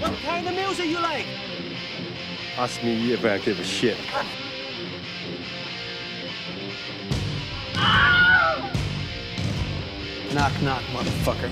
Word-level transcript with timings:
What 0.00 0.14
kind 0.22 0.46
of 0.46 0.54
music 0.54 0.86
you 0.86 1.00
like? 1.00 1.26
Ask 2.56 2.82
me 2.84 3.12
if 3.12 3.24
I 3.24 3.38
give 3.38 3.58
a 3.58 3.64
shit. 3.64 3.96
Ah! 7.74 8.70
Knock, 10.34 10.62
knock, 10.62 10.82
motherfucker. 10.92 11.50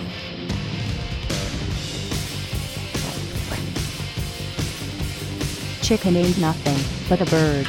Chicken 5.83 6.17
ain't 6.17 6.39
nothing 6.39 6.79
but 7.09 7.21
a 7.21 7.25
bird. 7.31 7.67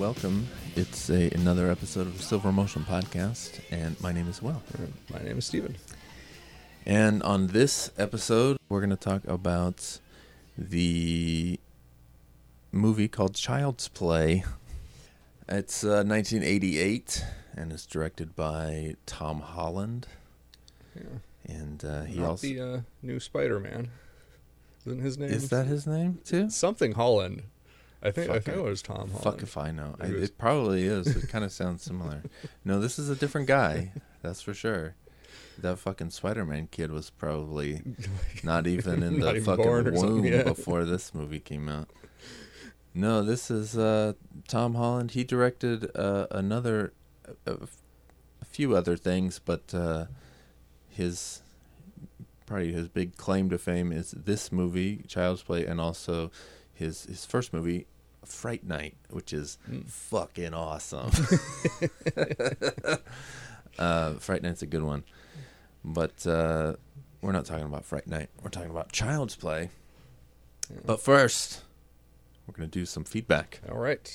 Welcome. 0.00 0.48
It's 0.76 1.10
a, 1.10 1.30
another 1.32 1.70
episode 1.70 2.06
of 2.06 2.16
the 2.16 2.22
Silver 2.22 2.48
Emulsion 2.48 2.84
Podcast, 2.84 3.60
and 3.70 4.00
my 4.00 4.12
name 4.12 4.30
is 4.30 4.40
Will. 4.40 4.62
My 5.12 5.22
name 5.22 5.36
is 5.36 5.44
Stephen. 5.44 5.76
And 6.86 7.22
on 7.22 7.48
this 7.48 7.90
episode, 7.98 8.56
we're 8.70 8.80
going 8.80 8.88
to 8.88 8.96
talk 8.96 9.22
about 9.26 9.98
the 10.56 11.60
movie 12.72 13.08
called 13.08 13.34
Child's 13.34 13.88
Play. 13.88 14.42
It's 15.46 15.84
uh, 15.84 16.02
1988, 16.06 17.22
and 17.54 17.70
it's 17.70 17.84
directed 17.84 18.34
by 18.34 18.96
Tom 19.04 19.42
Holland. 19.42 20.06
Yeah. 20.96 21.02
And 21.44 21.84
uh, 21.84 22.02
he 22.04 22.20
Not 22.20 22.30
also 22.30 22.46
the 22.46 22.60
uh, 22.60 22.80
new 23.02 23.20
Spider-Man. 23.20 23.90
Isn't 24.86 25.00
his 25.00 25.18
name? 25.18 25.28
is 25.28 25.50
that 25.50 25.66
his 25.66 25.86
name 25.86 26.20
too? 26.24 26.48
something 26.48 26.92
Holland? 26.92 27.42
I 28.02 28.10
think 28.10 28.30
I 28.30 28.38
think 28.40 28.56
it. 28.56 28.60
it 28.60 28.62
was 28.64 28.82
Tom 28.82 29.08
Holland. 29.10 29.22
Fuck 29.22 29.42
if 29.42 29.56
I 29.56 29.70
know. 29.70 29.94
I, 30.00 30.06
It 30.06 30.12
was- 30.14 30.22
it 30.22 30.38
probably 30.38 30.84
is. 30.84 31.06
It 31.08 31.28
kind 31.32 31.44
of 31.44 31.52
sounds 31.52 31.82
similar. 31.82 32.22
No, 32.64 32.80
this 32.80 32.98
is 32.98 33.08
a 33.10 33.16
different 33.16 33.46
guy. 33.46 33.92
That's 34.22 34.40
for 34.42 34.54
sure. 34.54 34.94
That 35.58 35.78
fucking 35.78 36.10
Spider-Man 36.10 36.68
kid 36.70 36.90
was 36.90 37.10
probably 37.10 37.82
not 38.42 38.66
even 38.66 39.02
in 39.02 39.18
Not 39.18 39.34
the 39.34 39.40
even 39.40 39.44
fucking 39.44 39.94
womb 39.94 40.22
before 40.44 40.84
this 40.84 41.14
movie 41.14 41.40
came 41.40 41.68
out. 41.68 41.88
No, 42.94 43.22
this 43.22 43.50
is 43.50 43.76
uh, 43.76 44.14
Tom 44.48 44.74
Holland. 44.74 45.10
He 45.12 45.22
directed 45.22 45.94
uh, 45.94 46.26
another, 46.30 46.92
a, 47.46 47.52
a 47.52 48.44
few 48.44 48.74
other 48.74 48.96
things, 48.96 49.38
but 49.38 49.72
uh, 49.74 50.06
his 50.88 51.42
probably 52.46 52.72
his 52.72 52.88
big 52.88 53.16
claim 53.16 53.48
to 53.50 53.58
fame 53.58 53.92
is 53.92 54.10
this 54.12 54.50
movie, 54.50 55.04
Child's 55.06 55.42
Play, 55.42 55.64
and 55.66 55.80
also 55.80 56.32
his 56.80 57.04
his 57.04 57.24
first 57.24 57.52
movie, 57.52 57.86
Fright 58.24 58.64
Night, 58.64 58.96
which 59.10 59.32
is 59.32 59.56
Mm. 59.70 59.88
fucking 59.88 60.52
awesome. 60.54 61.10
uh, 63.78 64.14
Fright 64.14 64.42
Night's 64.42 64.62
a 64.62 64.66
good 64.66 64.82
one, 64.82 65.04
but 65.84 66.26
uh, 66.26 66.74
we're 67.22 67.32
not 67.32 67.44
talking 67.44 67.64
about 67.64 67.84
Fright 67.84 68.06
Night. 68.06 68.28
We're 68.42 68.50
talking 68.50 68.70
about 68.70 68.92
Child's 68.92 69.36
Play. 69.36 69.70
But 70.84 71.00
first, 71.00 71.62
we're 72.46 72.54
gonna 72.54 72.68
do 72.68 72.86
some 72.86 73.04
feedback. 73.04 73.60
All 73.70 73.78
right. 73.78 74.08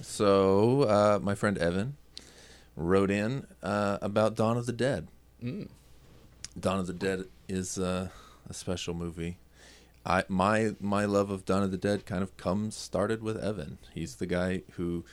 So, 0.00 0.82
uh, 0.82 1.18
my 1.22 1.34
friend 1.34 1.58
Evan 1.58 1.96
wrote 2.76 3.10
in 3.10 3.46
uh, 3.62 3.98
about 4.02 4.36
Dawn 4.36 4.56
of 4.56 4.66
the 4.66 4.72
Dead. 4.72 5.08
Mm. 5.42 5.68
Dawn 6.58 6.78
of 6.80 6.86
the 6.86 6.92
Dead 6.92 7.24
is 7.48 7.78
uh, 7.78 8.08
a 8.48 8.54
special 8.54 8.94
movie. 8.94 9.38
I 10.08 10.24
my 10.28 10.74
my 10.80 11.04
love 11.04 11.30
of 11.30 11.44
Dawn 11.44 11.62
of 11.62 11.70
the 11.70 11.76
Dead 11.76 12.06
kind 12.06 12.22
of 12.22 12.36
comes 12.38 12.74
started 12.74 13.22
with 13.22 13.36
Evan. 13.36 13.78
He's 13.92 14.16
the 14.16 14.26
guy 14.26 14.62
who 14.72 15.04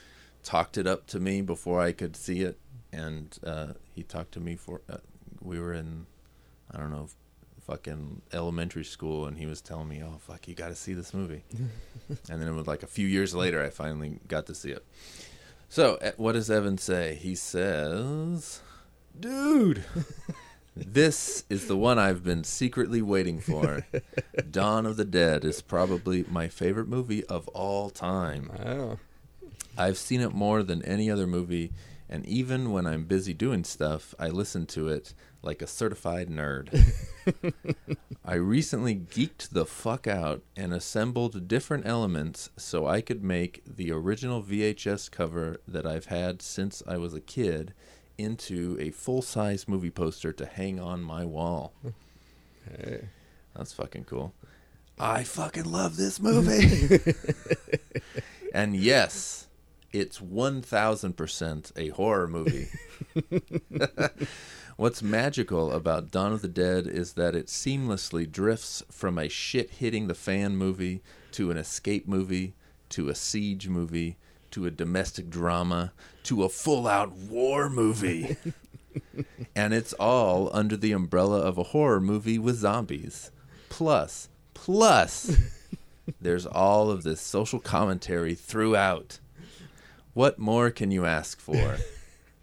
talked 0.42 0.78
it 0.78 0.86
up 0.86 1.06
to 1.08 1.20
me 1.20 1.42
before 1.42 1.80
I 1.82 1.92
could 1.92 2.16
see 2.16 2.40
it, 2.40 2.58
and 2.92 3.38
uh, 3.44 3.74
he 3.94 4.02
talked 4.02 4.32
to 4.32 4.40
me 4.40 4.56
for. 4.56 4.80
Uh, 4.88 4.98
we 5.42 5.60
were 5.60 5.74
in, 5.74 6.06
I 6.72 6.78
don't 6.78 6.90
know, 6.90 7.08
fucking 7.66 8.22
elementary 8.32 8.84
school, 8.84 9.26
and 9.26 9.36
he 9.36 9.44
was 9.44 9.60
telling 9.60 9.88
me, 9.88 10.02
"Oh 10.02 10.16
fuck, 10.18 10.48
you 10.48 10.54
got 10.54 10.68
to 10.68 10.74
see 10.74 10.94
this 10.94 11.12
movie." 11.12 11.42
and 12.08 12.40
then 12.40 12.48
it 12.48 12.54
was 12.54 12.66
like 12.66 12.82
a 12.82 12.88
few 12.88 13.06
years 13.06 13.34
later, 13.34 13.62
I 13.62 13.68
finally 13.68 14.18
got 14.26 14.46
to 14.46 14.54
see 14.54 14.70
it. 14.70 14.84
So, 15.68 15.96
uh, 15.96 16.12
what 16.16 16.32
does 16.32 16.50
Evan 16.50 16.78
say? 16.78 17.16
He 17.16 17.34
says, 17.34 18.62
"Dude." 19.18 19.84
This 20.76 21.44
is 21.48 21.68
the 21.68 21.76
one 21.76 21.98
I've 21.98 22.22
been 22.22 22.44
secretly 22.44 23.00
waiting 23.00 23.40
for. 23.40 23.86
Dawn 24.50 24.84
of 24.84 24.98
the 24.98 25.06
Dead 25.06 25.42
is 25.42 25.62
probably 25.62 26.26
my 26.28 26.48
favorite 26.48 26.86
movie 26.86 27.24
of 27.24 27.48
all 27.48 27.88
time. 27.88 28.50
Oh. 28.62 28.98
I've 29.78 29.96
seen 29.96 30.20
it 30.20 30.34
more 30.34 30.62
than 30.62 30.82
any 30.84 31.10
other 31.10 31.26
movie, 31.26 31.72
and 32.10 32.26
even 32.26 32.72
when 32.72 32.86
I'm 32.86 33.04
busy 33.04 33.32
doing 33.32 33.64
stuff, 33.64 34.14
I 34.18 34.28
listen 34.28 34.66
to 34.66 34.88
it 34.88 35.14
like 35.42 35.62
a 35.62 35.66
certified 35.66 36.28
nerd. 36.28 36.68
I 38.24 38.34
recently 38.34 38.96
geeked 38.96 39.50
the 39.50 39.64
fuck 39.64 40.06
out 40.06 40.42
and 40.56 40.74
assembled 40.74 41.48
different 41.48 41.86
elements 41.86 42.50
so 42.58 42.86
I 42.86 43.00
could 43.00 43.24
make 43.24 43.62
the 43.66 43.92
original 43.92 44.42
VHS 44.42 45.10
cover 45.10 45.60
that 45.66 45.86
I've 45.86 46.06
had 46.06 46.42
since 46.42 46.82
I 46.86 46.98
was 46.98 47.14
a 47.14 47.20
kid 47.20 47.72
into 48.18 48.76
a 48.80 48.90
full 48.90 49.22
size 49.22 49.68
movie 49.68 49.90
poster 49.90 50.32
to 50.32 50.46
hang 50.46 50.80
on 50.80 51.02
my 51.02 51.24
wall. 51.24 51.72
Hey. 52.68 53.08
That's 53.54 53.72
fucking 53.72 54.04
cool. 54.04 54.34
I 54.98 55.24
fucking 55.24 55.64
love 55.70 55.96
this 55.96 56.20
movie. 56.20 57.00
and 58.54 58.76
yes, 58.76 59.46
it's 59.92 60.18
1000% 60.18 61.72
a 61.76 61.88
horror 61.90 62.28
movie. 62.28 62.68
What's 64.76 65.02
magical 65.02 65.72
about 65.72 66.10
Dawn 66.10 66.32
of 66.32 66.42
the 66.42 66.48
Dead 66.48 66.86
is 66.86 67.14
that 67.14 67.34
it 67.34 67.46
seamlessly 67.46 68.30
drifts 68.30 68.82
from 68.90 69.18
a 69.18 69.28
shit 69.28 69.70
hitting 69.70 70.06
the 70.06 70.14
fan 70.14 70.56
movie 70.56 71.02
to 71.32 71.50
an 71.50 71.56
escape 71.56 72.06
movie 72.06 72.54
to 72.90 73.08
a 73.08 73.14
siege 73.14 73.68
movie 73.68 74.16
to 74.56 74.64
a 74.64 74.70
domestic 74.70 75.28
drama 75.28 75.92
to 76.22 76.42
a 76.42 76.48
full 76.48 76.88
out 76.88 77.12
war 77.12 77.68
movie. 77.68 78.38
and 79.54 79.74
it's 79.74 79.92
all 79.92 80.48
under 80.50 80.78
the 80.78 80.92
umbrella 80.92 81.40
of 81.40 81.58
a 81.58 81.62
horror 81.62 82.00
movie 82.00 82.38
with 82.38 82.56
zombies. 82.56 83.30
Plus, 83.68 84.30
plus, 84.54 85.36
there's 86.22 86.46
all 86.46 86.90
of 86.90 87.02
this 87.02 87.20
social 87.20 87.60
commentary 87.60 88.34
throughout. 88.34 89.18
What 90.14 90.38
more 90.38 90.70
can 90.70 90.90
you 90.90 91.04
ask 91.04 91.38
for? 91.38 91.76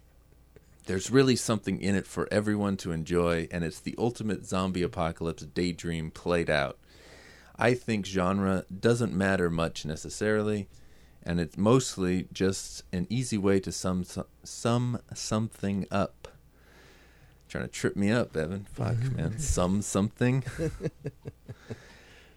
There's 0.86 1.10
really 1.10 1.34
something 1.34 1.80
in 1.80 1.96
it 1.96 2.06
for 2.06 2.28
everyone 2.30 2.76
to 2.76 2.92
enjoy, 2.92 3.48
and 3.50 3.64
it's 3.64 3.80
the 3.80 3.96
ultimate 3.98 4.46
zombie 4.46 4.82
apocalypse 4.82 5.42
daydream 5.42 6.12
played 6.12 6.48
out. 6.48 6.78
I 7.56 7.74
think 7.74 8.06
genre 8.06 8.66
doesn't 8.70 9.12
matter 9.14 9.50
much 9.50 9.84
necessarily, 9.84 10.68
and 11.24 11.40
it's 11.40 11.56
mostly 11.56 12.28
just 12.32 12.84
an 12.92 13.06
easy 13.10 13.38
way 13.38 13.60
to 13.60 13.72
sum 13.72 14.04
sum 14.42 15.00
something 15.12 15.86
up. 15.90 16.28
Trying 17.48 17.64
to 17.64 17.70
trip 17.70 17.96
me 17.96 18.10
up, 18.10 18.36
Evan. 18.36 18.66
Fuck, 18.72 19.00
man. 19.16 19.38
Sum 19.38 19.82
something. 19.82 20.44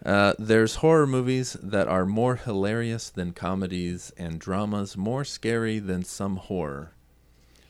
Uh, 0.06 0.34
there's 0.40 0.76
horror 0.76 1.08
movies 1.08 1.58
that 1.62 1.88
are 1.88 2.06
more 2.06 2.36
hilarious 2.36 3.10
than 3.10 3.34
comedies, 3.34 4.14
and 4.16 4.40
dramas 4.40 4.96
more 4.96 5.26
scary 5.26 5.80
than 5.80 6.04
some 6.04 6.38
horror. 6.38 6.94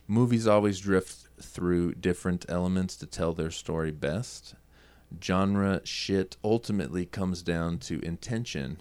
Movies 0.06 0.46
always 0.46 0.78
drift 0.78 1.26
through 1.40 1.94
different 1.94 2.44
elements 2.48 2.96
to 2.96 3.06
tell 3.06 3.32
their 3.32 3.50
story 3.50 3.90
best. 3.90 4.54
Genre 5.22 5.80
shit 5.84 6.36
ultimately 6.44 7.06
comes 7.06 7.42
down 7.42 7.78
to 7.78 7.98
intention. 8.04 8.78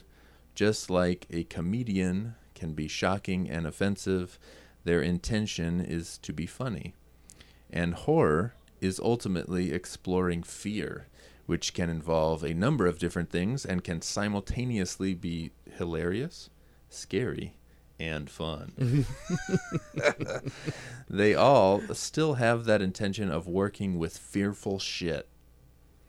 Just 0.57 0.89
like 0.89 1.27
a 1.29 1.43
comedian 1.43 2.33
can 2.55 2.73
be 2.73 2.87
shocking 2.87 3.47
and 3.47 3.67
offensive, 3.67 4.39
their 4.85 5.03
intention 5.03 5.79
is 5.79 6.17
to 6.17 6.33
be 6.33 6.47
funny. 6.47 6.95
And 7.69 7.93
horror 7.93 8.55
is 8.81 8.99
ultimately 8.99 9.71
exploring 9.71 10.41
fear, 10.41 11.09
which 11.45 11.75
can 11.75 11.91
involve 11.91 12.43
a 12.43 12.55
number 12.55 12.87
of 12.87 12.97
different 12.97 13.29
things 13.29 13.67
and 13.67 13.83
can 13.83 14.01
simultaneously 14.01 15.13
be 15.13 15.51
hilarious, 15.75 16.49
scary, 16.89 17.59
and 17.99 18.27
fun. 18.27 19.05
they 21.07 21.35
all 21.35 21.81
still 21.93 22.33
have 22.33 22.65
that 22.65 22.81
intention 22.81 23.29
of 23.29 23.47
working 23.47 23.99
with 23.99 24.17
fearful 24.17 24.79
shit, 24.79 25.27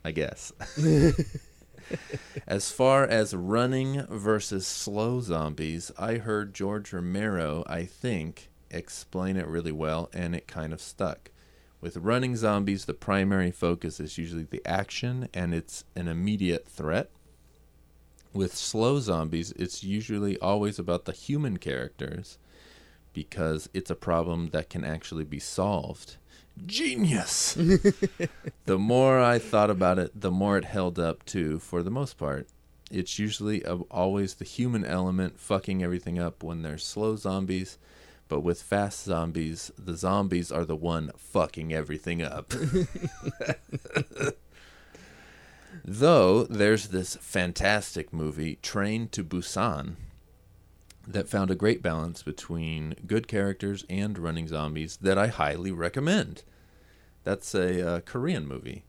I 0.02 0.12
guess. 0.12 0.54
as 2.46 2.70
far 2.70 3.04
as 3.04 3.34
running 3.34 4.06
versus 4.06 4.66
slow 4.66 5.20
zombies, 5.20 5.90
I 5.98 6.14
heard 6.14 6.54
George 6.54 6.92
Romero, 6.92 7.64
I 7.66 7.84
think, 7.84 8.50
explain 8.70 9.36
it 9.36 9.46
really 9.46 9.72
well, 9.72 10.10
and 10.12 10.34
it 10.34 10.46
kind 10.46 10.72
of 10.72 10.80
stuck. 10.80 11.30
With 11.80 11.96
running 11.96 12.34
zombies, 12.34 12.86
the 12.86 12.94
primary 12.94 13.52
focus 13.52 14.00
is 14.00 14.18
usually 14.18 14.42
the 14.42 14.66
action 14.66 15.28
and 15.32 15.54
it's 15.54 15.84
an 15.94 16.08
immediate 16.08 16.66
threat. 16.66 17.10
With 18.32 18.56
slow 18.56 18.98
zombies, 18.98 19.52
it's 19.52 19.84
usually 19.84 20.38
always 20.38 20.78
about 20.78 21.04
the 21.04 21.12
human 21.12 21.56
characters 21.58 22.38
because 23.12 23.68
it's 23.72 23.90
a 23.90 23.96
problem 23.96 24.50
that 24.50 24.70
can 24.70 24.84
actually 24.84 25.24
be 25.24 25.38
solved. 25.38 26.16
Genius! 26.66 27.54
the 28.66 28.78
more 28.78 29.20
I 29.20 29.38
thought 29.38 29.70
about 29.70 29.98
it, 29.98 30.20
the 30.20 30.30
more 30.30 30.58
it 30.58 30.64
held 30.64 30.98
up 30.98 31.24
too, 31.24 31.58
for 31.58 31.82
the 31.82 31.90
most 31.90 32.18
part. 32.18 32.48
It's 32.90 33.18
usually 33.18 33.64
always 33.66 34.34
the 34.34 34.44
human 34.44 34.84
element 34.84 35.38
fucking 35.38 35.82
everything 35.82 36.18
up 36.18 36.42
when 36.42 36.62
they're 36.62 36.78
slow 36.78 37.16
zombies, 37.16 37.78
but 38.28 38.40
with 38.40 38.62
fast 38.62 39.04
zombies, 39.04 39.70
the 39.78 39.96
zombies 39.96 40.50
are 40.50 40.64
the 40.64 40.76
one 40.76 41.10
fucking 41.16 41.72
everything 41.72 42.22
up. 42.22 42.52
Though 45.84 46.44
there's 46.44 46.88
this 46.88 47.16
fantastic 47.16 48.12
movie, 48.12 48.58
Train 48.62 49.08
to 49.08 49.22
Busan, 49.24 49.96
that 51.08 51.26
found 51.28 51.50
a 51.50 51.54
great 51.54 51.82
balance 51.82 52.22
between 52.22 52.94
good 53.06 53.26
characters 53.26 53.84
and 53.88 54.18
running 54.18 54.46
zombies 54.46 54.98
that 54.98 55.16
I 55.16 55.28
highly 55.28 55.72
recommend. 55.72 56.42
That's 57.24 57.54
a 57.54 57.88
uh, 57.88 58.00
Korean 58.00 58.46
movie 58.46 58.84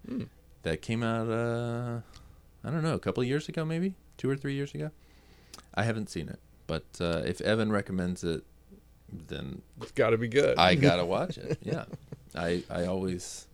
that 0.64 0.82
came 0.82 1.02
out, 1.02 1.30
uh, 1.30 2.02
I 2.64 2.70
don't 2.72 2.84
know, 2.84 2.94
a 2.94 3.00
couple 3.00 3.22
of 3.22 3.28
years 3.30 3.48
ago, 3.48 3.64
maybe 3.64 3.96
two 4.18 4.30
or 4.30 4.36
three 4.36 4.54
years 4.54 4.74
ago. 4.74 4.92
I 5.74 5.84
haven't 5.84 6.10
seen 6.10 6.28
it, 6.28 6.40
but 6.68 6.84
uh, 7.00 7.22
if 7.26 7.40
Evan 7.42 7.72
recommends 7.72 8.24
it, 8.24 8.44
then 9.12 9.62
It's 9.82 9.92
got 9.94 10.10
to 10.10 10.18
be 10.18 10.28
good. 10.28 10.58
I 10.58 10.76
gotta 10.90 11.06
watch 11.06 11.38
it. 11.38 11.58
Yeah, 11.64 11.86
I 12.36 12.64
I 12.70 12.86
always 12.86 13.48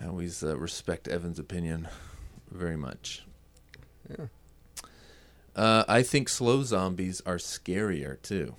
I 0.00 0.06
always 0.06 0.42
uh, 0.42 0.56
respect 0.56 1.08
Evan's 1.08 1.38
opinion 1.38 1.88
very 2.50 2.76
much. 2.76 3.24
Yeah. 4.08 4.26
Uh, 5.56 5.84
I 5.88 6.02
think 6.02 6.28
slow 6.28 6.62
zombies 6.62 7.22
are 7.24 7.38
scarier 7.38 8.20
too. 8.20 8.56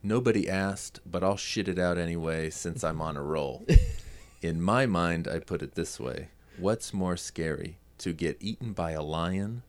Nobody 0.00 0.48
asked, 0.48 1.00
but 1.04 1.24
I'll 1.24 1.36
shit 1.36 1.66
it 1.66 1.78
out 1.78 1.98
anyway 1.98 2.50
since 2.50 2.84
I'm 2.84 3.02
on 3.02 3.16
a 3.16 3.22
roll. 3.22 3.66
In 4.42 4.62
my 4.62 4.86
mind, 4.86 5.26
I 5.26 5.40
put 5.40 5.60
it 5.60 5.74
this 5.74 5.98
way 5.98 6.28
What's 6.56 6.94
more 6.94 7.16
scary, 7.16 7.78
to 7.98 8.12
get 8.12 8.36
eaten 8.38 8.72
by 8.72 8.92
a 8.92 9.02
lion 9.02 9.64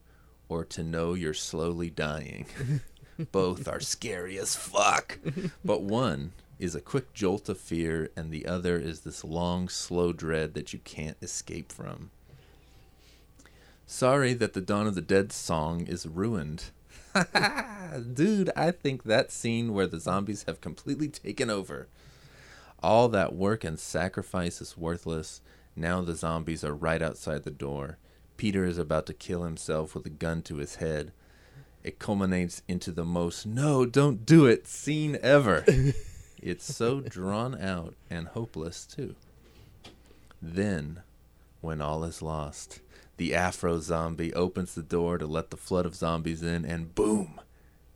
or 0.48 0.64
to 0.66 0.84
know 0.84 1.14
you're 1.14 1.34
slowly 1.34 1.90
dying? 1.90 2.46
Both 3.32 3.66
are 3.66 3.80
scary 3.80 4.38
as 4.38 4.54
fuck. 4.54 5.18
But 5.64 5.82
one 5.82 6.32
is 6.60 6.76
a 6.76 6.80
quick 6.80 7.12
jolt 7.12 7.48
of 7.48 7.58
fear, 7.58 8.10
and 8.16 8.30
the 8.30 8.46
other 8.46 8.78
is 8.78 9.00
this 9.00 9.24
long, 9.24 9.68
slow 9.68 10.12
dread 10.12 10.54
that 10.54 10.72
you 10.72 10.78
can't 10.78 11.16
escape 11.20 11.72
from. 11.72 12.10
Sorry 13.90 14.34
that 14.34 14.52
the 14.52 14.60
Dawn 14.60 14.86
of 14.86 14.94
the 14.94 15.00
Dead 15.00 15.32
song 15.32 15.86
is 15.86 16.06
ruined. 16.06 16.64
Dude, 18.12 18.50
I 18.54 18.70
think 18.70 19.04
that 19.04 19.32
scene 19.32 19.72
where 19.72 19.86
the 19.86 19.98
zombies 19.98 20.44
have 20.46 20.60
completely 20.60 21.08
taken 21.08 21.48
over. 21.48 21.88
All 22.82 23.08
that 23.08 23.34
work 23.34 23.64
and 23.64 23.80
sacrifice 23.80 24.60
is 24.60 24.76
worthless. 24.76 25.40
Now 25.74 26.02
the 26.02 26.14
zombies 26.14 26.62
are 26.64 26.74
right 26.74 27.00
outside 27.00 27.44
the 27.44 27.50
door. 27.50 27.96
Peter 28.36 28.66
is 28.66 28.76
about 28.76 29.06
to 29.06 29.14
kill 29.14 29.44
himself 29.44 29.94
with 29.94 30.04
a 30.04 30.10
gun 30.10 30.42
to 30.42 30.56
his 30.56 30.76
head. 30.76 31.10
It 31.82 31.98
culminates 31.98 32.60
into 32.68 32.92
the 32.92 33.06
most 33.06 33.46
no, 33.46 33.86
don't 33.86 34.26
do 34.26 34.44
it 34.44 34.66
scene 34.66 35.16
ever. 35.22 35.64
it's 36.42 36.74
so 36.74 37.00
drawn 37.00 37.58
out 37.58 37.94
and 38.10 38.28
hopeless, 38.28 38.84
too. 38.84 39.14
Then, 40.42 41.00
when 41.62 41.80
all 41.80 42.04
is 42.04 42.20
lost, 42.20 42.80
the 43.18 43.34
Afro 43.34 43.78
zombie 43.80 44.32
opens 44.32 44.74
the 44.74 44.82
door 44.82 45.18
to 45.18 45.26
let 45.26 45.50
the 45.50 45.56
flood 45.56 45.84
of 45.84 45.94
zombies 45.94 46.42
in, 46.42 46.64
and 46.64 46.94
boom! 46.94 47.40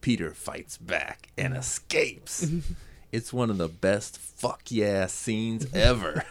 Peter 0.01 0.35
fights 0.35 0.77
back 0.77 1.29
and 1.39 1.57
escapes. 1.57 2.47
it's 3.13 3.33
one 3.33 3.49
of 3.49 3.57
the 3.57 3.69
best 3.69 4.19
fuck 4.19 4.63
yeah 4.69 5.07
scenes 5.07 5.67
ever. 5.73 6.25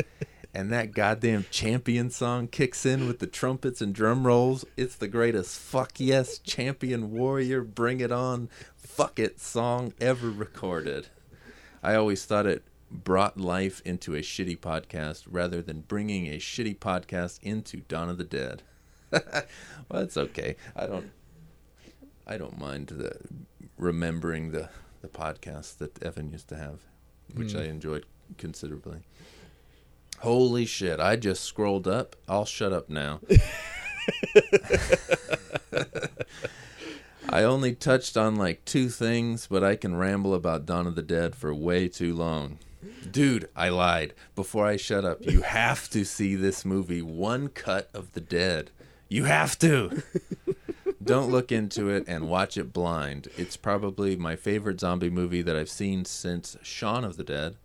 and 0.54 0.72
that 0.72 0.92
goddamn 0.92 1.44
champion 1.50 2.10
song 2.10 2.48
kicks 2.48 2.86
in 2.86 3.06
with 3.06 3.18
the 3.18 3.26
trumpets 3.26 3.82
and 3.82 3.94
drum 3.94 4.26
rolls. 4.26 4.64
It's 4.78 4.96
the 4.96 5.08
greatest 5.08 5.58
fuck 5.58 6.00
yes 6.00 6.38
champion 6.38 7.12
warrior 7.12 7.62
bring 7.62 8.00
it 8.00 8.10
on 8.10 8.48
fuck 8.76 9.18
it 9.18 9.38
song 9.38 9.92
ever 10.00 10.30
recorded. 10.30 11.08
I 11.82 11.94
always 11.94 12.24
thought 12.24 12.46
it 12.46 12.64
brought 12.90 13.38
life 13.38 13.82
into 13.84 14.14
a 14.14 14.20
shitty 14.20 14.58
podcast 14.58 15.24
rather 15.30 15.62
than 15.62 15.80
bringing 15.82 16.26
a 16.26 16.38
shitty 16.38 16.78
podcast 16.78 17.38
into 17.42 17.78
Dawn 17.78 18.08
of 18.08 18.18
the 18.18 18.24
Dead. 18.24 18.62
well, 19.10 20.02
it's 20.02 20.16
okay. 20.16 20.56
I 20.76 20.86
don't 20.86 21.10
I 22.26 22.36
don't 22.36 22.58
mind 22.58 22.88
the, 22.88 23.16
remembering 23.78 24.50
the 24.50 24.68
the 25.00 25.08
podcast 25.08 25.78
that 25.78 26.02
Evan 26.02 26.30
used 26.30 26.48
to 26.48 26.56
have, 26.56 26.80
which 27.34 27.52
hmm. 27.52 27.58
I 27.58 27.62
enjoyed 27.64 28.04
considerably. 28.36 28.98
Holy 30.18 30.66
shit, 30.66 30.98
I 31.00 31.16
just 31.16 31.44
scrolled 31.44 31.86
up. 31.86 32.16
I'll 32.28 32.44
shut 32.44 32.72
up 32.72 32.90
now. 32.90 33.20
I 37.30 37.44
only 37.44 37.74
touched 37.74 38.16
on 38.16 38.36
like 38.36 38.64
two 38.64 38.88
things, 38.88 39.46
but 39.46 39.62
I 39.62 39.76
can 39.76 39.96
ramble 39.96 40.34
about 40.34 40.66
Dawn 40.66 40.86
of 40.88 40.96
the 40.96 41.02
Dead 41.02 41.36
for 41.36 41.54
way 41.54 41.86
too 41.86 42.14
long. 42.14 42.58
Dude, 43.10 43.48
I 43.56 43.68
lied. 43.68 44.14
Before 44.34 44.66
I 44.66 44.76
shut 44.76 45.04
up, 45.04 45.24
you 45.26 45.42
have 45.42 45.88
to 45.90 46.04
see 46.04 46.34
this 46.34 46.64
movie, 46.64 47.02
One 47.02 47.48
Cut 47.48 47.88
of 47.94 48.12
the 48.12 48.20
Dead. 48.20 48.70
You 49.08 49.24
have 49.24 49.58
to. 49.60 50.02
Don't 51.02 51.30
look 51.30 51.50
into 51.50 51.88
it 51.88 52.04
and 52.06 52.28
watch 52.28 52.56
it 52.58 52.72
blind. 52.72 53.28
It's 53.36 53.56
probably 53.56 54.16
my 54.16 54.36
favorite 54.36 54.80
zombie 54.80 55.08
movie 55.08 55.42
that 55.42 55.56
I've 55.56 55.70
seen 55.70 56.04
since 56.04 56.56
Shaun 56.62 57.04
of 57.04 57.16
the 57.16 57.24
Dead. 57.24 57.56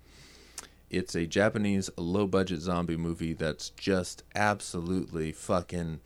It's 0.89 1.15
a 1.15 1.25
Japanese 1.25 1.89
low 1.97 2.27
budget 2.27 2.61
zombie 2.61 2.97
movie 2.97 3.33
that's 3.33 3.71
just 3.71 4.23
absolutely 4.35 5.31
fucking. 5.31 5.99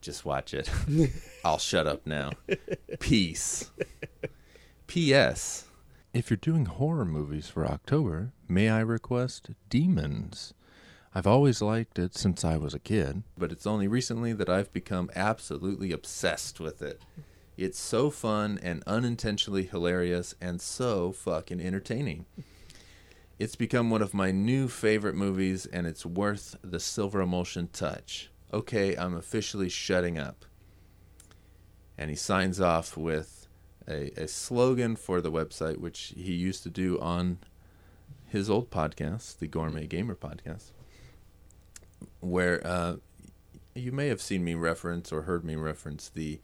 Just 0.00 0.24
watch 0.24 0.54
it. 0.54 0.70
I'll 1.44 1.58
shut 1.58 1.86
up 1.86 2.06
now. 2.06 2.32
Peace. 2.98 3.70
P.S. 4.86 5.66
If 6.12 6.28
you're 6.28 6.36
doing 6.38 6.64
horror 6.64 7.04
movies 7.04 7.46
for 7.46 7.64
October, 7.64 8.32
may 8.48 8.68
I 8.68 8.80
request 8.80 9.50
Demons? 9.68 10.52
I've 11.14 11.26
always 11.26 11.62
liked 11.62 12.00
it 12.00 12.16
since 12.16 12.44
I 12.44 12.56
was 12.56 12.74
a 12.74 12.80
kid, 12.80 13.22
but 13.38 13.52
it's 13.52 13.66
only 13.66 13.86
recently 13.86 14.32
that 14.32 14.48
I've 14.48 14.72
become 14.72 15.08
absolutely 15.14 15.92
obsessed 15.92 16.58
with 16.58 16.82
it. 16.82 17.00
It's 17.56 17.78
so 17.78 18.10
fun 18.10 18.58
and 18.60 18.82
unintentionally 18.88 19.62
hilarious 19.62 20.34
and 20.40 20.60
so 20.60 21.12
fucking 21.12 21.60
entertaining. 21.60 22.26
It's 23.38 23.54
become 23.54 23.88
one 23.88 24.02
of 24.02 24.12
my 24.12 24.32
new 24.32 24.66
favorite 24.66 25.14
movies 25.14 25.64
and 25.64 25.86
it's 25.86 26.04
worth 26.04 26.56
the 26.60 26.80
silver 26.80 27.20
emulsion 27.20 27.68
touch. 27.72 28.32
Okay, 28.52 28.96
I'm 28.96 29.14
officially 29.14 29.68
shutting 29.68 30.18
up. 30.18 30.44
And 31.96 32.10
he 32.10 32.16
signs 32.16 32.60
off 32.60 32.96
with 32.96 33.39
a, 33.90 34.10
a 34.16 34.28
slogan 34.28 34.96
for 34.96 35.20
the 35.20 35.32
website, 35.32 35.78
which 35.78 36.14
he 36.16 36.32
used 36.32 36.62
to 36.62 36.70
do 36.70 36.98
on 37.00 37.38
his 38.26 38.48
old 38.48 38.70
podcast, 38.70 39.38
the 39.38 39.48
Gourmet 39.48 39.86
Gamer 39.86 40.14
podcast, 40.14 40.70
where 42.20 42.64
uh, 42.66 42.96
you 43.74 43.92
may 43.92 44.08
have 44.08 44.20
seen 44.20 44.44
me 44.44 44.54
reference 44.54 45.12
or 45.12 45.22
heard 45.22 45.44
me 45.44 45.56
reference 45.56 46.08
the. 46.08 46.40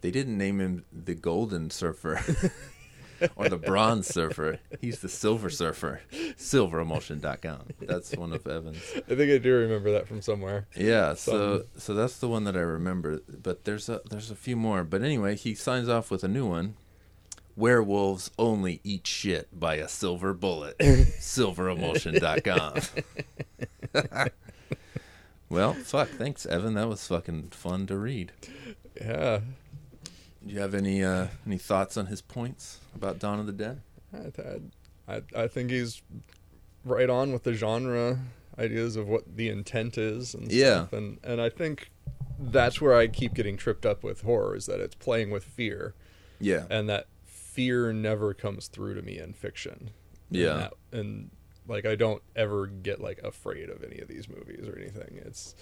They 0.00 0.10
didn't 0.12 0.38
name 0.38 0.60
him 0.60 0.84
the 0.92 1.14
Golden 1.14 1.70
Surfer 1.70 2.20
or 3.36 3.48
the 3.48 3.58
Bronze 3.58 4.06
Surfer. 4.06 4.60
He's 4.80 5.00
the 5.00 5.08
Silver 5.08 5.50
Surfer. 5.50 6.02
Silveremulsion.com. 6.12 7.60
That's 7.80 8.14
one 8.16 8.32
of 8.32 8.46
Evan's. 8.46 8.80
I 8.96 9.14
think 9.14 9.32
I 9.32 9.38
do 9.38 9.54
remember 9.54 9.90
that 9.92 10.06
from 10.06 10.22
somewhere. 10.22 10.68
Yeah, 10.76 11.14
so 11.14 11.64
so 11.76 11.94
that's 11.94 12.18
the 12.18 12.28
one 12.28 12.44
that 12.44 12.56
I 12.56 12.60
remember. 12.60 13.20
But 13.28 13.64
there's 13.64 13.88
a 13.88 14.00
there's 14.08 14.30
a 14.30 14.36
few 14.36 14.56
more. 14.56 14.84
But 14.84 15.02
anyway, 15.02 15.36
he 15.36 15.54
signs 15.54 15.88
off 15.88 16.10
with 16.10 16.22
a 16.22 16.28
new 16.28 16.46
one. 16.46 16.74
Werewolves 17.58 18.30
only 18.38 18.80
eat 18.84 19.06
shit 19.06 19.48
by 19.58 19.74
a 19.74 19.88
silver 19.88 20.32
bullet. 20.32 20.78
Silveremulsion.com. 20.78 22.80
well, 25.48 25.72
fuck. 25.74 26.08
Thanks, 26.08 26.46
Evan. 26.46 26.74
That 26.74 26.88
was 26.88 27.06
fucking 27.06 27.48
fun 27.50 27.86
to 27.88 27.96
read. 27.96 28.32
Yeah. 29.00 29.40
Do 30.46 30.54
you 30.54 30.60
have 30.60 30.74
any 30.74 31.02
uh, 31.02 31.26
any 31.46 31.58
thoughts 31.58 31.96
on 31.96 32.06
his 32.06 32.22
points 32.22 32.78
about 32.94 33.18
Dawn 33.18 33.40
of 33.40 33.46
the 33.46 33.52
Dead? 33.52 33.80
I, 34.14 35.14
I, 35.16 35.22
I 35.36 35.46
think 35.48 35.70
he's 35.70 36.00
right 36.84 37.10
on 37.10 37.32
with 37.32 37.42
the 37.42 37.54
genre 37.54 38.20
ideas 38.58 38.96
of 38.96 39.08
what 39.08 39.36
the 39.36 39.48
intent 39.48 39.98
is 39.98 40.34
and 40.34 40.50
Yeah. 40.50 40.86
stuff. 40.86 40.92
And, 40.92 41.18
and 41.24 41.40
I 41.40 41.48
think 41.50 41.90
that's 42.38 42.80
where 42.80 42.94
I 42.94 43.08
keep 43.08 43.34
getting 43.34 43.56
tripped 43.56 43.84
up 43.84 44.02
with 44.04 44.22
horror 44.22 44.54
is 44.56 44.66
that 44.66 44.80
it's 44.80 44.94
playing 44.94 45.30
with 45.30 45.44
fear, 45.44 45.94
Yeah. 46.40 46.64
and 46.70 46.88
that 46.88 47.06
fear 47.58 47.92
never 47.92 48.32
comes 48.34 48.68
through 48.68 48.94
to 48.94 49.02
me 49.02 49.18
in 49.18 49.32
fiction. 49.32 49.90
And 50.30 50.38
Yeah. 50.38 50.54
that- 50.54 50.74
and 50.98 51.30
like 51.66 51.84
I 51.84 51.96
don't 51.96 52.22
ever 52.36 52.66
get 52.68 53.00
like 53.00 53.18
afraid 53.24 53.68
of 53.68 53.82
any 53.82 53.98
of 53.98 54.06
these 54.06 54.28
movies 54.28 54.66
or 54.68 54.78
anything. 54.78 55.20
It's 55.26 55.56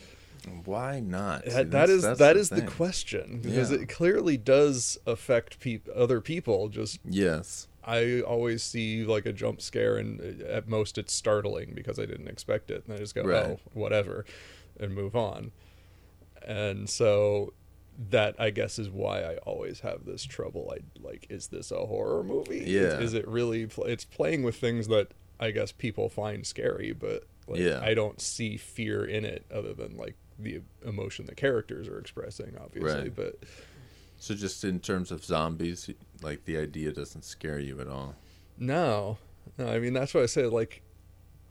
Why 0.67 1.01
not? 1.01 1.45
See, 1.45 1.51
that, 1.51 1.71
that 1.71 1.89
is 1.91 2.03
that's 2.03 2.19
that 2.19 2.35
the 2.35 2.39
is 2.41 2.51
the 2.51 2.63
question 2.63 3.41
because 3.43 3.71
Yeah. 3.73 3.79
it 3.79 3.89
clearly 3.89 4.37
does 4.37 4.99
affect 5.07 5.59
peop- 5.59 5.89
other 5.95 6.21
people. 6.21 6.69
Just 6.69 7.01
Yes. 7.09 7.67
I 7.83 8.21
always 8.21 8.63
see 8.63 9.05
like 9.05 9.25
a 9.27 9.33
jump 9.33 9.63
scare, 9.63 9.97
and 9.97 10.21
uh, 10.21 10.45
at 10.47 10.69
most 10.69 10.99
it's 10.99 11.15
startling 11.15 11.73
because 11.75 11.99
I 11.99 12.05
didn't 12.05 12.29
expect 12.29 12.71
it, 12.71 12.85
and 12.85 12.95
I 12.95 12.99
just 12.99 13.15
go, 13.15 13.23
Right. 13.23 13.47
"Oh, 13.47 13.61
whatever," 13.73 14.25
and 14.79 14.95
move 14.95 15.17
on. 15.17 15.51
And 16.47 16.89
so 16.91 17.53
that 18.11 18.35
I 18.39 18.51
guess 18.51 18.79
is 18.79 18.91
why 18.91 19.23
I 19.23 19.37
always 19.39 19.81
have 19.81 20.05
this 20.05 20.25
trouble. 20.25 20.73
I 20.75 20.81
like, 21.01 21.27
is 21.31 21.49
this 21.49 21.71
a 21.71 21.87
horror 21.87 22.23
movie? 22.23 22.59
Is- 22.61 22.69
Yeah. 22.69 22.99
Is, 23.01 23.15
it 23.15 23.27
really? 23.27 23.67
Pl- 23.67 23.85
it's 23.85 24.05
playing 24.05 24.43
with 24.43 24.57
things 24.57 24.89
that 24.89 25.09
I 25.41 25.51
guess 25.51 25.73
people 25.73 26.09
find 26.09 26.47
scary, 26.47 26.93
but 26.93 27.25
like, 27.47 27.61
Yeah. 27.61 27.81
I 27.83 27.95
don't 27.95 28.21
see 28.21 28.57
fear 28.57 29.05
in 29.05 29.25
it 29.25 29.45
other 29.53 29.73
than 29.73 29.97
like 29.97 30.17
the 30.39 30.61
emotion 30.85 31.25
the 31.27 31.35
characters 31.35 31.89
are 31.89 31.99
expressing, 31.99 32.57
obviously. 32.61 32.93
Right. 33.05 33.15
But 33.17 33.39
So 34.19 34.35
just 34.35 34.65
in 34.65 34.81
terms 34.81 35.11
of 35.11 35.25
zombies, 35.25 35.89
like 36.23 36.45
the 36.45 36.59
idea 36.59 36.93
doesn't 36.93 37.25
scare 37.25 37.59
you 37.59 37.81
at 37.81 37.89
all. 37.89 38.15
No, 38.59 39.19
no. 39.59 39.69
I 39.69 39.79
mean, 39.79 39.93
that's 39.95 40.13
why 40.15 40.23
I 40.23 40.27
say. 40.27 40.45
Like, 40.47 40.83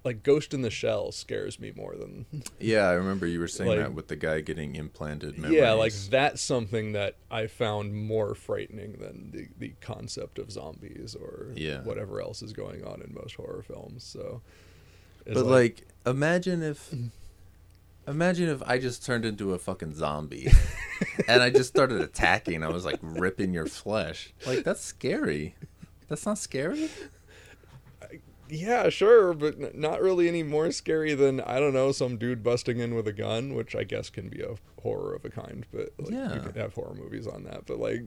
like 0.06 0.24
Ghost 0.24 0.54
in 0.54 0.62
the 0.62 0.70
Shell 0.70 1.12
scares 1.12 1.60
me 1.60 1.74
more 1.76 1.96
than. 1.96 2.26
Yeah, 2.60 2.88
I 2.88 2.94
remember 2.94 3.26
you 3.28 3.40
were 3.40 3.48
saying 3.48 3.72
Like- 3.72 3.80
that 3.80 3.94
with 3.94 4.08
the 4.08 4.16
guy 4.16 4.40
getting 4.42 4.76
implanted 4.76 5.38
memories. 5.38 5.58
Yeah, 5.60 5.72
like 5.74 5.92
that's 6.10 6.42
something 6.42 6.94
that 6.94 7.16
I 7.30 7.48
found 7.48 7.94
more 7.94 8.34
frightening 8.36 8.94
than 9.00 9.32
the 9.34 9.48
the 9.60 9.74
concept 9.82 10.40
of 10.40 10.52
zombies 10.52 11.16
or 11.20 11.48
Yeah. 11.56 11.82
whatever 11.84 12.22
else 12.22 12.42
is 12.42 12.54
going 12.54 12.86
on 12.86 13.02
in 13.02 13.14
most 13.14 13.36
horror 13.36 13.64
films. 13.64 14.04
So, 14.04 14.42
But 15.26 15.46
like, 15.46 15.88
imagine 16.06 16.62
if, 16.64 16.94
imagine 18.08 18.50
if 18.50 18.62
I 18.64 18.78
just 18.78 19.06
turned 19.06 19.26
into 19.26 19.54
a 19.54 19.60
fucking 19.60 19.94
zombie, 19.96 20.52
and 21.28 21.42
I 21.42 21.50
just 21.50 21.70
started 21.70 22.00
attacking. 22.02 22.64
I 22.64 22.70
was 22.70 22.86
like 22.86 23.00
ripping 23.02 23.54
your 23.54 23.66
flesh. 23.66 24.34
Like 24.46 24.64
that's 24.64 24.82
scary. 24.82 25.56
That's 26.08 26.26
not 26.26 26.38
scary. 26.38 26.90
Yeah, 28.50 28.90
sure, 28.90 29.34
but 29.34 29.76
not 29.76 30.02
really 30.02 30.28
any 30.28 30.44
more 30.44 30.72
scary 30.72 31.14
than 31.14 31.42
I 31.42 31.60
don't 31.60 31.74
know 31.74 31.92
some 31.92 32.18
dude 32.18 32.44
busting 32.44 32.80
in 32.80 32.96
with 32.96 33.08
a 33.08 33.14
gun, 33.14 33.54
which 33.56 33.76
I 33.76 33.84
guess 33.84 34.10
can 34.10 34.30
be 34.30 34.42
a 34.42 34.56
horror 34.82 35.14
of 35.16 35.26
a 35.26 35.30
kind. 35.30 35.66
But 35.72 35.94
like, 35.98 36.12
Yeah. 36.12 36.34
you 36.36 36.42
can 36.42 36.54
have 36.56 36.74
horror 36.74 36.94
movies 36.96 37.28
on 37.28 37.44
that. 37.44 37.66
But 37.66 37.80
like, 37.80 38.02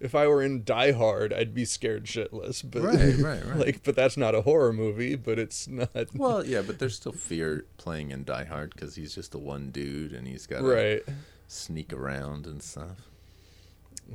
if 0.00 0.14
I 0.14 0.26
were 0.26 0.42
in 0.42 0.64
Die 0.64 0.92
Hard, 0.92 1.32
I'd 1.32 1.54
be 1.54 1.64
scared 1.64 2.04
shitless. 2.04 2.62
But 2.68 2.82
Right, 2.82 3.16
right, 3.16 3.44
right. 3.46 3.56
like, 3.66 3.82
but 3.82 3.94
that's 3.96 4.16
not 4.16 4.34
a 4.34 4.42
horror 4.42 4.72
movie. 4.72 5.14
But 5.16 5.38
it's 5.38 5.68
not. 5.68 5.90
Well, 6.14 6.44
yeah, 6.44 6.62
but 6.62 6.78
there's 6.78 6.96
still 6.96 7.12
fear 7.12 7.66
playing 7.76 8.10
in 8.10 8.24
Die 8.24 8.44
Hard 8.44 8.72
because 8.74 8.94
he's 8.94 9.14
just 9.14 9.34
a 9.34 9.38
one 9.38 9.70
dude 9.70 10.12
and 10.12 10.26
he's 10.26 10.46
got 10.46 10.60
to 10.60 10.64
right. 10.66 11.02
sneak 11.48 11.92
around 11.92 12.46
and 12.46 12.62
stuff. 12.62 13.08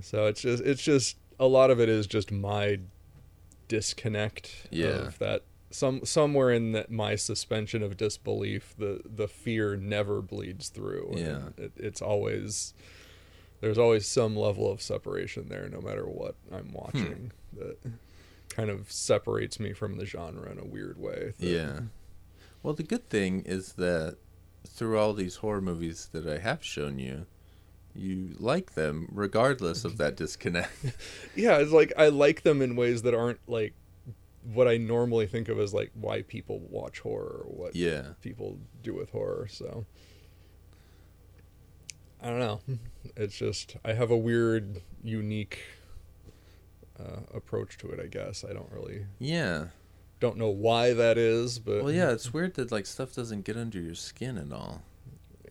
So 0.01 0.25
it's 0.27 0.41
just 0.41 0.63
it's 0.63 0.81
just 0.83 1.17
a 1.39 1.47
lot 1.47 1.69
of 1.71 1.79
it 1.79 1.87
is 1.89 2.05
just 2.07 2.31
my 2.31 2.79
disconnect 3.67 4.67
Yeah. 4.71 4.87
of 5.07 5.19
that 5.19 5.43
some 5.71 6.05
somewhere 6.05 6.51
in 6.51 6.71
that 6.73 6.89
my 6.91 7.15
suspension 7.15 7.83
of 7.83 7.97
disbelief 7.97 8.73
the 8.77 9.01
the 9.03 9.27
fear 9.27 9.75
never 9.75 10.21
bleeds 10.21 10.69
through 10.69 11.13
Yeah. 11.17 11.49
it, 11.57 11.73
it's 11.75 12.01
always 12.01 12.73
there's 13.61 13.77
always 13.77 14.05
some 14.07 14.35
level 14.35 14.71
of 14.71 14.81
separation 14.81 15.49
there 15.49 15.67
no 15.69 15.81
matter 15.81 16.05
what 16.05 16.35
i'm 16.51 16.67
hmm. 16.67 16.75
watching 16.75 17.31
that 17.57 17.77
kind 18.49 18.69
of 18.69 18.91
separates 18.91 19.59
me 19.59 19.73
from 19.73 19.97
the 19.97 20.05
genre 20.05 20.49
in 20.51 20.59
a 20.59 20.65
weird 20.65 20.97
way 20.97 21.33
that- 21.37 21.45
Yeah. 21.45 21.79
Well, 22.63 22.73
the 22.73 22.83
good 22.83 23.09
thing 23.09 23.41
is 23.45 23.73
that 23.73 24.17
through 24.67 24.97
all 24.97 25.13
these 25.13 25.35
horror 25.37 25.61
movies 25.61 26.09
that 26.13 26.25
I 26.25 26.39
have 26.39 26.63
shown 26.63 26.97
you, 26.97 27.27
you 27.95 28.35
like 28.39 28.73
them 28.73 29.07
regardless 29.11 29.85
of 29.85 29.97
that 29.97 30.15
disconnect. 30.17 30.71
yeah 31.35 31.57
it's 31.59 31.71
like 31.71 31.93
i 31.97 32.07
like 32.09 32.43
them 32.43 32.61
in 32.61 32.75
ways 32.75 33.01
that 33.03 33.13
aren't 33.13 33.39
like 33.47 33.73
what 34.53 34.67
i 34.67 34.75
normally 34.77 35.25
think 35.25 35.47
of 35.49 35.57
as 35.59 35.73
like 35.73 35.91
why 35.93 36.21
people 36.21 36.59
watch 36.69 36.99
horror 36.99 37.45
or 37.47 37.51
what 37.51 37.75
yeah. 37.75 38.03
people 38.21 38.59
do 38.83 38.93
with 38.93 39.09
horror 39.11 39.47
so 39.49 39.85
i 42.21 42.27
don't 42.27 42.39
know 42.39 42.59
it's 43.15 43.37
just 43.37 43.77
i 43.85 43.93
have 43.93 44.11
a 44.11 44.17
weird 44.17 44.81
unique 45.03 45.59
uh, 46.99 47.21
approach 47.33 47.77
to 47.77 47.89
it 47.89 47.99
i 47.99 48.07
guess 48.07 48.43
i 48.47 48.53
don't 48.53 48.71
really 48.71 49.05
Yeah. 49.19 49.67
don't 50.19 50.37
know 50.37 50.49
why 50.49 50.93
that 50.93 51.17
is 51.17 51.59
but 51.59 51.83
Well, 51.83 51.91
yeah, 51.93 52.11
it's 52.11 52.33
weird 52.33 52.53
that 52.55 52.71
like 52.71 52.85
stuff 52.85 53.13
doesn't 53.13 53.45
get 53.45 53.57
under 53.57 53.79
your 53.79 53.95
skin 53.95 54.37
at 54.37 54.51
all. 54.53 54.81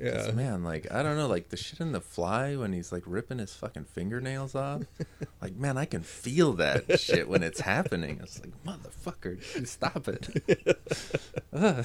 Yeah 0.00 0.30
man, 0.32 0.64
like 0.64 0.90
I 0.92 1.02
don't 1.02 1.16
know, 1.16 1.26
like 1.26 1.48
the 1.48 1.56
shit 1.56 1.80
in 1.80 1.92
the 1.92 2.00
fly 2.00 2.56
when 2.56 2.72
he's 2.72 2.92
like 2.92 3.02
ripping 3.06 3.38
his 3.38 3.54
fucking 3.54 3.84
fingernails 3.84 4.54
off. 4.54 4.82
like, 5.42 5.56
man, 5.56 5.76
I 5.76 5.84
can 5.84 6.02
feel 6.02 6.52
that 6.54 7.00
shit 7.00 7.28
when 7.28 7.42
it's 7.42 7.60
happening. 7.60 8.20
It's 8.22 8.40
like, 8.40 8.52
motherfucker, 8.64 9.66
stop 9.66 10.08
it. 10.08 10.78
Ugh. 11.52 11.84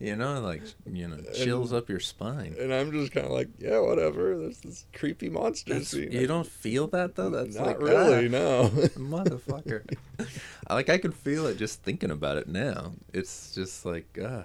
you 0.00 0.16
know, 0.16 0.40
like 0.40 0.62
you 0.90 1.06
know, 1.08 1.18
chills 1.34 1.72
up 1.72 1.88
your 1.88 2.00
spine. 2.00 2.54
and 2.58 2.72
i'm 2.72 2.90
just 2.90 3.12
kind 3.12 3.26
of 3.26 3.32
like 3.32 3.48
yeah 3.58 3.78
whatever 3.78 4.36
there's 4.38 4.58
this 4.60 4.86
creepy 4.92 5.28
monster 5.28 5.74
That's- 5.74 5.88
scene 5.88 6.10
you 6.10 6.26
don't 6.26 6.46
feel 6.46 6.86
that 6.88 7.14
though. 7.14 7.30
That's 7.30 7.56
not 7.56 7.66
like 7.66 7.80
really 7.80 8.26
ah, 8.26 8.28
no 8.30 8.68
motherfucker. 8.96 9.82
Like 10.68 10.88
I 10.88 10.98
can 10.98 11.12
feel 11.12 11.46
it 11.46 11.58
just 11.58 11.82
thinking 11.82 12.10
about 12.10 12.38
it 12.38 12.48
now. 12.48 12.92
It's 13.12 13.54
just 13.54 13.84
like, 13.84 14.18
ah, 14.22 14.44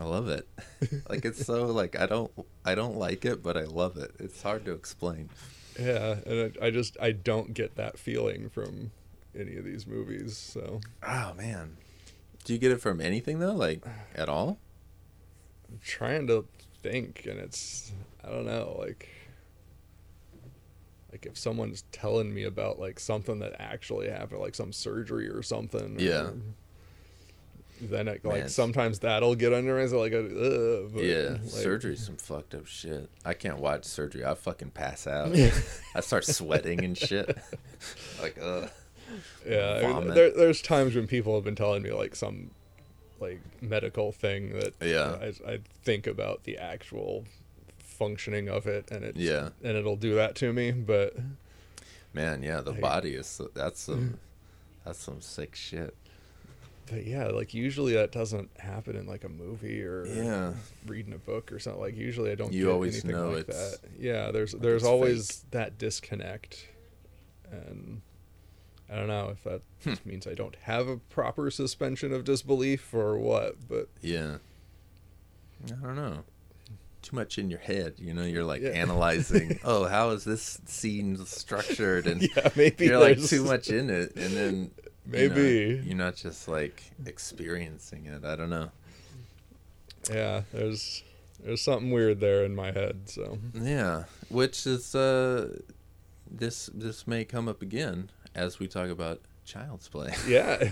I 0.00 0.04
love 0.04 0.28
it. 0.28 0.48
like 1.08 1.24
it's 1.24 1.44
so 1.44 1.66
like 1.66 1.98
I 1.98 2.06
don't 2.06 2.30
I 2.64 2.74
don't 2.74 2.96
like 2.96 3.24
it, 3.24 3.42
but 3.42 3.56
I 3.56 3.64
love 3.64 3.96
it. 3.96 4.12
It's 4.18 4.42
hard 4.42 4.64
to 4.66 4.72
explain. 4.72 5.28
yeah 5.78 6.16
and 6.26 6.52
I, 6.60 6.66
I 6.66 6.70
just 6.70 6.96
i 7.00 7.12
don't 7.12 7.54
get 7.54 7.76
that 7.76 7.98
feeling 8.00 8.48
from 8.48 8.90
any 9.38 9.56
of 9.56 9.64
these 9.64 9.86
movies 9.86 10.36
so 10.36 10.80
Oh 11.06 11.34
man, 11.36 11.76
do 12.44 12.52
you 12.52 12.58
get 12.58 12.72
it 12.72 12.80
from 12.80 13.00
anything 13.00 13.38
though? 13.38 13.54
Like 13.54 13.84
at 14.14 14.28
all? 14.28 14.58
I'm 15.68 15.78
trying 15.84 16.26
to 16.28 16.46
think 16.82 17.26
and 17.28 17.38
it's 17.38 17.92
I 18.24 18.30
don't 18.30 18.46
know, 18.46 18.76
like 18.78 19.08
like 21.12 21.26
if 21.26 21.38
someone's 21.38 21.84
telling 21.92 22.34
me 22.34 22.44
about 22.44 22.78
like 22.78 23.00
something 23.00 23.38
that 23.40 23.54
actually 23.58 24.10
happened, 24.10 24.40
like 24.40 24.54
some 24.54 24.72
surgery 24.72 25.28
or 25.28 25.42
something. 25.42 25.96
or- 25.96 26.00
Yeah. 26.00 26.30
Then 27.80 28.08
it, 28.08 28.24
like 28.24 28.40
Man. 28.40 28.48
sometimes 28.48 28.98
that'll 29.00 29.34
get 29.34 29.52
under 29.52 29.76
me. 29.80 29.86
So 29.88 29.98
like, 29.98 30.12
uh, 30.12 30.22
but, 30.92 31.04
yeah, 31.04 31.30
like, 31.32 31.42
surgery's 31.44 32.04
some 32.04 32.16
fucked 32.16 32.54
up 32.54 32.66
shit. 32.66 33.08
I 33.24 33.34
can't 33.34 33.58
watch 33.58 33.84
surgery. 33.84 34.24
I 34.24 34.34
fucking 34.34 34.70
pass 34.70 35.06
out. 35.06 35.34
I 35.94 36.00
start 36.00 36.24
sweating 36.24 36.84
and 36.84 36.96
shit. 36.96 37.36
like, 38.22 38.36
ugh. 38.42 38.68
Yeah, 39.48 39.82
I 39.84 40.00
mean, 40.00 40.14
there, 40.14 40.30
there's 40.30 40.60
times 40.60 40.94
when 40.94 41.06
people 41.06 41.34
have 41.34 41.44
been 41.44 41.56
telling 41.56 41.82
me 41.82 41.92
like 41.92 42.14
some 42.14 42.50
like 43.20 43.40
medical 43.60 44.12
thing 44.12 44.58
that 44.58 44.74
Yeah. 44.82 45.16
I, 45.46 45.52
I 45.52 45.58
think 45.82 46.06
about 46.06 46.44
the 46.44 46.58
actual 46.58 47.24
functioning 47.78 48.48
of 48.48 48.66
it, 48.66 48.90
and 48.90 49.04
it 49.04 49.16
Yeah. 49.16 49.48
and 49.64 49.76
it'll 49.76 49.96
do 49.96 50.14
that 50.16 50.34
to 50.36 50.52
me. 50.52 50.70
But 50.72 51.16
Man, 52.12 52.42
yeah, 52.42 52.60
the 52.60 52.72
Like- 52.72 52.80
body 52.80 53.14
is 53.14 53.40
that's 53.54 53.80
some 53.80 54.18
that's 54.84 54.98
some 54.98 55.20
sick 55.20 55.54
shit. 55.54 55.96
But 56.90 57.04
yeah, 57.06 57.26
like 57.28 57.54
usually 57.54 57.94
that 57.94 58.12
doesn't 58.12 58.50
happen 58.58 58.96
in 58.96 59.06
like 59.06 59.24
a 59.24 59.28
movie 59.28 59.82
or 59.82 60.06
Yeah. 60.06 60.52
reading 60.86 61.12
a 61.12 61.18
book 61.18 61.50
or 61.52 61.58
something. 61.58 61.80
Like 61.80 61.96
usually 61.96 62.30
I 62.30 62.34
don't. 62.34 62.52
You 62.52 62.64
get 62.66 62.70
always 62.72 62.94
anything 62.94 63.12
know 63.12 63.30
like 63.30 63.46
that. 63.46 63.78
Yeah, 63.98 64.30
there's 64.30 64.52
there's 64.52 64.82
it's 64.82 64.88
always 64.88 65.44
that 65.50 65.78
disconnect, 65.78 66.66
and 67.50 68.02
I 68.90 68.96
don't 68.96 69.08
know 69.08 69.30
if 69.32 69.44
that 69.44 69.62
Hmm. 69.84 70.08
means 70.08 70.26
I 70.26 70.34
don't 70.34 70.56
have 70.62 70.88
a 70.88 70.96
proper 70.96 71.50
suspension 71.50 72.12
of 72.12 72.24
disbelief 72.24 72.92
or 72.94 73.18
what. 73.18 73.56
But 73.68 73.88
Yeah. 74.00 74.38
I 75.66 75.70
don't 75.86 75.96
know. 75.96 76.24
Too 77.02 77.14
much 77.16 77.38
in 77.38 77.48
your 77.50 77.60
head, 77.60 77.94
you 77.98 78.12
know. 78.12 78.22
You're 78.24 78.44
like 78.44 78.60
Yeah. 78.62 78.70
analyzing. 78.84 79.58
oh, 79.64 79.84
how 79.86 80.10
is 80.10 80.24
this 80.24 80.60
scene 80.66 81.24
structured? 81.26 82.06
And 82.08 82.22
yeah, 82.22 82.50
maybe 82.56 82.86
you're 82.86 82.98
like 82.98 83.22
too 83.22 83.44
much 83.44 83.68
in 83.70 83.88
it, 83.90 84.16
and 84.16 84.36
then 84.36 84.70
you 85.10 85.28
know, 85.28 85.34
Maybe. 85.34 85.82
you're 85.84 85.96
not 85.96 86.16
just 86.16 86.48
like 86.48 86.82
experiencing 87.06 88.06
it. 88.06 88.24
I 88.24 88.36
don't 88.36 88.50
know. 88.50 88.70
Yeah, 90.10 90.42
there's 90.52 91.02
there's 91.42 91.60
something 91.62 91.90
weird 91.90 92.20
there 92.20 92.44
in 92.44 92.54
my 92.54 92.72
head. 92.72 93.02
So 93.08 93.38
Yeah, 93.54 94.04
which 94.28 94.66
is 94.66 94.94
uh, 94.94 95.58
this 96.30 96.70
this 96.74 97.06
may 97.06 97.24
come 97.24 97.48
up 97.48 97.62
again 97.62 98.10
as 98.34 98.58
we 98.58 98.68
talk 98.68 98.90
about 98.90 99.20
child's 99.44 99.88
play. 99.88 100.14
yeah, 100.28 100.62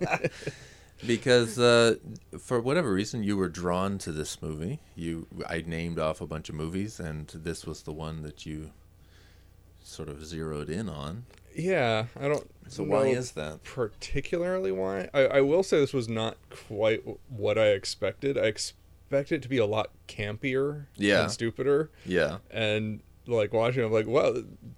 because 1.06 1.58
uh, 1.58 1.96
for 2.38 2.60
whatever 2.60 2.92
reason 2.92 3.22
you 3.22 3.36
were 3.36 3.48
drawn 3.48 3.98
to 3.98 4.12
this 4.12 4.40
movie. 4.42 4.80
You, 4.94 5.26
I 5.48 5.64
named 5.66 5.98
off 5.98 6.20
a 6.20 6.26
bunch 6.26 6.48
of 6.48 6.54
movies, 6.54 7.00
and 7.00 7.26
this 7.28 7.66
was 7.66 7.82
the 7.82 7.92
one 7.92 8.22
that 8.22 8.44
you 8.46 8.70
sort 9.82 10.08
of 10.08 10.24
zeroed 10.24 10.70
in 10.70 10.88
on. 10.88 11.24
Yeah, 11.54 12.06
I 12.18 12.28
don't. 12.28 12.48
So 12.68 12.82
why 12.84 13.06
is 13.08 13.32
that? 13.32 13.64
particularly 13.64 14.72
why? 14.72 15.08
I, 15.12 15.20
I 15.26 15.40
will 15.42 15.62
say 15.62 15.78
this 15.80 15.92
was 15.92 16.08
not 16.08 16.36
quite 16.50 17.02
what 17.28 17.58
I 17.58 17.68
expected. 17.68 18.38
I 18.38 18.42
expected 18.46 19.36
it 19.36 19.42
to 19.42 19.48
be 19.48 19.58
a 19.58 19.66
lot 19.66 19.90
campier 20.08 20.86
Yeah. 20.96 21.22
and 21.22 21.30
stupider. 21.30 21.90
Yeah, 22.06 22.38
and 22.50 23.00
like 23.26 23.52
watching, 23.52 23.84
I'm 23.84 23.92
like, 23.92 24.06
wow, 24.06 24.32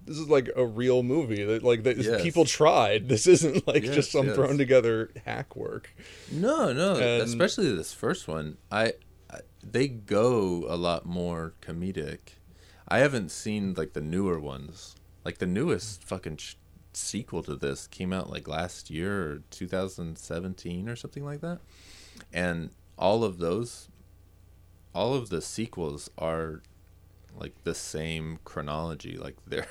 this 0.05 0.19
is 0.19 0.29
like 0.29 0.51
a 0.57 0.67
real 0.67 1.03
movie. 1.03 1.45
That 1.45 1.63
like 1.63 1.85
that 1.85 1.99
Yes. 1.99 2.21
people 2.23 2.45
tried. 2.45 3.09
This 3.09 3.27
isn't 3.27 3.67
like 3.69 3.85
Yes, 3.85 3.95
just 3.95 4.11
some 4.13 4.27
yes. 4.27 4.35
thrown 4.35 4.59
together 4.59 5.11
hack 5.25 5.55
work. 5.55 5.95
no, 6.33 6.73
no, 6.73 6.95
And- 6.97 7.23
especially 7.23 7.75
this 7.75 7.93
first 7.93 8.27
one. 8.29 8.57
I, 8.73 8.95
I, 9.31 9.41
they 9.63 9.87
go 9.89 10.67
a 10.69 10.77
lot 10.77 11.07
more 11.07 11.55
comedic. 11.63 12.19
I 12.89 12.99
haven't 12.99 13.31
seen 13.31 13.75
like 13.75 13.93
the 13.93 14.01
newer 14.03 14.39
ones. 14.41 14.97
Like 15.25 15.39
the 15.39 15.47
newest 15.47 16.05
fucking 16.05 16.37
sequel 16.97 17.43
to 17.45 17.57
this 17.57 17.87
came 17.87 18.13
out 18.13 18.31
like 18.31 18.47
last 18.49 18.91
year 18.91 19.23
or 19.33 19.43
2017 19.51 20.89
or 20.89 20.97
something 20.97 21.25
like 21.25 21.41
that. 21.41 21.61
And 22.33 22.71
all 22.99 23.25
of 23.25 23.39
those 23.39 23.89
all 24.95 25.15
of 25.15 25.29
the 25.29 25.43
sequels 25.43 26.09
are 26.17 26.63
like 27.37 27.53
the 27.65 27.75
same 27.75 28.39
chronology 28.45 29.17
like 29.17 29.37
they're 29.47 29.67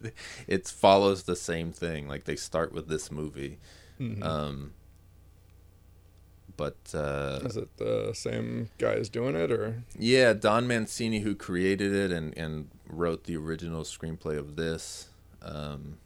it 0.46 0.68
follows 0.68 1.24
the 1.24 1.34
same 1.34 1.72
thing 1.72 2.06
like 2.06 2.22
they 2.24 2.36
start 2.36 2.72
with 2.72 2.86
this 2.88 3.10
movie 3.10 3.58
um 4.22 4.72
but 6.56 6.76
uh 6.94 7.40
Is 7.44 7.56
it 7.56 7.76
the 7.76 8.12
same 8.14 8.68
guys 8.78 9.08
doing 9.08 9.34
it 9.36 9.50
or? 9.50 9.82
yeah 9.98 10.32
don 10.32 10.66
mancini 10.68 11.20
who 11.20 11.34
created 11.34 11.92
it 11.92 12.10
and 12.12 12.36
and 12.38 12.68
wrote 12.88 13.24
the 13.24 13.36
original 13.36 13.82
screenplay 13.82 14.38
of 14.38 14.54
this 14.56 15.08
um 15.40 15.98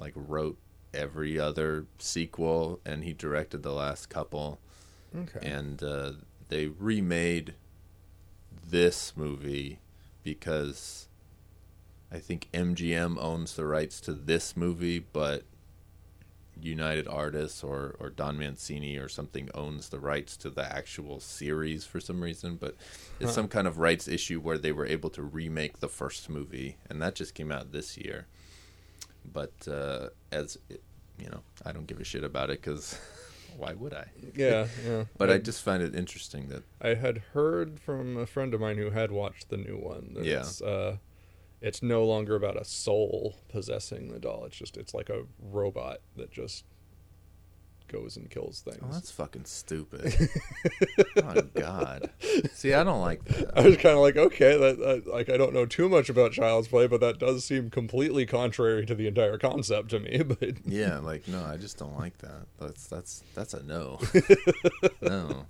like 0.00 0.12
wrote 0.14 0.58
every 0.94 1.38
other 1.38 1.86
sequel 1.98 2.80
and 2.84 3.04
he 3.04 3.12
directed 3.12 3.62
the 3.62 3.72
last 3.72 4.08
couple 4.08 4.58
Okay. 5.16 5.46
and 5.48 5.82
uh, 5.82 6.12
they 6.48 6.66
remade 6.66 7.54
this 8.68 9.12
movie 9.16 9.78
because 10.22 11.08
I 12.12 12.18
think 12.18 12.48
MGM 12.52 13.16
owns 13.18 13.54
the 13.54 13.64
rights 13.66 14.00
to 14.02 14.12
this 14.12 14.56
movie, 14.56 14.98
but 14.98 15.44
United 16.60 17.06
Artists 17.08 17.62
or, 17.62 17.96
or 17.98 18.10
Don 18.10 18.38
Mancini 18.38 18.96
or 18.96 19.08
something 19.08 19.48
owns 19.54 19.88
the 19.90 19.98
rights 19.98 20.36
to 20.38 20.50
the 20.50 20.64
actual 20.64 21.20
series 21.20 21.84
for 21.84 22.00
some 22.00 22.20
reason. 22.20 22.56
But 22.56 22.74
it's 23.20 23.32
some 23.32 23.48
kind 23.48 23.66
of 23.66 23.78
rights 23.78 24.08
issue 24.08 24.40
where 24.40 24.58
they 24.58 24.72
were 24.72 24.86
able 24.86 25.10
to 25.10 25.22
remake 25.22 25.80
the 25.80 25.88
first 25.88 26.28
movie, 26.30 26.76
and 26.88 27.00
that 27.02 27.14
just 27.14 27.34
came 27.34 27.52
out 27.52 27.72
this 27.72 27.96
year. 27.98 28.26
But 29.32 29.52
uh, 29.68 30.08
as 30.32 30.58
it, 30.68 30.82
you 31.18 31.28
know, 31.28 31.40
I 31.64 31.72
don't 31.72 31.86
give 31.86 32.00
a 32.00 32.04
shit 32.04 32.24
about 32.24 32.50
it 32.50 32.60
because 32.60 32.98
why 33.56 33.72
would 33.74 33.94
I? 33.94 34.06
yeah, 34.34 34.66
yeah. 34.86 35.04
But 35.18 35.30
I 35.30 35.38
just 35.38 35.62
find 35.62 35.82
it 35.82 35.94
interesting 35.94 36.48
that 36.48 36.62
I 36.80 36.94
had 36.94 37.18
heard 37.32 37.80
from 37.80 38.16
a 38.16 38.26
friend 38.26 38.54
of 38.54 38.60
mine 38.60 38.76
who 38.78 38.90
had 38.90 39.10
watched 39.10 39.48
the 39.48 39.56
new 39.56 39.76
one. 39.76 40.12
That 40.14 40.24
Yeah. 40.24 40.40
It's, 40.40 40.60
uh, 40.62 40.96
it's 41.60 41.82
no 41.82 42.04
longer 42.04 42.36
about 42.36 42.60
a 42.60 42.64
soul 42.64 43.36
possessing 43.48 44.08
the 44.12 44.18
doll. 44.18 44.44
It's 44.44 44.56
just 44.56 44.76
it's 44.76 44.94
like 44.94 45.08
a 45.08 45.22
robot 45.40 45.98
that 46.16 46.30
just 46.30 46.64
goes 47.88 48.16
and 48.16 48.28
kills 48.30 48.60
things. 48.60 48.78
oh, 48.82 48.88
that's 48.92 49.10
fucking 49.10 49.44
stupid. 49.44 50.14
oh 51.22 51.42
God. 51.54 52.10
See, 52.52 52.72
I 52.74 52.82
don't 52.84 53.00
like 53.00 53.24
that. 53.24 53.50
I 53.56 53.62
was 53.66 53.76
kind 53.76 53.94
of 53.94 54.00
like, 54.00 54.16
okay, 54.16 54.56
that, 54.58 54.78
that 54.78 55.06
like 55.06 55.28
I 55.28 55.36
don't 55.36 55.52
know 55.54 55.66
too 55.66 55.88
much 55.88 56.08
about 56.08 56.32
Child's 56.32 56.68
Play, 56.68 56.86
but 56.86 57.00
that 57.00 57.18
does 57.18 57.44
seem 57.44 57.70
completely 57.70 58.26
contrary 58.26 58.84
to 58.86 58.94
the 58.94 59.06
entire 59.06 59.38
concept 59.38 59.90
to 59.90 60.00
me. 60.00 60.22
But 60.26 60.54
Yeah, 60.66 60.98
like 60.98 61.26
no, 61.28 61.44
I 61.44 61.56
just 61.56 61.78
don't 61.78 61.96
like 61.98 62.18
that. 62.18 62.46
That's 62.58 62.86
that's 62.86 63.22
that's 63.34 63.54
a 63.54 63.62
no. 63.62 64.00
no. 65.02 65.46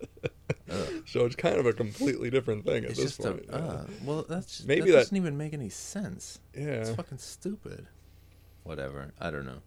Ugh. 0.71 1.02
so 1.06 1.25
it's 1.25 1.37
kind 1.37 1.56
of 1.56 1.67
a 1.67 1.73
completely 1.73 2.28
different 2.30 2.65
thing 2.65 2.84
at 2.84 2.91
It's 2.91 2.99
this 3.00 3.17
just 3.17 3.21
a 3.25 3.32
point. 3.32 3.45
yeah. 3.49 3.56
uh, 3.56 3.87
well, 4.04 4.25
that's 4.28 4.65
maybe 4.65 4.82
that- 4.82 4.93
that 4.93 4.99
doesn't 4.99 5.17
even 5.17 5.37
make 5.37 5.52
any 5.54 5.69
sense. 5.69 6.39
Yeah, 6.56 6.65
it's 6.82 6.91
fucking 6.91 7.19
stupid. 7.19 7.87
Whatever. 8.65 9.13
I 9.21 9.30
don't 9.30 9.47
know. 9.47 9.63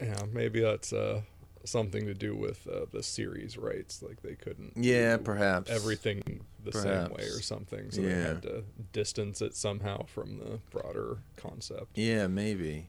yeah, 0.00 0.18
maybe 0.32 0.60
that's 0.60 0.92
uh, 0.92 1.22
something 1.66 2.06
to 2.06 2.14
do 2.14 2.34
with 2.34 2.66
uh, 2.66 2.86
the 2.92 3.02
series 3.02 3.56
rights. 3.58 4.02
Like 4.02 4.22
they 4.22 4.34
couldn't, 4.34 4.72
Yeah, 4.76 5.16
do 5.16 5.22
perhaps. 5.24 5.70
everything 5.70 6.44
the 6.64 6.72
same 6.72 6.84
way 7.10 7.24
or 7.24 7.28
Perhaps. 7.28 7.46
something. 7.46 7.90
So 7.90 8.02
they 8.02 8.12
had 8.12 8.42
to 8.42 8.64
distance 8.92 9.40
it 9.42 9.54
somehow 9.54 10.04
from 10.06 10.38
the 10.38 10.58
broader 10.70 11.18
concept. 11.36 11.96
Yeah, 11.96 12.26
maybe. 12.26 12.88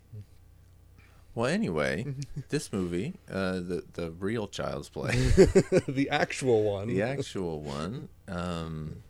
Well, 1.36 1.46
anyway, 1.48 2.06
this 2.50 2.74
movie, 2.74 3.14
uh, 3.30 3.54
the 3.60 3.84
the 3.94 4.10
real 4.12 4.48
Child's 4.48 4.90
Play, 4.90 5.12
the 5.88 6.08
actual 6.10 6.64
one. 6.64 6.88
the 6.88 7.04
actual 7.04 7.62
one, 7.62 8.10
um, 8.28 9.04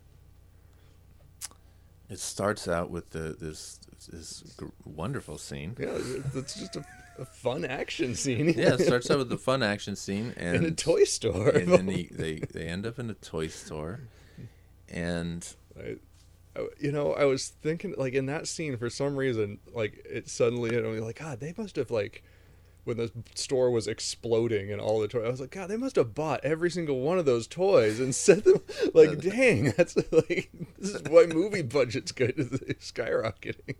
it 2.09 2.19
starts 2.19 2.67
out 2.67 2.89
with 2.89 3.11
the 3.11 3.35
this 3.39 3.79
this 4.11 4.43
gr- 4.57 4.65
wonderful 4.85 5.37
scene. 5.37 5.75
Yeah, 5.79 5.97
it's 6.35 6.53
just 6.59 6.75
a, 6.75 6.85
a 7.19 7.25
fun 7.25 7.65
action 7.65 8.15
scene. 8.15 8.49
Yeah, 8.49 8.73
it 8.75 8.81
starts 8.81 9.09
out 9.11 9.17
with 9.19 9.29
the 9.29 9.37
fun 9.49 9.63
action 9.63 9.95
scene 9.95 10.33
and 10.37 10.55
in 10.57 10.65
a 10.65 10.71
toy 10.71 11.03
store. 11.03 11.49
and 11.49 11.67
then 11.67 11.87
he, 11.87 12.03
they 12.11 12.35
they 12.39 12.67
end 12.67 12.85
up 12.85 12.99
in 12.99 13.09
a 13.09 13.13
toy 13.15 13.47
store, 13.47 14.01
and 14.89 15.55
I, 15.77 15.81
I- 16.55 16.67
you 16.79 16.91
know, 16.91 17.13
I 17.13 17.25
was 17.25 17.49
thinking 17.49 17.93
like 17.97 18.13
in 18.13 18.25
that 18.27 18.47
scene 18.47 18.77
for 18.77 18.89
some 18.89 19.15
reason, 19.15 19.59
like 19.73 20.03
it 20.09 20.27
suddenly 20.29 20.71
hit 20.71 20.83
me 20.83 20.99
like, 20.99 21.19
God, 21.19 21.39
they 21.39 21.53
must 21.57 21.75
have 21.75 21.91
like 21.91 22.23
when 22.83 22.97
the 22.97 23.11
store 23.35 23.69
was 23.69 23.85
exploding 23.87 24.71
and 24.71 24.79
all 24.81 24.99
the 25.01 25.07
toys. 25.09 25.25
I 25.25 25.29
was 25.29 25.41
like, 25.41 25.51
God, 25.51 25.69
they 25.69 25.75
must 25.77 25.97
have 25.97 26.15
bought 26.15 26.39
every 26.43 26.71
single 26.71 27.01
one 27.01 27.19
of 27.19 27.25
those 27.25 27.45
toys 27.45 27.99
and 27.99 28.15
set 28.15 28.43
them. 28.45 28.61
Like, 28.93 29.19
dang, 29.19 29.71
that's 29.77 29.95
like 30.11 30.49
this 30.79 30.95
is 30.95 31.01
why 31.09 31.25
movie 31.27 31.61
budgets 31.63 32.11
go 32.11 32.27
to 32.27 32.43
skyrocketing. 32.43 33.75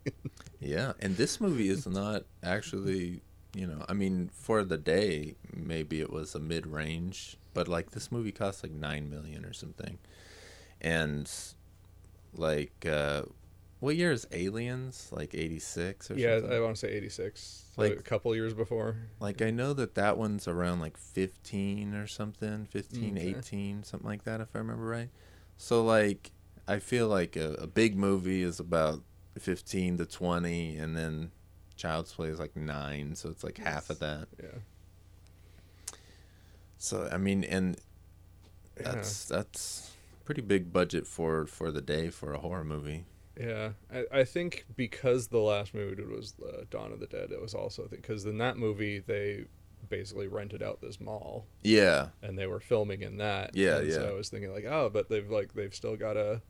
yeah, 0.60 0.91
and 1.00 1.15
this 1.17 1.39
movie 1.41 1.69
is 1.69 1.88
not 1.88 2.26
actually, 2.43 3.21
you 3.58 3.65
know, 3.67 3.84
I 3.89 3.93
mean, 3.93 4.30
for 4.34 4.63
the 4.63 4.78
day, 4.78 5.36
maybe 5.54 6.00
it 6.02 6.12
was 6.12 6.36
a 6.36 6.39
mid 6.39 6.67
range, 6.67 7.38
but 7.54 7.67
like 7.67 7.91
this 7.91 8.12
movie 8.12 8.32
cost 8.32 8.63
like 8.63 8.72
nine 8.72 9.10
million 9.10 9.43
or 9.46 9.54
something, 9.54 9.98
and 10.82 11.30
like, 12.36 12.86
uh, 12.86 13.24
what 13.80 13.96
year 13.96 14.12
is 14.12 14.28
Aliens? 14.32 15.10
Like 15.12 15.34
eighty 15.34 15.60
six 15.60 16.06
or 16.06 16.13
something? 16.13 16.24
yeah, 16.24 16.39
something. 16.39 16.58
I 16.58 16.60
want 16.62 16.76
to 16.76 16.80
say 16.80 16.91
eighty 16.91 17.10
six, 17.10 17.65
Like- 17.78 17.91
like 17.91 18.00
a 18.00 18.04
couple 18.04 18.36
years 18.36 18.54
before. 18.54 18.98
Like 19.20 19.41
I 19.41 19.50
know 19.52 19.74
that 19.74 19.96
that 19.96 20.17
one's 20.17 20.48
around 20.48 20.80
like 20.80 20.98
15 20.98 21.93
or 21.93 22.08
something, 22.08 22.65
15, 22.65 23.17
Okay. 23.17 23.36
18, 23.38 23.84
something 23.84 24.08
like 24.08 24.24
that 24.24 24.41
if 24.41 24.50
I 24.56 24.60
remember 24.60 24.86
right. 24.86 25.10
So 25.58 25.84
like 25.84 26.32
I 26.67 26.80
feel 26.80 27.08
like 27.08 27.36
a, 27.36 27.54
a 27.54 27.67
big 27.67 27.96
movie 27.98 28.41
is 28.43 28.60
about 28.60 29.02
15 29.39 29.98
to 30.00 30.06
20 30.06 30.78
and 30.78 30.96
then 30.98 31.32
Child's 31.78 32.12
Play 32.13 32.28
is 32.30 32.40
like 32.40 32.56
9, 32.56 33.16
so 33.16 33.30
it's 33.30 33.44
like 33.44 33.58
half 33.60 33.90
of 33.90 34.00
that. 34.00 34.28
Yeah, 34.42 34.60
So 36.78 37.08
I 37.12 37.18
mean 37.18 37.44
and 37.44 37.78
that's 38.76 39.26
that's 39.26 39.92
pretty 40.26 40.42
big 40.42 40.72
budget 40.74 41.08
for 41.08 41.46
for 41.46 41.72
the 41.72 41.82
day 41.82 42.10
for 42.10 42.34
a 42.34 42.40
horror 42.40 42.63
movie. 42.63 43.06
Yeah, 43.40 43.72
I, 43.94 44.06
I 44.12 44.24
think 44.24 44.66
because 44.76 45.28
the 45.28 45.38
last 45.40 45.74
movie 45.76 46.02
was 46.04 46.34
uh, 46.44 46.63
Dawn 46.72 46.92
of 46.92 47.00
the 47.00 47.06
Dead, 47.06 47.32
it 47.32 47.40
was 47.40 47.54
also 47.54 47.88
because 47.90 48.26
in 48.26 48.40
that 48.40 48.58
movie 48.58 49.00
they 49.00 49.46
basically 49.90 50.28
rented 50.28 50.63
out 50.63 50.82
this 50.82 51.00
mall 51.00 51.46
Yeah. 51.63 52.08
and 52.24 52.38
they 52.38 52.48
were 52.48 52.60
filming 52.60 53.04
in 53.04 53.18
that. 53.18 53.52
Yeah, 53.56 53.78
and 53.78 53.94
So 53.94 54.04
yeah. 54.04 54.10
I 54.10 54.13
was 54.13 54.30
thinking 54.30 54.52
like, 54.52 54.66
oh, 54.66 54.90
but 54.92 55.08
they've 55.08 55.30
like 55.30 55.54
they've 55.54 55.74
still 55.74 55.96
got 55.96 56.13
to, 56.13 56.42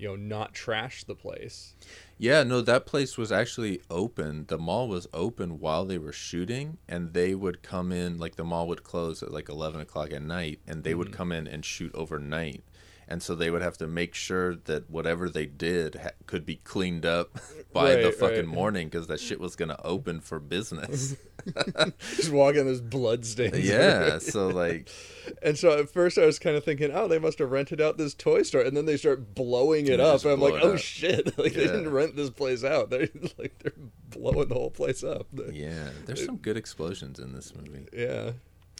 you 0.00 0.08
know, 0.08 0.16
not 0.16 0.54
trash 0.54 1.04
the 1.04 1.14
place. 1.14 1.74
Yeah, 2.18 2.42
no, 2.42 2.60
that 2.62 2.86
place 2.86 3.16
was 3.18 3.30
actually 3.32 3.80
open. 3.90 4.46
The 4.48 4.58
mall 4.58 4.88
was 4.88 5.06
open 5.12 5.58
while 5.60 5.84
they 5.84 5.98
were 5.98 6.12
shooting, 6.12 6.78
and 6.88 7.12
they 7.14 7.34
would 7.34 7.62
come 7.62 7.92
in, 7.92 8.18
like, 8.18 8.36
the 8.36 8.44
mall 8.44 8.66
would 8.68 8.82
close 8.84 9.22
at 9.22 9.30
like 9.32 9.48
11 9.48 9.80
o'clock 9.80 10.12
at 10.12 10.22
night, 10.22 10.60
and 10.66 10.84
they 10.84 10.92
Mm. 10.92 10.98
would 10.98 11.12
come 11.12 11.32
in 11.32 11.46
and 11.46 11.64
shoot 11.64 11.94
overnight. 11.94 12.62
And 13.10 13.20
so 13.20 13.34
they 13.34 13.50
would 13.50 13.60
have 13.60 13.76
to 13.78 13.88
make 13.88 14.14
sure 14.14 14.54
that 14.54 14.88
whatever 14.88 15.28
they 15.28 15.44
did 15.44 15.96
ha- 15.96 16.10
could 16.26 16.46
be 16.46 16.56
cleaned 16.56 17.04
up 17.04 17.40
by 17.72 17.96
the 17.96 18.12
fucking 18.12 18.36
right. 18.36 18.46
morning 18.46 18.88
because 18.88 19.08
that 19.08 19.18
shit 19.18 19.40
was 19.40 19.56
going 19.56 19.70
to 19.70 19.84
open 19.84 20.20
for 20.20 20.38
business. 20.38 21.16
Just 22.16 22.30
walking, 22.30 22.66
there's 22.66 22.80
blood 22.80 23.26
stains. 23.26 23.58
yeah, 23.58 24.18
so, 24.18 24.46
like, 24.48 24.88
And 25.42 25.58
so 25.58 25.78
at 25.78 25.90
first 25.90 26.18
I 26.18 26.26
was 26.26 26.38
kind 26.38 26.56
of 26.56 26.64
thinking, 26.64 26.90
oh, 26.92 27.08
they 27.08 27.18
must 27.18 27.38
have 27.38 27.50
rented 27.50 27.80
out 27.80 27.98
this 27.98 28.14
toy 28.14 28.42
store, 28.42 28.62
and 28.62 28.76
then 28.76 28.86
they 28.86 28.96
start 28.96 29.34
blowing 29.34 29.86
it 29.86 30.00
up. 30.00 30.22
And 30.24 30.32
I'm 30.32 30.40
like, 30.40 30.62
oh 30.62 30.74
up. 30.74 30.78
shit! 30.78 31.38
Like 31.38 31.54
they 31.54 31.66
didn't 31.66 31.90
rent 31.90 32.16
this 32.16 32.30
place 32.30 32.64
out. 32.64 32.90
They're 32.90 33.08
like 33.38 33.58
they're 33.58 33.72
blowing 34.10 34.48
the 34.48 34.54
whole 34.54 34.70
place 34.70 35.02
up. 35.02 35.26
yeah, 35.52 35.88
there's 36.06 36.24
some 36.24 36.36
good 36.36 36.56
explosions 36.56 37.18
in 37.18 37.32
this 37.32 37.54
movie. 37.54 37.86
Yeah. 37.92 38.32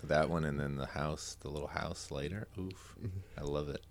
That 0.05 0.31
one, 0.31 0.45
and 0.45 0.59
then 0.59 0.77
the 0.77 0.87
house, 0.87 1.37
the 1.41 1.49
little 1.49 1.69
house 1.69 2.11
later. 2.11 2.49
Oof, 2.59 2.95
mm-hmm. 3.01 3.19
I 3.39 3.43
love 3.43 3.69
it. 3.69 3.85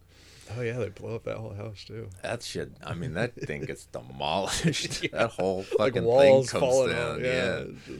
Oh 0.58 0.62
yeah, 0.62 0.78
they 0.80 0.90
blow 0.90 1.16
up 1.16 1.24
that 1.26 1.38
whole 1.38 1.54
house 1.54 1.84
too. 1.86 2.10
That 2.24 2.42
shit. 2.44 2.72
I 2.84 2.94
mean, 2.94 3.14
that 3.14 3.36
thing 3.36 3.64
gets 3.66 3.86
demolished. 3.92 5.04
Yeah. 5.04 5.10
That 5.14 5.30
whole 5.32 5.60
Like 5.78 5.94
fucking 5.94 6.04
walls 6.04 6.52
thing 6.52 6.60
comes 6.62 6.92
down. 6.92 7.24
yeah. 7.24 7.64
Yeah. 7.88 7.96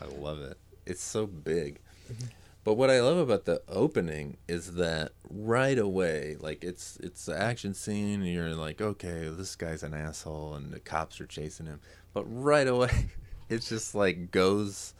I 0.00 0.06
love 0.20 0.40
it. 0.40 0.58
It's 0.86 1.02
so 1.02 1.26
big. 1.26 1.78
But 2.64 2.74
what 2.74 2.90
I 2.90 3.00
love 3.00 3.16
about 3.18 3.44
the 3.44 3.60
opening 3.68 4.36
is 4.46 4.74
that 4.74 5.12
right 5.28 5.78
away, 5.78 6.36
like 6.38 6.62
it's 6.62 6.96
it's 7.02 7.26
the 7.26 7.36
action 7.36 7.74
scene, 7.74 8.22
and 8.22 8.32
you're 8.32 8.54
like, 8.54 8.80
okay, 8.80 9.28
this 9.36 9.56
guy's 9.56 9.82
an 9.82 9.94
asshole, 9.94 10.54
and 10.54 10.72
the 10.72 10.78
cops 10.80 11.20
are 11.20 11.26
chasing 11.26 11.66
him. 11.66 11.80
But 12.12 12.24
right 12.24 12.68
away, 12.68 13.10
it 13.48 13.62
just 13.62 13.94
like 13.94 14.30
goes 14.30 14.94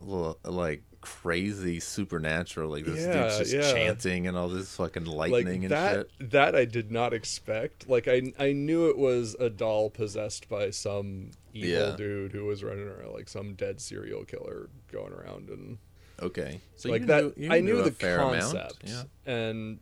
like 0.00 0.82
crazy 1.00 1.78
supernatural. 1.80 2.70
Like 2.70 2.84
this 2.84 3.04
Yeah, 3.04 3.22
dude's 3.24 3.38
just 3.38 3.52
yeah. 3.54 3.72
chanting 3.72 4.26
and 4.26 4.36
all 4.36 4.48
this 4.48 4.74
fucking 4.76 5.04
lightning 5.04 5.46
like 5.46 5.54
and 5.62 5.70
that 5.70 5.94
shit. 6.18 6.30
that 6.30 6.54
I 6.56 6.64
did 6.64 6.90
not 6.90 7.12
expect. 7.14 7.88
Like 7.88 8.08
I 8.08 8.32
I 8.38 8.52
knew 8.52 8.88
it 8.88 8.98
was 8.98 9.36
a 9.38 9.48
doll 9.48 9.90
possessed 9.90 10.48
by 10.48 10.70
some 10.70 11.30
evil 11.54 11.70
Yeah. 11.90 11.96
dude 11.96 12.32
who 12.32 12.44
was 12.44 12.64
running 12.64 12.88
around 12.88 13.12
like 13.12 13.28
some 13.28 13.54
dead 13.54 13.80
serial 13.80 14.24
killer 14.24 14.68
going 14.90 15.12
around 15.12 15.48
and 15.48 15.78
Okay, 16.22 16.60
so 16.76 16.88
like 16.88 17.04
that 17.06 17.36
knew, 17.36 17.52
I 17.52 17.60
knew 17.60 17.80
a 17.80 17.82
the 17.82 17.90
concept. 17.90 18.84
Yeah. 18.84 19.02
And 19.26 19.80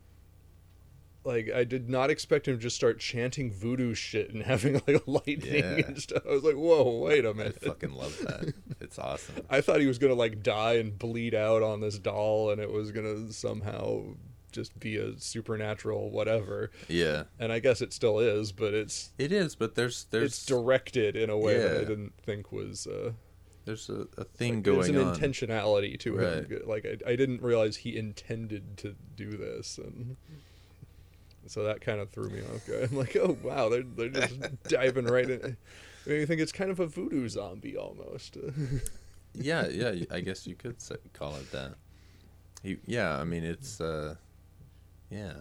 like 1.24 1.50
I 1.50 1.64
did 1.64 1.88
not 1.88 2.10
expect 2.10 2.46
him 2.48 2.56
to 2.56 2.62
just 2.62 2.76
start 2.76 2.98
chanting 3.00 3.50
voodoo 3.52 3.94
shit 3.94 4.32
and 4.32 4.42
having 4.52 4.74
like 4.86 5.02
lightning 5.06 5.54
Yeah. 5.54 5.86
and 5.86 6.00
stuff. 6.00 6.22
I 6.28 6.32
was 6.32 6.44
like, 6.44 6.54
"Whoa, 6.56 6.98
wait 6.98 7.24
a 7.24 7.32
minute." 7.34 7.58
I 7.62 7.66
fucking 7.68 7.94
love 7.94 8.16
that. 8.20 8.52
It's 8.80 8.98
awesome. 8.98 9.36
I 9.50 9.60
thought 9.60 9.80
he 9.80 9.86
was 9.86 9.98
gonna 9.98 10.14
like 10.14 10.42
die 10.42 10.74
and 10.74 10.98
bleed 10.98 11.34
out 11.34 11.62
on 11.62 11.80
this 11.80 11.98
doll, 11.98 12.50
and 12.50 12.60
it 12.60 12.70
was 12.70 12.92
gonna 12.92 13.32
somehow 13.32 14.02
just 14.52 14.78
be 14.78 14.96
a 14.96 15.18
supernatural 15.18 16.10
whatever. 16.12 16.70
Yeah. 16.88 17.24
And 17.40 17.50
I 17.50 17.58
guess 17.58 17.80
it 17.80 17.92
still 17.92 18.20
is, 18.20 18.52
but 18.52 18.72
it's 18.72 19.10
It 19.18 19.32
is, 19.32 19.56
but 19.56 19.74
there's 19.74 20.04
there's 20.10 20.32
it's 20.34 20.46
directed 20.46 21.16
in 21.16 21.28
a 21.30 21.36
way 21.36 21.58
that 21.58 21.72
I 21.76 21.80
didn't 21.84 22.12
think 22.22 22.52
was 22.52 22.86
uh, 22.86 23.12
there's 23.64 23.88
a, 23.88 24.06
a 24.16 24.22
thing 24.24 24.56
like, 24.56 24.64
there's 24.64 24.88
an 24.90 24.98
on. 24.98 25.16
intentionality 25.16 25.98
to 26.00 26.16
Right. 26.16 26.46
him. 26.48 26.60
Like 26.66 26.86
I, 26.86 27.10
I 27.12 27.16
didn't 27.16 27.42
realize 27.42 27.78
he 27.78 27.96
intended 27.96 28.76
to 28.76 28.94
do 29.16 29.30
this, 29.36 29.78
and 29.78 30.16
so 31.46 31.64
that 31.64 31.80
kind 31.80 32.00
of 32.00 32.10
threw 32.10 32.28
me 32.30 32.40
off 32.54 32.66
guard. 32.66 32.88
I'm 32.90 32.96
like, 32.96 33.16
oh 33.16 33.36
wow, 33.42 33.68
they're 33.68 33.82
they're 33.82 34.08
just 34.08 34.36
diving 34.64 35.06
right 35.06 35.28
in. 35.28 35.56
I 36.06 36.08
mean, 36.10 36.20
you 36.20 36.26
think 36.26 36.40
it's 36.40 36.52
kind 36.52 36.70
of 36.70 36.80
a 36.80 36.86
voodoo 36.86 37.28
zombie 37.28 37.76
almost. 37.76 38.36
yeah, 39.34 39.66
yeah. 39.68 39.94
I 40.10 40.20
guess 40.20 40.46
you 40.46 40.54
could 40.54 40.80
say, 40.80 40.96
call 41.12 41.36
it 41.36 41.50
that. 41.52 41.74
Yeah, 42.86 43.16
I 43.18 43.24
mean 43.24 43.44
it's 43.44 43.80
uh, 43.80 44.14
yeah, 45.10 45.34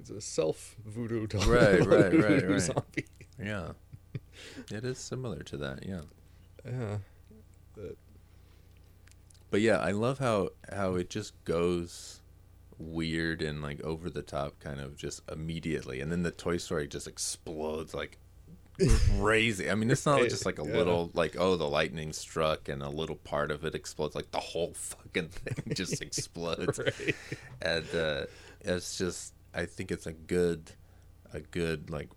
it's 0.00 0.08
a 0.10 0.20
self 0.20 0.76
voodoo 0.86 1.26
doll. 1.26 1.44
Right, 1.46 1.84
right, 1.84 2.12
right, 2.12 2.48
right. 2.48 2.60
Zombie. 2.60 3.06
yeah. 3.42 3.72
It 4.70 4.84
is 4.84 4.98
similar 4.98 5.42
to 5.44 5.56
that, 5.58 5.86
yeah. 5.86 6.00
Yeah. 6.64 6.98
That- 7.76 7.98
But 9.50 9.60
yeah, 9.60 9.78
I 9.78 9.90
love 9.90 10.18
how 10.18 10.50
how 10.72 10.94
it 10.94 11.10
just 11.10 11.32
goes 11.44 12.21
weird 12.78 13.42
and 13.42 13.62
like 13.62 13.80
over 13.82 14.10
the 14.10 14.22
top, 14.22 14.58
kind 14.60 14.80
of 14.80 14.96
just 14.96 15.20
immediately, 15.30 16.00
and 16.00 16.10
then 16.10 16.22
the 16.22 16.30
toy 16.30 16.56
store 16.56 16.84
just 16.86 17.06
explodes 17.06 17.94
like 17.94 18.18
crazy. 19.20 19.70
I 19.70 19.74
mean, 19.74 19.90
it's 19.90 20.06
not 20.06 20.20
just 20.22 20.46
like 20.46 20.58
a 20.58 20.64
Yeah. 20.64 20.76
little 20.76 21.10
like 21.14 21.36
oh 21.38 21.56
the 21.56 21.68
lightning 21.68 22.12
struck 22.12 22.68
and 22.68 22.82
a 22.82 22.88
little 22.88 23.16
part 23.16 23.50
of 23.50 23.64
it 23.64 23.74
explodes. 23.74 24.14
Like 24.14 24.30
the 24.30 24.40
whole 24.40 24.72
fucking 24.74 25.28
thing 25.28 25.56
just 25.74 26.00
explodes. 26.02 26.78
right. 26.78 27.14
and 27.60 27.94
uh, 27.94 28.26
it's 28.60 28.96
just 28.98 29.34
I 29.54 29.66
think 29.66 29.90
it's 29.90 30.06
a 30.06 30.12
good 30.12 30.72
a 31.32 31.40
good 31.40 31.90
like 31.90 32.08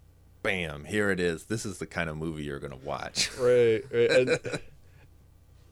bam 0.44 0.86
here 0.86 1.10
it 1.10 1.20
is 1.20 1.46
this 1.46 1.66
is 1.66 1.80
the 1.80 1.88
kind 1.88 2.08
of 2.10 2.16
movie 2.18 2.44
you're 2.44 2.60
gonna 2.60 2.76
watch 2.84 3.32
right, 3.40 3.84
right. 3.92 4.12
And, 4.12 4.40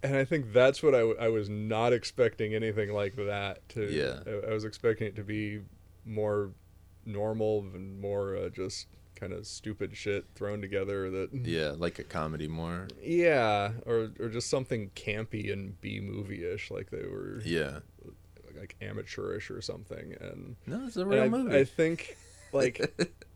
and 0.03 0.15
I 0.15 0.25
think 0.25 0.51
that's 0.51 0.83
what 0.83 0.93
I, 0.93 0.99
w- 0.99 1.17
I 1.19 1.29
was 1.29 1.49
not 1.49 1.93
expecting 1.93 2.53
anything 2.53 2.93
like 2.93 3.15
that 3.15 3.67
to 3.69 3.91
Yeah. 3.91 4.19
I, 4.27 4.51
I 4.51 4.53
was 4.53 4.65
expecting 4.65 5.07
it 5.07 5.15
to 5.15 5.23
be 5.23 5.61
more 6.05 6.51
normal 7.05 7.59
and 7.73 7.99
more 7.99 8.35
uh, 8.35 8.49
just 8.49 8.87
kind 9.15 9.31
of 9.31 9.47
stupid 9.47 9.95
shit 9.95 10.25
thrown 10.35 10.59
together 10.59 11.09
that 11.09 11.29
yeah 11.45 11.73
like 11.77 11.99
a 11.99 12.03
comedy 12.03 12.47
more? 12.47 12.87
Yeah 13.01 13.71
or 13.85 14.11
or 14.19 14.27
just 14.29 14.49
something 14.49 14.91
campy 14.95 15.51
and 15.51 15.79
B 15.79 15.99
movie-ish 16.01 16.69
like 16.71 16.89
they 16.89 17.07
were 17.07 17.41
yeah. 17.45 17.79
like 18.59 18.75
amateurish 18.81 19.49
or 19.49 19.61
something 19.61 20.15
and 20.19 20.55
no 20.65 20.85
it's 20.85 20.97
a 20.97 21.05
real 21.05 21.23
I, 21.23 21.29
movie. 21.29 21.55
I 21.57 21.63
think 21.63 22.17
like 22.51 22.93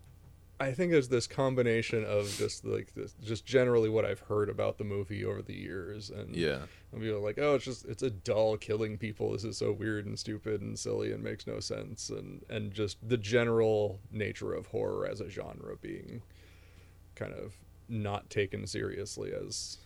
I 0.59 0.71
think 0.71 0.91
there's 0.91 1.09
this 1.09 1.27
combination 1.27 2.03
of 2.03 2.33
just 2.37 2.65
like 2.65 2.93
this, 2.95 3.13
just 3.23 3.45
generally 3.45 3.89
what 3.89 4.05
I've 4.05 4.21
heard 4.21 4.49
about 4.49 4.77
the 4.77 4.83
movie 4.83 5.23
over 5.23 5.41
the 5.41 5.53
years, 5.53 6.09
and 6.09 6.35
yeah. 6.35 6.59
I'm 6.91 6.99
be 6.99 7.11
like, 7.11 7.37
oh, 7.37 7.55
it's 7.55 7.65
just 7.65 7.85
it's 7.85 8.01
a 8.01 8.09
doll 8.09 8.57
killing 8.57 8.97
people. 8.97 9.31
This 9.31 9.43
is 9.43 9.57
so 9.57 9.71
weird 9.71 10.05
and 10.07 10.17
stupid 10.17 10.61
and 10.61 10.77
silly 10.77 11.11
and 11.11 11.23
makes 11.23 11.45
no 11.45 11.59
sense, 11.59 12.09
and 12.09 12.43
and 12.49 12.73
just 12.73 12.97
the 13.07 13.17
general 13.17 13.99
nature 14.11 14.53
of 14.53 14.67
horror 14.67 15.07
as 15.07 15.21
a 15.21 15.29
genre 15.29 15.75
being 15.79 16.23
kind 17.15 17.33
of 17.33 17.53
not 17.89 18.29
taken 18.29 18.67
seriously 18.67 19.31
as 19.31 19.77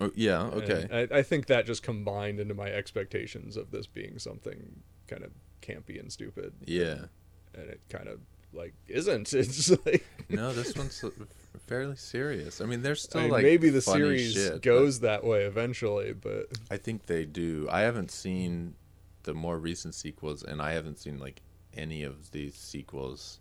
oh, 0.00 0.10
yeah 0.14 0.42
okay. 0.42 1.08
I, 1.12 1.18
I 1.18 1.22
think 1.22 1.46
that 1.46 1.64
just 1.64 1.82
combined 1.82 2.40
into 2.40 2.54
my 2.54 2.68
expectations 2.68 3.56
of 3.56 3.70
this 3.70 3.86
being 3.86 4.18
something 4.18 4.82
kind 5.06 5.24
of 5.24 5.30
campy 5.62 6.00
and 6.00 6.10
stupid. 6.12 6.54
Yeah. 6.64 7.06
And 7.54 7.68
it 7.68 7.80
kind 7.88 8.08
of 8.08 8.20
like 8.52 8.74
isn't. 8.88 9.32
It's 9.34 9.70
like 9.86 10.06
no 10.28 10.52
this 10.52 10.76
one's 10.76 11.04
fairly 11.66 11.96
serious 11.96 12.60
i 12.60 12.64
mean 12.64 12.82
there's 12.82 13.02
still 13.02 13.20
I 13.20 13.24
mean, 13.24 13.32
like 13.32 13.42
maybe 13.44 13.70
the 13.70 13.80
series 13.80 14.34
shit, 14.34 14.62
goes 14.62 15.00
that 15.00 15.24
way 15.24 15.44
eventually, 15.44 16.12
but 16.12 16.46
i 16.70 16.76
think 16.76 17.06
they 17.06 17.24
do 17.24 17.68
i 17.70 17.80
haven't 17.80 18.10
seen 18.10 18.74
the 19.24 19.34
more 19.34 19.58
recent 19.58 19.94
sequels 19.94 20.42
and 20.42 20.60
i 20.62 20.72
haven't 20.72 20.98
seen 20.98 21.18
like 21.18 21.42
any 21.76 22.02
of 22.02 22.30
these 22.32 22.54
sequels 22.54 23.40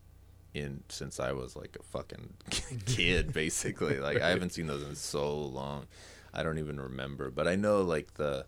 in 0.54 0.84
since 0.90 1.20
I 1.20 1.32
was 1.32 1.56
like 1.56 1.78
a 1.80 1.84
fucking 1.84 2.34
kid, 2.86 3.34
basically. 3.34 4.00
Like 4.00 4.22
I 4.22 4.30
haven't 4.30 4.52
seen 4.52 4.68
those 4.68 4.84
in 4.84 4.96
so 4.96 5.36
long. 5.36 5.88
I 6.34 6.44
don't 6.44 6.60
even 6.60 6.80
remember. 6.80 7.32
But 7.32 7.48
I 7.48 7.56
know 7.56 7.82
like 7.82 8.16
the 8.16 8.46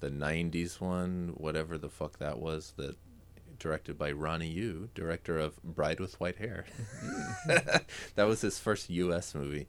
the 0.00 0.10
'90s 0.10 0.80
one, 0.80 1.34
whatever 1.36 1.78
the 1.78 1.88
fuck 1.88 2.18
that 2.18 2.38
was, 2.38 2.72
that 2.76 2.96
directed 3.58 3.98
by 3.98 4.12
Ronnie 4.12 4.48
Yu, 4.48 4.88
director 4.94 5.38
of 5.38 5.62
Bride 5.62 6.00
with 6.00 6.18
White 6.20 6.36
Hair. 6.36 6.66
that 7.46 8.26
was 8.26 8.40
his 8.40 8.58
first 8.58 8.90
U.S. 8.90 9.34
movie, 9.34 9.68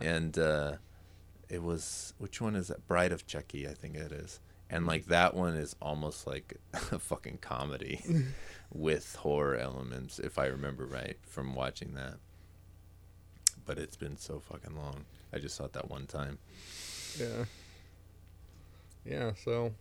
and 0.00 0.38
uh, 0.38 0.76
it 1.48 1.62
was 1.62 2.14
which 2.18 2.40
one 2.40 2.56
is 2.56 2.68
that? 2.68 2.86
Bride 2.86 3.12
of 3.12 3.26
Chucky, 3.26 3.68
I 3.68 3.74
think 3.74 3.96
it 3.96 4.12
is. 4.12 4.40
And 4.70 4.86
like 4.86 5.06
that 5.06 5.34
one 5.34 5.54
is 5.54 5.76
almost 5.80 6.26
like 6.26 6.58
a 6.72 6.98
fucking 6.98 7.38
comedy 7.40 8.00
with 8.72 9.16
horror 9.16 9.56
elements, 9.56 10.18
if 10.18 10.38
I 10.38 10.46
remember 10.46 10.86
right 10.86 11.16
from 11.22 11.54
watching 11.54 11.94
that. 11.94 12.14
But 13.66 13.78
it's 13.78 13.96
been 13.96 14.16
so 14.16 14.40
fucking 14.40 14.76
long. 14.76 15.04
I 15.32 15.38
just 15.38 15.56
saw 15.56 15.64
it 15.64 15.72
that 15.72 15.90
one 15.90 16.06
time. 16.06 16.38
yeah, 17.18 17.44
yeah. 19.04 19.32
So 19.42 19.72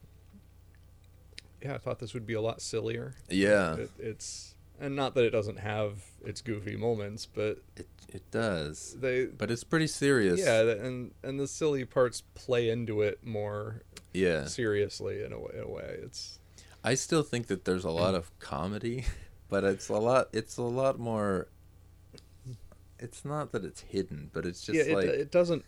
yeah, 1.63 1.75
I 1.75 1.77
thought 1.77 1.99
this 1.99 2.13
would 2.13 2.25
be 2.25 2.33
a 2.33 2.41
lot 2.41 2.61
sillier. 2.61 3.15
Yeah, 3.29 3.75
It, 3.75 3.91
it's 3.99 4.55
and 4.79 4.95
not 4.95 5.15
that 5.15 5.23
it 5.23 5.29
doesn't 5.29 5.59
have 5.59 6.03
its 6.25 6.41
goofy 6.41 6.75
moments, 6.75 7.25
but 7.25 7.59
it 7.75 7.87
it 8.09 8.29
does. 8.31 8.95
they 8.99 9.25
But 9.25 9.49
it's 9.49 9.63
pretty 9.63 9.87
serious. 9.87 10.39
yeah, 10.39 10.61
and 10.61 11.11
and 11.23 11.39
the 11.39 11.47
silly 11.47 11.85
parts 11.85 12.21
play 12.35 12.69
into 12.69 13.01
it 13.01 13.23
more 13.25 13.81
Yeah. 14.13 14.45
seriously 14.45 15.23
in 15.23 15.31
a 15.33 15.39
way. 15.39 15.51
In 15.55 15.63
a 15.63 15.67
way. 15.69 15.99
It's 16.03 16.39
I 16.83 16.95
still 16.95 17.23
think 17.23 17.47
that 17.47 17.63
there's 17.65 17.85
a 17.85 17.91
lot 17.91 18.13
of 18.13 18.37
comedy, 18.39 19.05
but 19.49 19.63
it's 19.63 19.87
a 19.89 19.93
lot. 19.93 20.27
It's 20.33 20.57
a 20.57 20.63
lot 20.63 20.99
more. 20.99 21.47
It's 22.99 23.25
not 23.25 23.51
that 23.51 23.65
it's 23.65 23.81
hidden, 23.81 24.29
but 24.33 24.45
it's 24.45 24.63
just 24.65 24.77
yeah, 24.77 24.85
it, 24.93 24.95
like 24.95 25.05
it 25.07 25.31
doesn't 25.31 25.65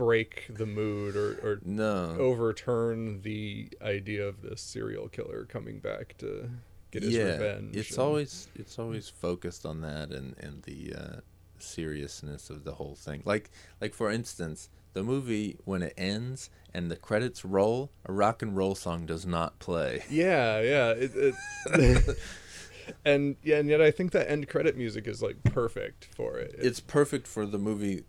break 0.00 0.46
the 0.48 0.64
mood 0.64 1.14
or, 1.14 1.32
or 1.42 1.60
no. 1.62 2.16
overturn 2.18 3.20
the 3.20 3.68
idea 3.82 4.26
of 4.26 4.40
this 4.40 4.62
serial 4.62 5.08
killer 5.08 5.44
coming 5.44 5.78
back 5.78 6.16
to 6.16 6.48
get 6.90 7.02
his 7.02 7.12
yeah, 7.14 7.24
revenge. 7.32 7.76
it's 7.76 7.90
and- 7.90 7.98
always 7.98 8.48
it's 8.54 8.78
always 8.78 9.10
focused 9.10 9.66
on 9.66 9.82
that 9.82 10.10
and 10.10 10.34
and 10.38 10.62
the 10.62 10.94
uh, 10.96 11.20
seriousness 11.58 12.48
of 12.48 12.64
the 12.64 12.72
whole 12.72 12.94
thing. 12.94 13.20
Like 13.26 13.50
like 13.78 13.92
for 13.92 14.10
instance, 14.10 14.70
the 14.94 15.02
movie 15.02 15.58
when 15.66 15.82
it 15.82 15.92
ends 15.98 16.48
and 16.72 16.90
the 16.90 16.96
credits 16.96 17.44
roll, 17.44 17.90
a 18.06 18.12
rock 18.12 18.40
and 18.40 18.56
roll 18.56 18.74
song 18.74 19.04
does 19.04 19.26
not 19.26 19.58
play. 19.58 20.02
Yeah, 20.10 20.60
yeah. 20.62 20.90
It, 20.92 21.12
it 21.14 22.16
and 23.04 23.36
yeah, 23.42 23.58
and 23.58 23.68
yet 23.68 23.82
I 23.82 23.90
think 23.90 24.12
that 24.12 24.30
end 24.30 24.48
credit 24.48 24.78
music 24.78 25.06
is 25.06 25.22
like 25.22 25.42
perfect 25.44 26.08
for 26.16 26.38
it. 26.38 26.54
It's 26.58 26.80
perfect 26.80 27.26
for 27.26 27.44
the 27.44 27.58
movie. 27.58 28.04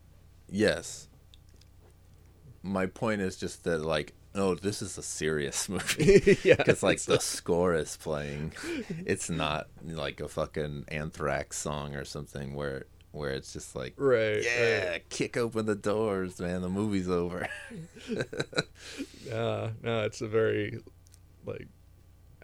Yes. 0.50 1.10
My 2.64 2.86
point 2.86 3.22
is 3.22 3.38
just 3.38 3.64
that 3.64 3.80
like 3.82 4.14
oh, 4.34 4.56
this 4.56 4.82
is 4.82 4.98
a 4.98 5.04
serious 5.04 5.68
movie. 5.76 6.38
yeah, 6.44 6.56
Because 6.56 6.82
like 6.84 7.02
the 7.02 7.20
score 7.20 7.74
is 7.76 7.98
playing, 7.98 8.54
it's 9.06 9.30
not 9.30 9.68
like 9.84 10.22
a 10.22 10.28
fucking 10.30 10.86
Anthrax 10.88 11.58
song 11.58 11.96
or 11.96 12.06
something 12.06 12.54
where 12.56 12.86
where 13.12 13.32
it's 13.32 13.52
just 13.52 13.76
like, 13.76 13.94
right. 13.98 14.42
yeah, 14.42 14.90
right. 14.92 15.10
kick 15.10 15.36
open 15.36 15.66
the 15.66 15.76
doors, 15.76 16.40
man, 16.40 16.62
the 16.62 16.70
movie's 16.70 17.10
over. 17.10 17.48
Yeah, 19.28 19.70
no, 19.84 20.04
it's 20.04 20.22
a 20.22 20.28
very 20.28 20.80
like 21.46 21.68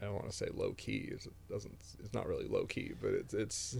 I 0.00 0.04
don't 0.04 0.14
want 0.14 0.30
to 0.30 0.36
say 0.36 0.48
low 0.54 0.72
key. 0.72 1.08
It 1.12 1.26
doesn't. 1.50 1.76
It's 2.00 2.14
not 2.14 2.26
really 2.28 2.46
low 2.46 2.64
key, 2.66 2.92
but 3.00 3.10
it's 3.12 3.34
it's 3.34 3.76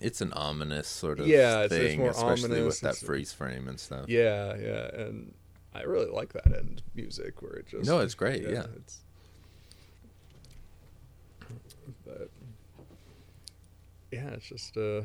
It's 0.00 0.20
an 0.20 0.32
ominous 0.32 0.88
sort 0.88 1.20
of 1.20 1.26
Yeah, 1.26 1.64
it's- 1.64 1.72
it's 1.72 1.86
thing, 1.90 1.98
more 2.00 2.10
especially 2.10 2.44
ominous, 2.60 2.66
with 2.66 2.80
that 2.82 2.88
it's- 2.90 3.02
freeze 3.04 3.32
frame 3.32 3.66
and 3.68 3.78
stuff. 3.80 4.06
yeah, 4.08 4.54
yeah, 4.56 4.88
and 4.94 5.34
I 5.76 5.82
really 5.82 6.10
like 6.10 6.32
that 6.32 6.46
end 6.46 6.82
music 6.94 7.42
where 7.42 7.54
it 7.54 7.66
just 7.68 7.88
No, 7.88 8.00
it's 8.00 8.14
great, 8.14 8.42
yeah. 8.42 8.66
it's 8.76 9.00
but 12.04 12.30
yeah, 14.10 14.30
it's 14.30 14.48
just 14.48 14.76
a 14.76 15.04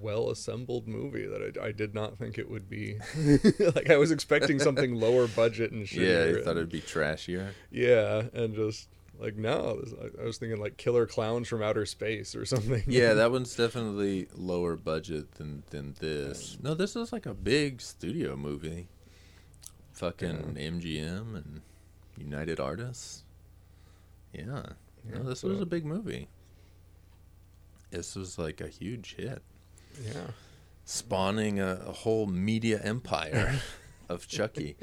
well 0.00 0.30
assembled 0.30 0.88
movie 0.88 1.26
that 1.26 1.58
I, 1.60 1.66
I 1.66 1.72
did 1.72 1.94
not 1.94 2.18
think 2.18 2.38
it 2.38 2.50
would 2.50 2.68
be. 2.68 2.98
like 3.74 3.90
I 3.90 3.96
was 3.96 4.10
expecting 4.10 4.58
something 4.58 4.94
lower 4.94 5.26
budget 5.26 5.72
and 5.72 5.88
shit. 5.88 6.02
Yeah, 6.02 6.38
I 6.38 6.42
thought 6.42 6.56
it'd 6.56 6.70
be 6.70 6.80
trashier. 6.80 7.50
Yeah, 7.70 8.24
and 8.32 8.54
just 8.54 8.88
like 9.18 9.36
no, 9.36 9.82
I 10.20 10.24
was 10.24 10.38
thinking 10.38 10.60
like 10.60 10.76
Killer 10.76 11.06
Clowns 11.06 11.48
from 11.48 11.62
Outer 11.62 11.86
Space 11.86 12.34
or 12.34 12.44
something. 12.44 12.82
Yeah, 12.86 13.14
that 13.14 13.30
one's 13.30 13.54
definitely 13.54 14.28
lower 14.34 14.76
budget 14.76 15.32
than 15.36 15.62
than 15.70 15.94
this. 16.00 16.58
No, 16.62 16.74
this 16.74 16.96
is 16.96 17.12
like 17.12 17.26
a 17.26 17.34
big 17.34 17.80
studio 17.80 18.36
movie. 18.36 18.88
Fucking 19.96 20.56
MGM 20.58 21.34
and 21.36 21.62
United 22.18 22.60
Artists. 22.60 23.24
Yeah. 24.32 24.62
Yeah, 25.08 25.18
No, 25.18 25.22
this 25.24 25.40
so- 25.40 25.48
was 25.48 25.60
a 25.60 25.66
big 25.66 25.84
movie. 25.84 26.28
This 27.90 28.14
was 28.16 28.38
like 28.38 28.60
a 28.60 28.68
huge 28.68 29.14
hit, 29.14 29.40
yeah, 30.04 30.26
spawning 30.84 31.60
a, 31.60 31.80
a 31.86 31.92
whole 31.92 32.26
media 32.26 32.80
empire 32.82 33.60
of 34.08 34.26
Chucky. 34.28 34.76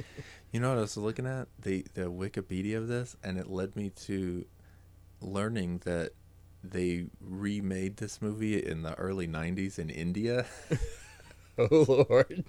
You 0.52 0.60
know 0.62 0.70
what 0.70 0.78
I 0.78 0.82
was 0.82 0.98
looking 0.98 1.28
at? 1.28 1.48
The 1.62 1.86
the 1.94 2.04
Wikipedia 2.04 2.78
of 2.78 2.88
this, 2.88 3.16
and 3.24 3.38
it 3.38 3.50
led 3.50 3.76
me 3.76 3.90
to 4.08 4.46
learning 5.22 5.82
that 5.86 6.14
they 6.64 7.08
remade 7.20 7.98
this 7.98 8.22
movie 8.22 8.58
in 8.66 8.82
the 8.84 8.96
early 8.96 9.28
90s 9.28 9.78
in 9.78 9.90
India 9.90 10.46
Oh 11.58 12.06
lord. 12.10 12.44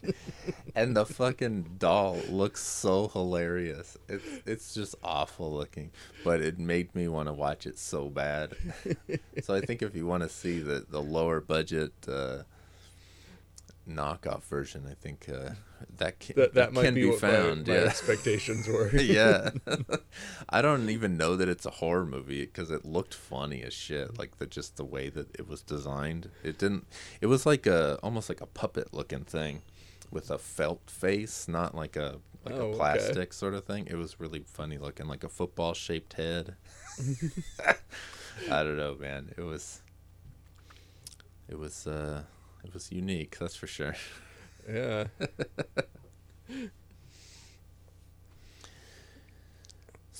and 0.74 0.96
the 0.96 1.04
fucking 1.04 1.76
doll 1.78 2.16
looks 2.28 2.62
so 2.62 3.08
hilarious. 3.08 3.98
It's 4.08 4.24
it's 4.46 4.74
just 4.74 4.94
awful 5.02 5.52
looking, 5.52 5.90
but 6.22 6.40
it 6.40 6.58
made 6.58 6.94
me 6.94 7.08
want 7.08 7.28
to 7.28 7.32
watch 7.32 7.66
it 7.66 7.78
so 7.78 8.08
bad. 8.08 8.54
so 9.42 9.54
I 9.54 9.60
think 9.60 9.82
if 9.82 9.94
you 9.94 10.06
want 10.06 10.22
to 10.22 10.28
see 10.28 10.58
the 10.58 10.86
the 10.88 11.02
lower 11.02 11.40
budget 11.40 11.92
uh, 12.08 12.44
knockoff 13.88 14.42
version, 14.44 14.86
I 14.90 14.94
think 14.94 15.28
uh, 15.28 15.50
that 15.98 16.18
can, 16.20 16.36
that 16.36 16.54
that 16.54 16.72
might 16.72 16.84
can 16.84 16.94
be, 16.94 17.02
be, 17.02 17.10
what 17.10 17.22
my- 17.22 17.30
found. 17.30 17.66
my, 17.68 17.74
yeah. 17.74 17.80
expectations 17.80 18.66
were. 18.68 18.88
yeah. 18.96 19.50
I 20.48 20.62
don't 20.62 20.88
even 20.90 21.16
know 21.16 21.36
that 21.36 21.48
it's 21.48 21.66
a 21.66 21.70
horror 21.70 22.06
movie 22.06 22.44
because 22.46 22.70
it 22.70 22.84
looked 22.84 23.14
funny 23.14 23.62
as 23.62 23.74
shit. 23.74 24.18
Like 24.18 24.38
the 24.38 24.46
just 24.46 24.76
the 24.76 24.84
way 24.84 25.08
that 25.10 25.34
it 25.38 25.48
was 25.48 25.62
designed. 25.62 26.30
It 26.42 26.58
didn't. 26.58 26.86
It 27.20 27.26
was 27.26 27.44
like 27.46 27.66
a 27.66 27.96
almost 28.02 28.28
like 28.28 28.40
a 28.40 28.46
puppet 28.46 28.94
looking 28.94 29.24
thing 29.24 29.62
with 30.10 30.30
a 30.30 30.38
felt 30.38 30.88
face, 30.90 31.46
not 31.48 31.74
like 31.74 31.96
a 31.96 32.20
like 32.44 32.54
Oh, 32.56 32.60
a 32.60 32.64
okay. 32.68 32.76
plastic 32.76 33.32
sort 33.32 33.54
of 33.54 33.64
thing. 33.64 33.86
It 33.90 33.96
was 33.96 34.20
really 34.20 34.44
funny 34.46 34.76
looking, 34.78 35.06
like 35.06 35.24
a 35.24 35.28
football 35.30 35.72
shaped 35.74 36.14
head. 36.14 36.56
I 38.50 38.62
don't 38.62 38.76
know, 38.76 38.94
man. 38.94 39.32
It 39.36 39.42
was. 39.42 39.80
It 41.48 41.58
was. 41.58 41.86
uh 41.86 42.22
It 42.64 42.72
was 42.72 42.90
unique. 42.90 43.38
That's 43.38 43.56
for 43.56 43.66
sure. 43.66 43.94
yeah. 44.68 45.04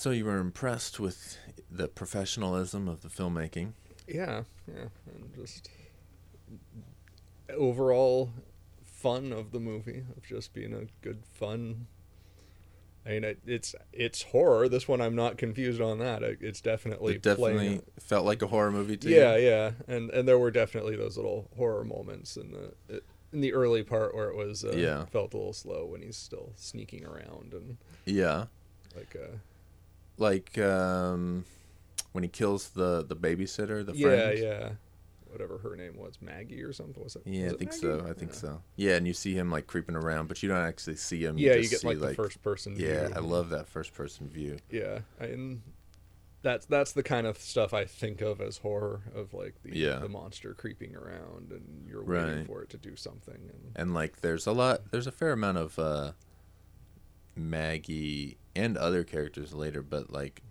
So 0.05 0.11
you 0.11 0.27
were 0.27 0.37
impressed 0.37 1.01
with 1.01 1.39
the 1.71 1.89
professionalism 1.89 2.89
of 2.89 3.01
the 3.01 3.09
filmmaking. 3.09 3.73
Yeah, 4.07 4.43
yeah, 4.69 4.89
and 5.07 5.35
just 5.35 5.71
overall 7.49 8.29
fun 8.85 9.33
of 9.33 9.51
the 9.51 9.61
movie 9.61 10.05
of 10.15 10.23
just 10.27 10.53
being 10.53 10.75
a 10.75 10.85
good 11.01 11.23
fun. 11.33 11.87
I 13.07 13.11
mean, 13.11 13.25
it, 13.25 13.39
it's 13.47 13.75
it's 13.93 14.23
horror. 14.23 14.69
This 14.69 14.89
one, 14.89 15.01
I'm 15.03 15.15
not 15.15 15.37
confused 15.37 15.81
on 15.81 15.99
that. 15.99 16.23
It- 16.23 16.39
It's 16.41 16.61
definitely 16.63 17.17
It 17.17 17.23
definitely 17.23 17.81
felt 18.01 18.25
like 18.25 18.41
a 18.41 18.47
horror 18.47 18.71
movie 18.71 18.97
to 18.97 19.11
Yeah, 19.11 19.37
yeah, 19.37 19.73
and 19.87 20.11
and 20.11 20.27
there 20.27 20.39
were 20.39 20.51
definitely 20.51 20.97
those 20.97 21.17
little 21.17 21.51
horror 21.57 21.85
moments 21.85 22.37
in 22.37 22.53
the 22.53 23.03
in 23.33 23.41
the 23.41 23.53
early 23.53 23.83
part 23.83 24.15
where 24.15 24.29
it 24.31 24.37
was 24.37 24.65
uh, 24.65 24.73
Yeah. 24.77 25.05
felt 25.07 25.35
a 25.35 25.37
little 25.37 25.53
slow 25.53 25.85
when 25.87 26.01
he's 26.03 26.17
still 26.17 26.53
sneaking 26.57 27.05
around 27.05 27.53
and 27.53 27.77
Yeah. 28.07 28.47
like 28.97 29.15
uh 29.17 29.37
Like 30.17 30.57
um 30.59 31.45
when 32.13 32.23
he 32.25 32.29
kills 32.29 32.71
the 32.71 33.05
the 33.05 33.17
babysitter, 33.17 33.85
the 33.85 33.95
yeah 33.97 34.07
friend. 34.31 34.39
yeah 34.39 34.71
whatever 35.35 35.59
her 35.59 35.75
name 35.77 35.97
was 35.97 36.19
Maggie 36.23 36.63
or 36.63 36.73
something 36.73 37.03
was 37.03 37.17
it 37.17 37.23
Yeah, 37.27 37.45
was 37.45 37.53
I 37.53 37.55
it 37.55 37.59
think 37.59 37.71
Maggie? 37.73 37.81
so. 37.81 38.07
I 38.09 38.13
think 38.15 38.31
Yeah. 38.33 38.37
so. 38.39 38.63
Yeah, 38.77 38.97
and 38.97 39.07
you 39.07 39.13
see 39.13 39.35
him 39.35 39.51
like 39.51 39.67
creeping 39.67 39.97
around, 39.97 40.29
but 40.29 40.43
you 40.43 40.49
don't 40.49 40.65
actually 40.65 40.97
see 40.97 41.25
him. 41.25 41.37
Yeah, 41.37 41.55
you 41.55 41.63
just 41.63 41.71
get 41.73 41.81
see, 41.81 41.89
like 41.89 41.99
the 41.99 42.15
first 42.15 42.41
person. 42.43 42.77
Yeah, 42.79 43.09
view. 43.09 43.17
I 43.17 43.19
love 43.19 43.51
that 43.51 43.69
first 43.69 43.93
person 43.93 44.29
view. 44.29 44.59
Yeah, 44.71 45.01
and 45.19 45.61
that's 46.43 46.67
that's 46.67 46.93
the 46.93 47.03
kind 47.03 47.27
of 47.27 47.39
stuff 47.39 47.73
I 47.75 47.85
think 47.85 48.21
of 48.21 48.41
as 48.41 48.59
horror 48.59 49.03
of 49.15 49.35
like 49.35 49.55
the 49.63 49.77
Yeah. 49.77 49.99
the 49.99 50.09
monster 50.09 50.55
creeping 50.55 50.95
around 50.95 51.51
and 51.53 51.85
you're 51.89 52.05
waiting 52.05 52.37
Right. 52.39 52.47
for 52.47 52.63
it 52.63 52.71
to 52.71 52.77
do 52.77 52.97
something. 52.97 53.51
And 53.53 53.73
And 53.75 53.95
like 53.95 54.21
there's 54.21 54.47
a 54.47 54.53
lot 54.53 54.91
there's 54.93 55.07
a 55.07 55.13
fair 55.13 55.33
amount 55.33 55.59
of 55.59 55.79
uh 55.79 56.13
Maggie 57.37 58.39
and 58.55 58.77
other 58.77 59.03
characters 59.05 59.53
later, 59.55 59.83
but 59.83 60.11
like 60.13 60.43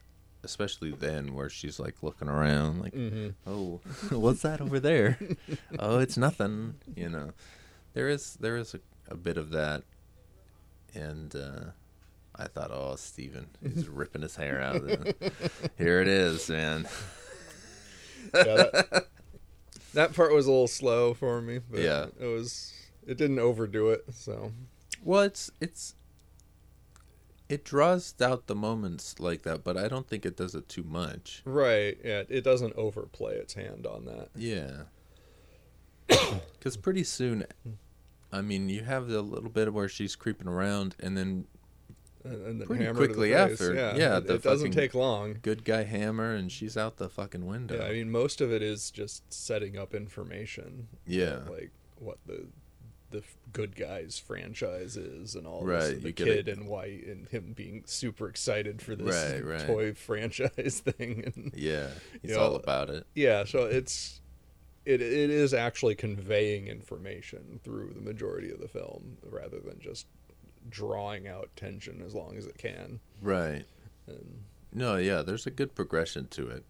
especially 0.43 0.91
then 0.91 1.33
where 1.33 1.49
she's 1.49 1.79
like 1.79 2.03
looking 2.03 2.27
around 2.29 2.81
like 2.81 2.93
Mm-hmm. 2.93 3.29
oh 3.47 3.79
what's 4.17 4.41
that 4.41 4.59
over 4.61 4.79
there 4.79 5.17
oh 5.79 5.99
it's 5.99 6.17
nothing 6.17 6.75
you 6.95 7.09
know 7.09 7.31
there 7.93 8.09
is 8.09 8.35
there 8.39 8.57
is 8.57 8.73
a, 8.73 8.79
a 9.09 9.15
bit 9.15 9.37
of 9.37 9.51
that 9.51 9.83
and 10.93 11.35
uh 11.35 11.65
i 12.35 12.45
thought 12.47 12.71
oh 12.71 12.95
stephen 12.97 13.47
he's 13.61 13.87
ripping 13.89 14.21
his 14.21 14.35
hair 14.35 14.61
out 14.61 14.83
here 15.77 16.01
it 16.01 16.07
is 16.07 16.49
man 16.49 16.85
yeah, 18.33 18.43
that, 18.43 19.07
that 19.93 20.13
part 20.15 20.33
was 20.33 20.47
a 20.47 20.49
little 20.51 20.67
slow 20.67 21.13
for 21.13 21.41
me. 21.41 21.59
But 21.69 21.81
Yeah. 21.81 22.05
it 22.19 22.25
was. 22.25 22.71
It 23.05 23.17
didn't 23.17 23.37
overdo 23.37 23.89
it. 23.89 24.05
So 24.13 24.53
well 25.03 25.21
it's 25.21 25.51
it's 25.59 25.93
it 27.53 27.63
draws 27.63 28.13
out 28.21 28.47
the 28.47 28.55
moments 28.55 29.19
like 29.19 29.43
that 29.43 29.63
but 29.63 29.75
i 29.77 29.87
don't 29.87 30.07
think 30.07 30.25
it 30.25 30.35
does 30.35 30.55
it 30.55 30.67
too 30.67 30.83
much 30.83 31.41
right, 31.45 31.97
yeah, 32.03 32.23
it 32.29 32.43
doesn't 32.43 32.73
overplay 32.75 33.35
its 33.35 33.53
hand 33.53 33.85
on 33.85 34.05
that. 34.05 34.29
Yeah. 34.35 34.83
Because 36.57 36.77
pretty 36.77 37.03
soon, 37.03 37.45
I 38.31 38.41
mean, 38.41 38.69
you 38.69 38.83
have 38.83 39.07
the 39.07 39.21
little 39.21 39.49
bit 39.49 39.73
where 39.73 39.89
she's 39.89 40.15
creeping 40.15 40.47
around, 40.47 40.95
and 40.99 41.17
then 41.17 41.45
And, 42.23 42.61
then 42.61 42.67
Pretty 42.67 42.85
hammer 42.85 43.01
to 43.01 43.01
the 43.01 43.13
quickly 43.13 43.33
after, 43.33 43.73
yeah, 43.73 43.95
yeah, 43.97 44.17
it 44.17 44.41
doesn't 44.43 44.71
take 44.71 44.93
long. 44.93 45.39
good 45.41 45.65
guy 45.65 45.83
hammer, 45.83 46.33
and 46.33 46.49
she's 46.49 46.77
out 46.77 46.97
the 46.97 47.09
fucking 47.09 47.45
window. 47.45 47.77
Yeah, 47.77 47.87
I 47.87 47.91
mean, 47.91 48.09
most 48.09 48.39
of 48.39 48.49
it 48.51 48.61
is 48.61 48.91
just 48.91 49.33
setting 49.33 49.77
up 49.77 49.93
information. 49.93 50.87
Yeah. 51.05 51.39
like 51.49 51.71
what 51.99 52.17
the 52.25 52.47
the 53.13 53.23
good 53.53 53.75
guys 53.75 54.19
franchise 54.19 54.97
is 54.97 55.35
and 55.35 55.47
all 55.47 55.63
Right, 55.63 55.93
this, 55.95 56.03
the 56.03 56.11
kid 56.11 56.47
in 56.49 56.65
white 56.65 57.05
and 57.05 57.27
him 57.29 57.53
being 57.55 57.83
super 57.85 58.27
excited 58.27 58.81
for 58.81 58.95
this 58.95 59.31
Right, 59.33 59.45
right. 59.45 59.65
toy 59.65 59.93
franchise 60.09 60.81
thing 60.85 61.23
and 61.33 61.53
yeah, 61.55 61.87
he's 62.21 62.31
You 62.31 62.37
all 62.39 62.55
about 62.55 62.89
it. 62.89 63.05
yeah 63.15 63.45
so 63.45 63.63
it's 63.65 64.19
it 64.85 65.01
it 65.01 65.29
is 65.29 65.53
actually 65.53 65.95
conveying 65.95 66.67
information 66.67 67.59
through 67.63 67.93
the 67.93 68.01
majority 68.01 68.51
of 68.51 68.59
the 68.59 68.67
film 68.67 69.17
rather 69.23 69.59
than 69.61 69.79
just 69.79 70.07
drawing 70.69 71.27
out 71.27 71.49
tension 71.55 72.01
as 72.05 72.13
long 72.13 72.35
as 72.37 72.45
it 72.45 72.57
can 72.57 72.99
Right. 73.21 73.65
and 74.07 74.43
No, 74.73 74.97
yeah, 74.97 75.21
there's 75.21 75.45
a 75.47 75.51
good 75.51 75.73
progression 75.75 76.27
to 76.31 76.49
it. 76.49 76.65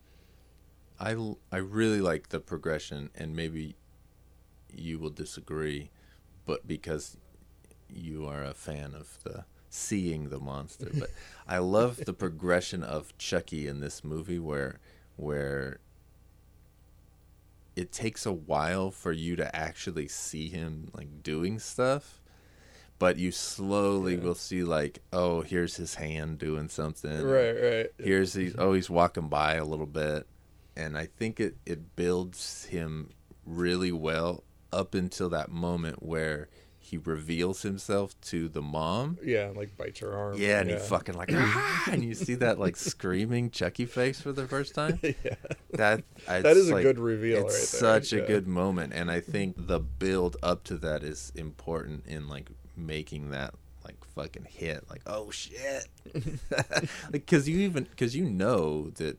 I 0.99 1.15
I 1.51 1.58
really 1.58 2.01
like 2.01 2.29
the 2.29 2.39
progression, 2.39 3.10
and 3.15 3.36
maybe 3.36 3.75
you 4.75 4.99
will 4.99 5.10
disagree, 5.10 5.89
but 6.45 6.67
because 6.67 7.17
you 7.89 8.25
are 8.25 8.43
a 8.43 8.53
fan 8.53 8.93
of 8.95 9.19
the 9.23 9.45
seeing 9.69 10.29
the 10.29 10.39
monster, 10.39 10.89
but 10.97 11.10
I 11.47 11.58
love 11.60 11.97
the 12.06 12.13
progression 12.13 12.84
of 12.84 13.17
Chucky 13.17 13.67
in 13.67 13.79
this 13.79 14.03
movie 14.03 14.39
where 14.39 14.79
where 15.15 15.79
it 17.75 17.91
takes 17.91 18.25
a 18.25 18.34
while 18.34 18.91
for 18.91 19.12
you 19.12 19.36
to 19.36 19.56
actually 19.56 20.08
see 20.08 20.49
him 20.49 20.89
like 20.93 21.23
doing 21.23 21.60
stuff 21.60 22.21
but 23.03 23.17
you 23.17 23.32
slowly 23.32 24.15
will 24.15 24.34
see 24.34 24.63
like, 24.63 24.99
oh, 25.12 25.41
here's 25.41 25.75
his 25.75 25.95
hand 25.95 26.39
doing 26.39 26.69
something. 26.69 27.21
Right, 27.21 27.51
right. 27.51 27.88
Here's 27.97 28.34
he's 28.34 28.53
mm-hmm. 28.53 28.62
oh 28.62 28.71
he's 28.71 28.89
walking 28.89 29.27
by 29.27 29.56
a 29.56 29.65
little 29.65 29.86
bit, 29.86 30.25
and 30.77 30.97
I 30.97 31.08
think 31.08 31.41
it 31.41 31.58
it 31.65 31.97
builds 31.97 32.63
him 32.67 33.10
really 33.45 33.91
well 33.91 34.45
up 34.73 34.93
until 34.93 35.29
that 35.29 35.49
moment 35.49 36.03
where 36.03 36.49
he 36.83 36.97
reveals 36.97 37.62
himself 37.62 38.19
to 38.19 38.49
the 38.49 38.62
mom. 38.62 39.17
Yeah, 39.23 39.47
and, 39.47 39.57
like 39.57 39.77
bites 39.77 39.99
her 40.01 40.13
arm. 40.13 40.36
Yeah, 40.38 40.59
and 40.59 40.69
he 40.69 40.75
fucking 40.75 41.15
like, 41.15 41.29
ah, 41.33 41.83
and 41.89 42.03
you 42.03 42.13
see 42.13 42.36
that 42.36 42.59
like 42.59 42.75
screaming 42.75 43.51
Chucky 43.51 43.86
face 43.86 44.19
for 44.19 44.33
the 44.33 44.45
first 44.47 44.75
time. 44.75 44.99
yeah. 45.03 45.36
That 45.71 46.03
That 46.27 46.57
is 46.57 46.69
a 46.69 46.81
good 46.81 46.99
reveal 46.99 47.45
It's 47.45 47.53
right 47.53 47.81
there, 47.81 48.01
such 48.01 48.13
a 48.13 48.17
yeah. 48.17 48.27
good 48.27 48.47
moment, 48.47 48.91
and 48.93 49.09
I 49.09 49.21
think 49.21 49.55
the 49.57 49.79
build 49.79 50.36
up 50.43 50.65
to 50.65 50.77
that 50.79 51.03
is 51.03 51.31
important 51.36 52.05
in 52.05 52.27
like 52.27 52.49
making 52.75 53.31
that 53.31 53.53
like 53.86 54.03
fucking 54.15 54.47
hit. 54.49 54.89
Like, 54.89 55.03
oh 55.07 55.31
shit, 55.31 55.88
because 57.12 57.47
you 57.47 57.59
even 57.59 57.86
because 57.86 58.13
you 58.13 58.29
know 58.29 58.89
that, 58.95 59.17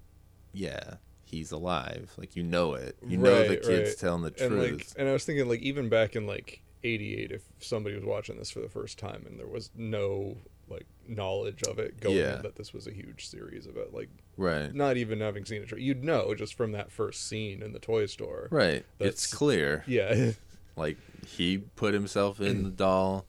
yeah, 0.52 0.96
he's 1.34 1.52
alive. 1.52 2.12
Like 2.16 2.36
you 2.36 2.42
know 2.42 2.74
it. 2.74 2.96
You 3.06 3.18
know 3.18 3.46
the 3.48 3.56
kid's 3.56 3.90
right. 3.90 3.98
telling 3.98 4.22
the 4.22 4.34
and 4.42 4.52
truth. 4.52 4.70
like 4.72 4.86
and 4.98 5.08
I 5.08 5.12
was 5.12 5.24
thinking 5.24 5.48
like 5.48 5.60
even 5.60 5.88
back 5.88 6.16
in 6.16 6.26
like 6.26 6.62
88 6.82 7.32
if 7.32 7.42
somebody 7.60 7.94
was 7.96 8.04
watching 8.04 8.36
this 8.38 8.50
for 8.50 8.60
the 8.60 8.68
first 8.68 8.98
time 8.98 9.24
and 9.26 9.38
there 9.38 9.46
was 9.46 9.70
no 9.74 10.36
like 10.68 10.86
knowledge 11.08 11.62
of 11.64 11.78
it 11.78 11.98
going 12.00 12.16
Yeah. 12.16 12.36
in 12.36 12.42
that 12.42 12.56
this 12.56 12.72
was 12.72 12.86
a 12.86 12.92
huge 12.92 13.26
series 13.26 13.66
about 13.66 13.92
like 13.94 14.08
right. 14.36 14.74
not 14.74 14.96
even 14.96 15.20
having 15.20 15.44
seen 15.44 15.62
it 15.62 15.78
you'd 15.78 16.04
know 16.04 16.34
just 16.34 16.54
from 16.54 16.72
that 16.72 16.90
first 16.92 17.26
scene 17.28 17.62
in 17.62 17.72
the 17.72 17.78
toy 17.78 18.06
store 18.06 18.48
Right. 18.50 18.84
It's 18.98 19.26
clear. 19.32 19.82
yeah 19.86 20.32
Like 20.76 20.98
he 21.26 21.58
put 21.58 21.94
himself 21.94 22.40
in 22.40 22.64
the 22.64 22.70
doll 22.70 23.24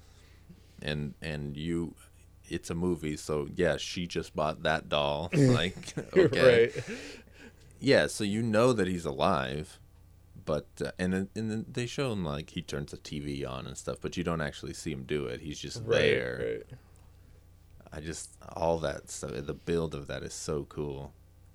and 0.81 1.13
and 1.21 1.55
you 1.55 1.93
it's 2.49 2.69
a 2.69 2.75
movie, 2.75 3.17
so 3.17 3.47
yeah, 3.55 3.77
she 3.77 4.05
just 4.07 4.35
bought 4.35 4.63
that 4.63 4.89
doll. 4.89 5.29
Like 5.35 5.93
okay. 6.15 6.73
right 6.75 6.97
Yeah, 7.85 8.07
so 8.07 8.23
you 8.23 8.41
know 8.41 8.73
that 8.73 8.87
he's 8.87 9.05
alive, 9.05 9.79
but 10.43 10.65
uh, 10.83 10.89
and 10.97 11.13
and 11.13 11.29
then 11.35 11.65
they 11.71 11.85
show 11.85 12.11
him 12.11 12.25
like 12.25 12.49
he 12.49 12.63
turns 12.63 12.89
the 12.89 12.97
TV 12.97 13.47
on 13.47 13.67
and 13.67 13.77
stuff, 13.77 13.97
but 14.01 14.17
you 14.17 14.23
don't 14.23 14.41
actually 14.41 14.73
see 14.73 14.91
him 14.91 15.03
do 15.03 15.27
it. 15.27 15.41
He's 15.41 15.59
just 15.59 15.83
right, 15.85 15.99
there. 15.99 16.63
right. 16.67 16.79
I 17.93 17.99
just 17.99 18.31
all 18.55 18.79
that 18.79 19.11
stuff. 19.11 19.33
The 19.35 19.53
build 19.53 19.93
of 19.93 20.07
that 20.07 20.23
is 20.23 20.33
so 20.33 20.63
cool. 20.63 21.13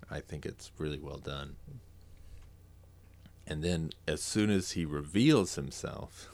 I 0.09 0.21
think 0.21 0.45
it's 0.45 0.71
really 0.77 0.99
well 0.99 1.17
done. 1.17 1.57
And 3.45 3.61
then 3.61 3.89
as 4.07 4.21
soon 4.23 4.51
as 4.51 4.71
he 4.71 4.85
reveals 4.85 5.55
himself, 5.55 6.29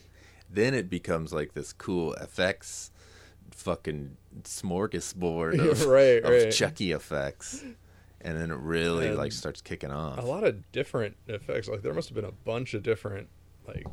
then 0.50 0.72
it 0.72 0.88
becomes 0.88 1.30
like 1.30 1.52
this 1.52 1.74
cool 1.74 2.14
effects 2.14 2.90
fucking 3.50 4.16
smorgasbord 4.44 5.58
of, 5.70 5.84
Right, 5.84 6.24
of 6.24 6.30
right. 6.30 6.50
Chucky 6.50 6.92
effects. 6.92 7.62
And 8.24 8.38
then 8.38 8.50
it 8.52 8.58
really 8.58 9.08
And 9.08 9.16
like 9.18 9.32
starts 9.32 9.60
kicking 9.60 9.90
off. 9.90 10.16
a 10.18 10.22
lot 10.22 10.44
of 10.44 10.70
different 10.72 11.16
effects 11.26 11.66
like 11.68 11.82
there 11.82 11.92
must 11.92 12.08
have 12.08 12.14
been 12.14 12.24
a 12.24 12.30
bunch 12.32 12.72
of 12.74 12.82
different 12.84 13.28
like 13.66 13.84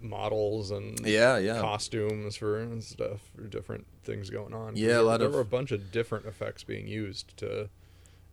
models 0.00 0.70
and 0.70 0.98
Yeah, 1.06 1.36
yeah. 1.38 1.60
costumes 1.60 2.36
for 2.36 2.58
and 2.60 2.82
stuff 2.82 3.20
for 3.34 3.42
different 3.42 3.86
things 4.04 4.30
going 4.30 4.54
on. 4.54 4.76
Yeah, 4.76 4.86
a 4.86 4.88
there, 4.92 5.02
lot 5.02 5.18
there 5.18 5.28
of- 5.28 5.34
were 5.34 5.40
a 5.40 5.44
bunch 5.44 5.72
of 5.72 5.90
different 5.92 6.26
effects 6.26 6.64
being 6.64 6.86
used 6.86 7.36
to 7.38 7.68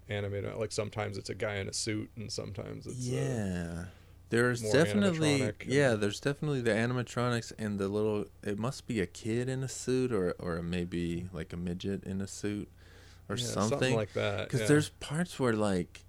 animate 0.10 0.46
it 0.46 0.58
like 0.58 0.72
sometimes 0.72 1.18
it's 1.18 1.30
a 1.30 1.36
guy 1.36 1.56
in 1.56 1.68
a 1.68 1.74
suit 1.74 2.10
and 2.16 2.32
sometimes 2.32 2.88
it's 2.88 3.00
yeah. 3.00 3.86
There's 4.30 4.62
more 4.62 4.72
definitely 4.74 5.42
and- 5.42 5.54
yeah, 5.66 5.96
there's 5.96 6.20
definitely 6.20 6.62
the 6.62 6.72
animatronics 6.72 7.52
and 7.58 7.80
the 7.80 7.88
little 7.90 8.26
it 8.44 8.58
must 8.60 8.88
be 8.88 9.00
a 9.02 9.06
kid 9.06 9.50
in 9.50 9.64
a 9.64 9.68
suit 9.68 10.12
or 10.14 10.34
or 10.40 10.62
maybe 10.62 11.28
like 11.34 11.52
a 11.54 11.58
midget 11.58 12.04
in 12.06 12.22
a 12.22 12.28
suit 12.28 12.70
or 13.30 13.36
yeah, 13.36 13.46
something. 13.46 13.96
like 13.96 14.14
that 14.14 14.50
Cuz 14.50 14.62
yeah. 14.62 14.68
there's 14.68 14.90
parts 14.90 15.40
where 15.40 15.54
like 15.54 16.06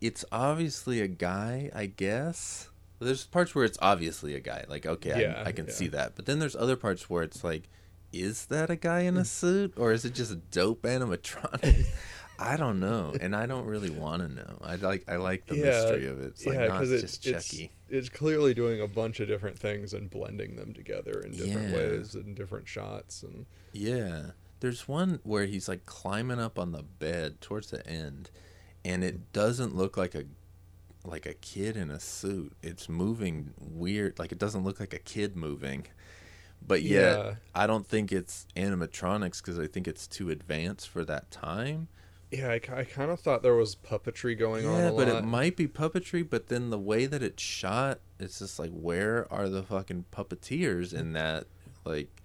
it's 0.00 0.24
obviously 0.30 1.00
a 1.00 1.08
guy, 1.08 1.70
I 1.74 1.86
guess. 1.86 2.68
There's 2.98 3.24
parts 3.24 3.54
where 3.54 3.64
it's 3.64 3.78
obviously 3.80 4.34
a 4.34 4.40
guy. 4.40 4.64
Like 4.68 4.86
okay, 4.86 5.20
Yeah, 5.20 5.42
I, 5.44 5.48
I 5.48 5.52
can 5.52 5.70
see 5.70 5.88
that. 5.88 6.16
But 6.16 6.26
then 6.26 6.38
there's 6.38 6.56
other 6.56 6.76
parts 6.76 7.08
where 7.08 7.22
it's 7.22 7.42
like 7.42 7.68
is 8.12 8.46
that 8.46 8.70
a 8.70 8.76
guy 8.76 9.00
in 9.00 9.16
a 9.16 9.22
mm. 9.22 9.26
suit 9.26 9.74
or 9.76 9.92
is 9.92 10.04
it 10.04 10.14
just 10.14 10.32
a 10.32 10.36
dope 10.36 10.82
animatronic? 10.82 11.86
I 12.38 12.56
don't 12.56 12.80
know, 12.80 13.14
and 13.18 13.34
I 13.34 13.46
don't 13.46 13.64
really 13.64 13.90
want 13.90 14.22
to 14.22 14.28
know. 14.28 14.58
I 14.60 14.76
like 14.76 15.04
I 15.08 15.16
like 15.16 15.46
the 15.46 15.54
mystery 15.54 16.06
of 16.06 16.20
it. 16.20 16.26
It's 16.26 16.46
like 16.46 16.56
yeah, 16.56 16.66
not 16.66 16.82
it, 16.84 17.00
just 17.00 17.26
it's, 17.26 17.48
Chucky. 17.48 17.72
it's 17.88 18.08
clearly 18.08 18.52
doing 18.52 18.80
a 18.80 18.86
bunch 18.86 19.20
of 19.20 19.28
different 19.28 19.58
things 19.58 19.94
and 19.94 20.10
blending 20.10 20.56
them 20.56 20.74
together 20.74 21.20
in 21.24 21.32
different 21.32 21.72
ways 21.72 22.14
and 22.14 22.36
different 22.36 22.68
shots 22.68 23.22
and 23.22 23.46
Yeah. 23.72 24.30
There's 24.60 24.88
one 24.88 25.20
where 25.22 25.46
he's 25.46 25.68
like 25.68 25.86
climbing 25.86 26.40
up 26.40 26.58
on 26.58 26.72
the 26.72 26.82
bed 26.82 27.40
towards 27.40 27.70
the 27.70 27.86
end 27.86 28.30
and 28.84 29.02
it 29.04 29.32
doesn't 29.32 29.74
look 29.74 29.96
like 29.96 30.14
a 30.14 30.24
like 31.04 31.26
a 31.26 31.34
kid 31.34 31.76
in 31.76 31.90
a 31.90 32.00
suit. 32.00 32.52
It's 32.62 32.88
moving 32.88 33.52
weird. 33.58 34.18
Like 34.18 34.32
it 34.32 34.38
doesn't 34.38 34.64
look 34.64 34.80
like 34.80 34.92
a 34.92 34.98
kid 34.98 35.36
moving. 35.36 35.86
But 36.66 36.82
yet 36.82 37.18
Yeah. 37.18 37.34
I 37.54 37.66
don't 37.66 37.86
think 37.86 38.12
it's 38.12 38.46
animatronics 38.56 39.42
cuz 39.42 39.58
I 39.58 39.66
think 39.66 39.86
it's 39.86 40.06
too 40.06 40.30
advanced 40.30 40.88
for 40.88 41.04
that 41.04 41.30
time. 41.30 41.88
yeah 42.32 42.48
I, 42.50 42.54
I 42.54 42.84
kind 42.84 43.10
of 43.10 43.20
thought 43.20 43.42
there 43.42 43.54
was 43.54 43.76
puppetry 43.76 44.36
going 44.38 44.66
on 44.66 44.80
Yeah, 44.80 44.90
but 44.90 45.08
lot 45.08 45.22
it 45.22 45.24
might 45.24 45.56
be 45.56 45.68
puppetry, 45.68 46.28
but 46.28 46.48
then 46.48 46.70
the 46.70 46.78
way 46.78 47.06
that 47.06 47.22
it's 47.22 47.42
shot, 47.42 48.00
it's 48.18 48.38
just 48.40 48.58
like 48.58 48.72
where 48.72 49.32
are 49.32 49.48
the 49.48 49.62
fucking 49.62 50.06
puppeteers 50.12 50.92
in 50.92 51.12
that 51.12 51.46
like 51.84 52.22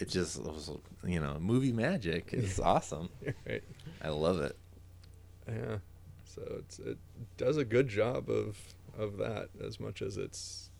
it 0.00 0.08
just 0.08 0.40
was, 0.42 0.70
you 1.04 1.20
know, 1.20 1.38
movie 1.40 1.72
magic. 1.72 2.30
It's 2.32 2.58
awesome. 2.72 3.08
right 3.48 3.62
I 4.02 4.08
love 4.08 4.40
it. 4.40 4.56
Yeah. 5.48 5.78
So 6.24 6.42
it's 6.58 6.78
it 6.78 6.98
does 7.36 7.56
a 7.56 7.64
good 7.64 7.88
job 7.88 8.28
of 8.30 8.56
of 8.98 9.18
that 9.18 9.48
as 9.64 9.78
much 9.80 10.02
as 10.02 10.16
it's 10.16 10.70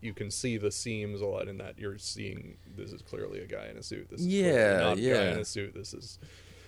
you 0.00 0.12
can 0.12 0.30
see 0.30 0.58
the 0.58 0.70
seams 0.70 1.20
a 1.22 1.26
lot 1.26 1.48
in 1.48 1.56
that 1.58 1.78
you're 1.78 1.96
seeing 1.98 2.56
this 2.76 2.92
is 2.92 3.00
clearly 3.02 3.40
a 3.40 3.46
guy 3.46 3.68
in 3.70 3.76
a 3.78 3.82
suit. 3.82 4.08
This 4.10 4.20
is 4.20 4.26
Yeah, 4.26 4.78
not 4.80 4.92
a 4.98 5.00
guy 5.00 5.02
yeah. 5.02 5.32
in 5.32 5.38
a 5.38 5.44
suit. 5.44 5.74
This 5.74 5.94
is 5.94 6.18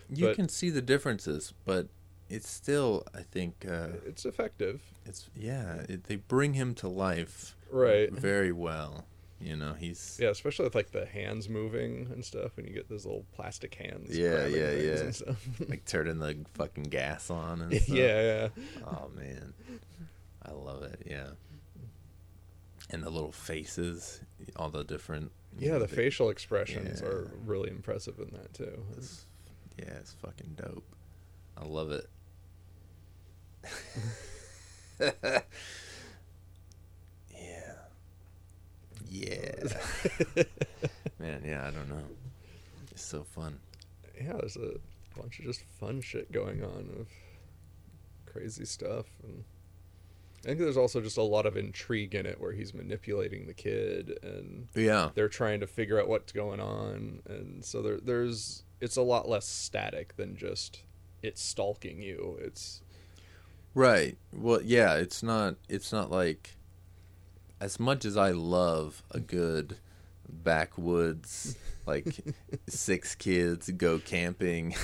You 0.08 0.26
But- 0.28 0.36
can 0.36 0.48
see 0.48 0.70
the 0.70 0.80
differences, 0.82 1.52
but 1.64 1.88
it's 2.30 2.48
still 2.48 3.04
I 3.14 3.22
think 3.22 3.66
uh 3.68 3.88
it's 4.06 4.24
effective. 4.24 4.80
it's 5.04 5.28
yeah, 5.36 5.84
it, 5.88 6.04
they 6.04 6.16
bring 6.16 6.54
him 6.54 6.74
to 6.76 6.88
life 6.88 7.54
Right. 7.70 8.10
very 8.12 8.52
well. 8.52 9.04
You 9.40 9.54
know, 9.54 9.74
he's 9.74 10.18
Yeah, 10.20 10.30
especially 10.30 10.64
with 10.64 10.74
like 10.74 10.92
the 10.92 11.04
hands 11.04 11.48
moving 11.48 12.08
and 12.10 12.24
stuff 12.24 12.56
when 12.56 12.66
you 12.66 12.72
get 12.72 12.88
those 12.88 13.04
little 13.04 13.26
plastic 13.34 13.74
hands. 13.74 14.16
Yeah, 14.16 14.46
yeah, 14.46 14.70
yeah. 14.72 15.10
like 15.68 15.84
turning 15.84 16.18
the 16.18 16.38
fucking 16.54 16.84
gas 16.84 17.28
on 17.28 17.60
and 17.60 17.74
stuff. 17.74 17.88
yeah, 17.96 18.22
yeah. 18.22 18.48
Oh 18.86 19.10
man, 19.14 19.52
I 20.42 20.52
love 20.52 20.82
it. 20.84 21.02
Yeah, 21.04 21.28
and 22.90 23.02
the 23.02 23.10
little 23.10 23.32
faces, 23.32 24.20
all 24.56 24.70
the 24.70 24.84
different. 24.84 25.32
Yeah, 25.58 25.72
know, 25.72 25.78
the 25.80 25.88
facial 25.88 26.30
expressions 26.30 27.00
Yeah. 27.02 27.08
are 27.08 27.30
really 27.44 27.70
impressive 27.70 28.18
in 28.18 28.30
that 28.38 28.54
too. 28.54 28.84
It's, 28.96 29.26
yeah, 29.78 29.94
it's 30.00 30.12
fucking 30.12 30.56
dope. 30.56 30.84
I 31.58 31.64
love 31.66 31.90
it. 31.92 32.06
yeah. 35.00 35.42
Yeah. 39.08 39.52
Man, 41.18 41.42
yeah, 41.44 41.66
I 41.66 41.70
don't 41.70 41.88
know. 41.88 42.02
It's 42.90 43.04
so 43.04 43.22
fun. 43.24 43.58
yeah, 44.20 44.34
there's 44.34 44.56
a 44.56 44.74
bunch 45.18 45.38
of 45.38 45.44
just 45.46 45.62
fun 45.80 46.00
shit 46.00 46.30
going 46.32 46.62
on 46.62 46.90
of 46.98 47.06
crazy 48.26 48.64
stuff 48.66 49.06
and 49.22 49.44
I 50.44 50.48
think 50.50 50.60
there's 50.60 50.76
also 50.76 51.00
just 51.00 51.16
a 51.16 51.22
lot 51.22 51.46
of 51.46 51.56
intrigue 51.56 52.14
in 52.14 52.26
it 52.26 52.40
where 52.40 52.52
he's 52.52 52.72
manipulating 52.74 53.46
the 53.46 53.54
kid 53.54 54.18
and 54.22 54.68
Yeah. 54.74 55.10
they're 55.14 55.28
trying 55.28 55.60
to 55.60 55.66
figure 55.66 55.98
out 56.00 56.06
what's 56.08 56.32
going 56.32 56.60
on 56.60 57.20
and 57.26 57.64
so 57.64 57.80
there 57.82 57.98
there's 57.98 58.62
it's 58.80 58.96
a 58.96 59.02
lot 59.02 59.26
less 59.28 59.46
static 59.46 60.16
than 60.16 60.36
just 60.36 60.82
it's 61.22 61.42
stalking 61.42 62.02
you. 62.02 62.38
It's 62.42 62.82
Right. 63.74 64.16
Well, 64.32 64.60
yeah, 64.62 64.94
it's 64.96 65.22
not 65.22 65.56
it's 65.68 65.92
not 65.92 66.10
like 66.10 66.56
as 67.60 67.80
much 67.80 68.04
as 68.04 68.16
I 68.18 68.30
love 68.32 69.02
a 69.10 69.18
good 69.20 69.78
backwoods 70.28 71.56
like 71.86 72.06
six 72.68 73.14
kids 73.14 73.70
go 73.70 73.98
camping 73.98 74.74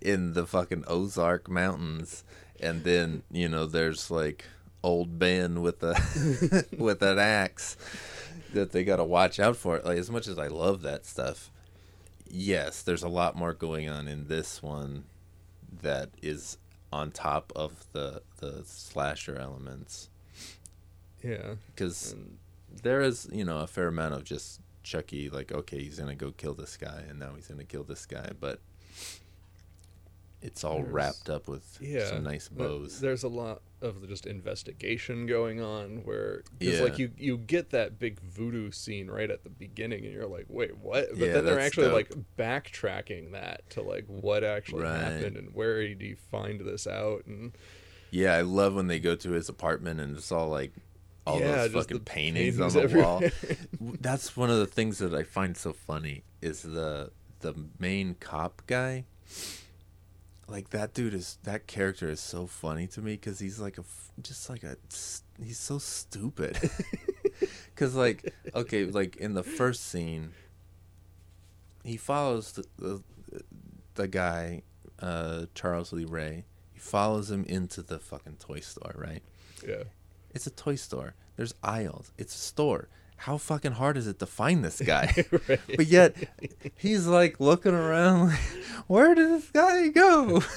in 0.00 0.32
the 0.32 0.46
fucking 0.46 0.84
Ozark 0.86 1.48
mountains 1.48 2.24
and 2.60 2.84
then, 2.84 3.22
you 3.30 3.48
know, 3.48 3.66
there's 3.66 4.10
like 4.10 4.44
old 4.82 5.18
Ben 5.18 5.62
with 5.62 5.82
a 5.82 5.94
with 6.78 7.02
an 7.02 7.18
axe 7.18 7.76
that 8.52 8.72
they 8.72 8.84
got 8.84 8.96
to 8.96 9.04
watch 9.04 9.40
out 9.40 9.56
for. 9.56 9.80
Like 9.80 9.98
as 9.98 10.10
much 10.10 10.28
as 10.28 10.38
I 10.38 10.46
love 10.46 10.82
that 10.82 11.04
stuff, 11.04 11.50
yes, 12.28 12.82
there's 12.82 13.02
a 13.02 13.08
lot 13.08 13.36
more 13.36 13.52
going 13.52 13.88
on 13.88 14.08
in 14.08 14.28
this 14.28 14.62
one 14.62 15.04
that 15.82 16.10
is 16.22 16.58
on 16.92 17.10
top 17.10 17.52
of 17.56 17.86
the 17.92 18.22
the 18.38 18.62
slasher 18.64 19.36
elements 19.36 20.08
yeah. 21.22 21.54
because 21.74 22.12
And 22.12 22.38
there 22.82 23.00
is 23.00 23.28
you 23.32 23.44
know 23.44 23.58
a 23.58 23.66
fair 23.66 23.88
amount 23.88 24.14
of 24.14 24.24
just 24.24 24.60
Chucky 24.82 25.30
like 25.30 25.50
okay 25.52 25.82
he's 25.82 25.98
gonna 25.98 26.14
go 26.14 26.32
kill 26.32 26.54
this 26.54 26.76
guy 26.76 27.04
and 27.08 27.18
now 27.18 27.34
he's 27.34 27.46
gonna 27.48 27.64
kill 27.64 27.84
this 27.84 28.04
guy 28.06 28.30
but 28.38 28.60
it's 30.42 30.62
all 30.62 30.76
There's- 30.76 30.92
wrapped 30.92 31.30
up 31.30 31.48
with 31.48 31.78
yeah 31.80 32.06
some 32.06 32.22
nice 32.22 32.48
bows. 32.48 33.00
there's 33.00 33.22
a 33.22 33.28
lot 33.28 33.62
of 33.80 34.06
just 34.08 34.26
investigation 34.26 35.26
going 35.26 35.60
on 35.62 36.04
where 36.04 36.42
it's 36.60 36.76
Yeah. 36.78 36.82
like 36.84 36.98
you 36.98 37.12
you 37.16 37.38
get 37.38 37.70
that 37.70 37.98
big 37.98 38.20
voodoo 38.20 38.70
scene 38.70 39.08
right 39.10 39.30
at 39.30 39.42
the 39.42 39.48
beginning 39.50 40.04
and 40.04 40.12
you're 40.12 40.26
like 40.26 40.44
wait 40.48 40.76
what 40.76 41.08
but 41.10 41.18
Yeah, 41.18 41.32
then 41.34 41.44
they're 41.46 41.60
actually 41.60 41.86
dope. 41.86 41.94
like 41.94 42.12
backtracking 42.36 43.32
that 43.32 43.68
to 43.70 43.82
like 43.82 44.04
what 44.06 44.44
actually 44.44 44.82
Right. 44.82 44.98
happened 45.00 45.36
and 45.38 45.54
where 45.54 45.86
did 45.86 46.02
he 46.02 46.14
find 46.14 46.60
this 46.60 46.86
out 46.86 47.24
and 47.26 47.52
Yeah, 48.10 48.34
I 48.34 48.42
love 48.42 48.74
when 48.74 48.86
they 48.86 49.00
go 49.00 49.16
to 49.16 49.30
his 49.30 49.48
apartment 49.48 49.98
and 49.98 50.14
it's 50.16 50.30
all 50.30 50.48
like 50.48 50.72
all 51.26 51.40
Yeah, 51.40 51.66
those 51.66 51.72
fucking 51.72 51.98
the 51.98 52.04
paintings, 52.04 52.56
paintings 52.56 52.76
on 52.76 52.86
the 52.88 52.98
wall. 52.98 53.22
That's 54.00 54.36
one 54.36 54.50
of 54.50 54.58
the 54.58 54.66
things 54.66 54.98
that 54.98 55.14
I 55.14 55.22
find 55.22 55.56
so 55.56 55.72
funny 55.72 56.22
is 56.42 56.62
the 56.62 57.10
the 57.40 57.54
main 57.78 58.16
cop 58.20 58.62
guy. 58.66 59.04
Like 60.46 60.70
that 60.70 60.92
dude 60.92 61.14
is 61.14 61.38
that 61.44 61.66
character 61.66 62.08
is 62.10 62.20
so 62.20 62.46
funny 62.46 62.86
to 62.88 63.00
me 63.00 63.12
because 63.12 63.38
he's 63.38 63.58
like 63.58 63.78
a 63.78 63.84
just 64.22 64.50
like 64.50 64.62
a 64.62 64.76
he's 65.42 65.58
so 65.58 65.78
stupid. 65.78 66.58
Because 67.74 67.96
like 67.96 68.32
okay, 68.54 68.84
like 68.84 69.16
in 69.16 69.34
the 69.34 69.42
first 69.42 69.88
scene, 69.88 70.30
he 71.82 71.96
follows 71.96 72.52
the 72.52 72.64
the, 72.78 73.02
the 73.96 74.06
guy, 74.06 74.62
uh, 75.00 75.46
Charles 75.56 75.92
Lee 75.92 76.04
Ray. 76.04 76.44
He 76.72 76.78
follows 76.78 77.32
him 77.32 77.44
into 77.46 77.82
the 77.82 77.98
fucking 77.98 78.36
toy 78.38 78.60
store, 78.60 78.94
right? 78.96 79.22
yeah 79.66 79.82
It's 80.34 80.46
a 80.46 80.50
toy 80.50 80.74
store. 80.74 81.14
There's 81.36 81.54
aisles. 81.62 82.12
It's 82.18 82.34
a 82.34 82.38
store. 82.38 82.88
How 83.16 83.38
fucking 83.38 83.72
hard 83.72 83.96
is 83.96 84.06
it 84.06 84.18
to 84.18 84.26
find 84.26 84.64
this 84.64 84.80
guy? 84.84 85.14
Right. 85.48 85.60
But 85.76 85.86
yet, 85.86 86.16
he's 86.76 87.06
like 87.06 87.40
looking 87.40 87.72
around, 87.74 88.30
like, 88.30 88.38
where 88.86 89.14
did 89.14 89.30
this 89.30 89.50
guy 89.50 89.88
go? 89.88 90.42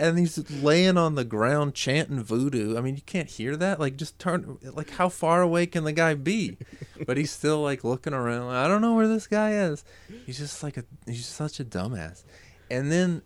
And 0.00 0.16
he's 0.16 0.48
laying 0.62 0.96
on 0.96 1.16
the 1.16 1.24
ground 1.24 1.74
chanting 1.74 2.22
voodoo. 2.22 2.78
I 2.78 2.80
mean, 2.80 2.94
you 2.94 3.02
can't 3.02 3.28
hear 3.28 3.56
that. 3.56 3.80
Like, 3.80 3.96
just 3.96 4.16
turn. 4.20 4.56
Like, 4.62 4.90
how 4.90 5.08
far 5.08 5.42
away 5.42 5.66
can 5.66 5.82
the 5.82 5.92
guy 5.92 6.14
be? 6.14 6.56
But 7.04 7.16
he's 7.16 7.32
still 7.32 7.60
like 7.62 7.82
looking 7.82 8.12
around. 8.14 8.54
I 8.54 8.68
don't 8.68 8.80
know 8.80 8.94
where 8.94 9.08
this 9.08 9.26
guy 9.26 9.54
is. 9.54 9.84
He's 10.24 10.38
just 10.38 10.62
like 10.62 10.76
a. 10.76 10.84
He's 11.04 11.26
such 11.26 11.58
a 11.58 11.64
dumbass. 11.64 12.22
And 12.70 12.92
then, 12.92 13.22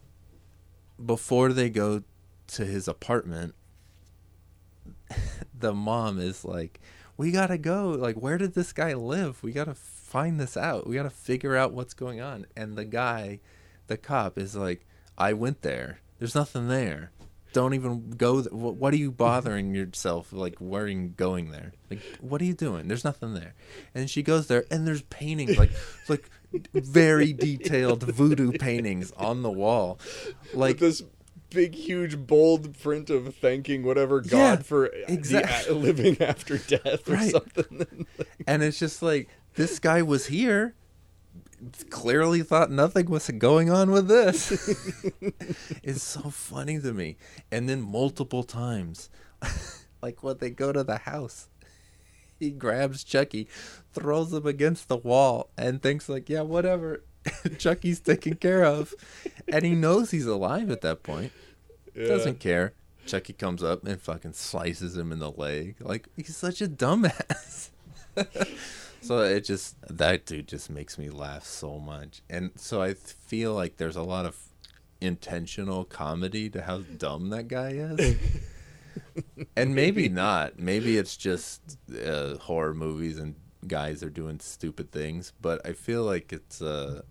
before 1.04 1.52
they 1.52 1.68
go 1.68 2.04
to 2.46 2.64
his 2.64 2.88
apartment, 2.88 3.54
the 5.58 5.72
mom 5.72 6.18
is 6.18 6.44
like, 6.44 6.80
"We 7.16 7.30
gotta 7.30 7.58
go. 7.58 7.90
Like, 7.90 8.16
where 8.16 8.38
did 8.38 8.54
this 8.54 8.72
guy 8.72 8.94
live? 8.94 9.42
We 9.42 9.52
gotta 9.52 9.74
find 9.74 10.38
this 10.40 10.56
out. 10.56 10.86
We 10.86 10.96
gotta 10.96 11.10
figure 11.10 11.56
out 11.56 11.72
what's 11.72 11.94
going 11.94 12.20
on." 12.20 12.46
And 12.56 12.76
the 12.76 12.84
guy, 12.84 13.40
the 13.86 13.96
cop, 13.96 14.38
is 14.38 14.56
like, 14.56 14.86
"I 15.16 15.32
went 15.32 15.62
there. 15.62 16.00
There's 16.18 16.34
nothing 16.34 16.68
there. 16.68 17.12
Don't 17.52 17.74
even 17.74 18.10
go. 18.10 18.40
Th- 18.42 18.52
what 18.52 18.94
are 18.94 18.98
you 18.98 19.10
bothering 19.10 19.74
yourself? 19.74 20.32
Like, 20.32 20.60
worrying 20.60 21.14
going 21.16 21.50
there? 21.50 21.72
Like, 21.90 22.00
what 22.20 22.40
are 22.40 22.46
you 22.46 22.54
doing? 22.54 22.88
There's 22.88 23.04
nothing 23.04 23.34
there." 23.34 23.54
And 23.94 24.08
she 24.08 24.22
goes 24.22 24.46
there, 24.46 24.64
and 24.70 24.86
there's 24.86 25.02
paintings, 25.02 25.58
like, 25.58 25.72
like 26.08 26.30
very 26.72 27.32
detailed 27.32 28.02
voodoo 28.02 28.52
paintings 28.52 29.10
on 29.12 29.42
the 29.42 29.50
wall, 29.50 29.98
like 30.52 30.72
like 30.72 30.78
this 30.78 31.02
big 31.52 31.74
huge 31.74 32.16
bold 32.26 32.78
print 32.80 33.10
of 33.10 33.34
thanking 33.36 33.82
whatever 33.82 34.20
god 34.20 34.58
Yeah, 34.58 34.62
for 34.62 34.86
exact- 34.86 35.66
the, 35.68 35.74
living 35.88 36.20
after 36.20 36.58
death 36.58 37.08
or 37.08 37.14
Right. 37.14 37.30
something. 37.30 38.06
And 38.46 38.62
it's 38.62 38.78
just 38.78 39.02
like 39.02 39.28
this 39.54 39.78
guy 39.78 40.02
was 40.02 40.26
here 40.26 40.74
clearly 41.90 42.42
thought 42.42 42.70
nothing 42.72 43.08
was 43.08 43.28
going 43.30 43.70
on 43.70 43.90
with 43.92 44.08
this. 44.08 44.50
It's 45.84 46.02
so 46.02 46.22
funny 46.30 46.80
to 46.80 46.92
me. 46.92 47.16
And 47.52 47.68
then 47.68 47.80
multiple 47.82 48.42
times 48.42 49.10
like 50.02 50.22
when 50.22 50.38
they 50.38 50.50
go 50.50 50.72
to 50.72 50.82
the 50.84 50.98
house 50.98 51.48
he 52.38 52.50
grabs 52.50 53.04
chucky 53.04 53.46
throws 53.92 54.32
him 54.32 54.46
against 54.46 54.88
the 54.88 54.96
wall 54.96 55.50
and 55.56 55.80
thinks 55.82 56.08
like 56.08 56.28
yeah 56.28 56.40
whatever. 56.42 57.04
Chucky's 57.58 58.00
taken 58.00 58.34
care 58.34 58.64
of. 58.64 58.92
And 59.46 59.64
he 59.64 59.76
knows 59.76 60.10
he's 60.10 60.26
alive 60.26 60.68
at 60.72 60.80
that 60.80 61.04
point 61.04 61.30
Yeah. 61.94 62.08
doesn't 62.08 62.40
care. 62.40 62.74
Chucky 63.06 63.32
comes 63.32 63.62
up 63.62 63.84
and 63.84 64.00
fucking 64.00 64.34
slices 64.34 64.96
him 64.96 65.10
in 65.12 65.18
the 65.18 65.30
leg. 65.30 65.76
Like 65.80 66.08
he's 66.16 66.36
such 66.36 66.60
a 66.62 66.68
dumbass. 66.68 67.70
So 69.02 69.18
it 69.18 69.44
just 69.44 69.74
that 69.88 70.26
dude 70.26 70.46
just 70.46 70.70
makes 70.70 70.96
me 70.96 71.10
laugh 71.10 71.44
so 71.44 71.80
much. 71.80 72.22
And 72.30 72.52
so 72.54 72.80
i 72.82 72.94
feel 72.94 73.52
like 73.52 73.76
there's 73.76 73.96
a 73.96 74.02
lot 74.02 74.26
of 74.26 74.36
intentional 75.00 75.84
comedy 75.84 76.48
to 76.50 76.62
how 76.62 76.82
dumb 76.82 77.30
that 77.30 77.48
guy 77.48 77.70
is. 77.70 78.16
And 79.56 79.74
maybe 79.74 80.08
not. 80.08 80.58
Maybe 80.58 80.98
it's 80.98 81.16
just 81.16 81.78
uh, 82.06 82.36
horror 82.36 82.74
movies 82.74 83.18
and 83.18 83.34
guys 83.66 84.02
are 84.02 84.10
doing 84.10 84.38
stupid 84.38 84.92
things. 84.92 85.32
But 85.40 85.66
i 85.66 85.72
feel 85.72 86.04
like 86.04 86.32
it's 86.32 86.62
uh 86.62 87.02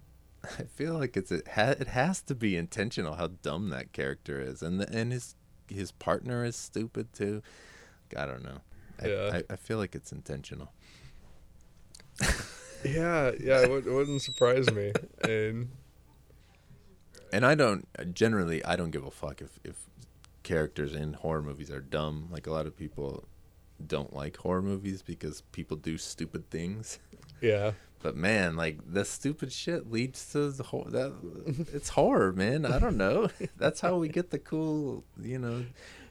i 0.60 0.64
feel 0.64 0.94
like 0.94 1.16
it's 1.18 1.32
it, 1.32 1.48
ha- 1.48 1.76
it 1.80 1.88
has 1.88 2.22
to 2.22 2.34
be 2.36 2.56
intentional 2.58 3.16
how 3.16 3.28
dumb 3.28 3.70
that 3.70 3.92
character 3.94 4.40
is 4.42 4.62
and 4.62 4.80
the, 4.80 4.92
and 4.96 5.12
his 5.12 5.36
his 5.68 5.92
partner 5.92 6.44
is 6.44 6.56
stupid 6.56 7.12
too 7.14 7.42
i 8.18 8.26
don't 8.26 8.44
know 8.44 8.60
I, 9.02 9.08
Yeah. 9.08 9.42
I, 9.50 9.54
I 9.54 9.56
feel 9.56 9.78
like 9.78 9.96
it's 9.96 10.12
intentional 10.12 10.72
yeah 12.86 13.32
yeah 13.40 13.62
it, 13.62 13.70
would, 13.70 13.86
it 13.88 13.92
wouldn't 13.94 14.22
surprise 14.22 14.72
me 14.72 14.92
and 15.24 15.70
and 17.34 17.46
I 17.46 17.56
don't 17.56 17.88
generally 18.14 18.64
I 18.66 18.76
don't 18.76 18.92
give 18.92 19.06
a 19.06 19.12
fuck 19.12 19.42
if 19.42 19.58
if 19.64 19.86
characters 20.44 20.94
in 20.94 21.14
horror 21.14 21.42
movies 21.42 21.72
are 21.72 21.80
dumb. 21.80 22.28
Like 22.30 22.46
a 22.46 22.52
lot 22.52 22.66
of 22.66 22.76
people 22.76 23.24
don't 23.88 24.14
like 24.14 24.36
horror 24.38 24.62
movies 24.62 25.02
because 25.02 25.42
people 25.54 25.78
do 25.78 25.98
stupid 25.98 26.50
things. 26.50 27.00
yeah 27.40 27.72
But 28.04 28.16
man, 28.16 28.56
like 28.56 28.80
the 28.92 29.06
stupid 29.06 29.52
shit 29.54 29.92
leads 29.92 30.32
to 30.32 30.50
the 30.52 30.64
whole 30.64 30.86
that 30.90 31.14
it's 31.74 31.90
horror, 31.90 32.32
man. 32.34 32.66
I 32.66 32.80
don't 32.80 32.98
know. 32.98 33.30
That's 33.58 33.80
how 33.82 33.98
we 33.98 34.08
get 34.08 34.32
the 34.32 34.40
cool, 34.40 35.04
you 35.22 35.38
know, 35.38 35.66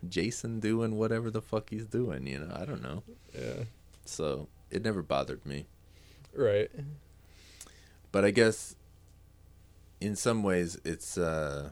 Jason 0.09 0.61
doing 0.61 0.97
whatever 0.97 1.31
the 1.31 1.43
fuck 1.43 1.71
he's 1.71 1.87
doing. 1.87 2.27
You 2.27 2.41
know, 2.41 2.55
I 2.55 2.65
don't 2.65 2.83
know. 2.83 3.03
yeah 3.35 3.65
So 4.05 4.49
it 4.71 4.83
never 4.85 5.03
bothered 5.03 5.45
me. 5.45 5.67
right 6.35 6.71
but 8.13 8.25
I 8.25 8.31
guess 8.31 8.75
in 10.01 10.15
some 10.17 10.43
ways 10.43 10.79
it's 10.85 11.17
uh 11.19 11.71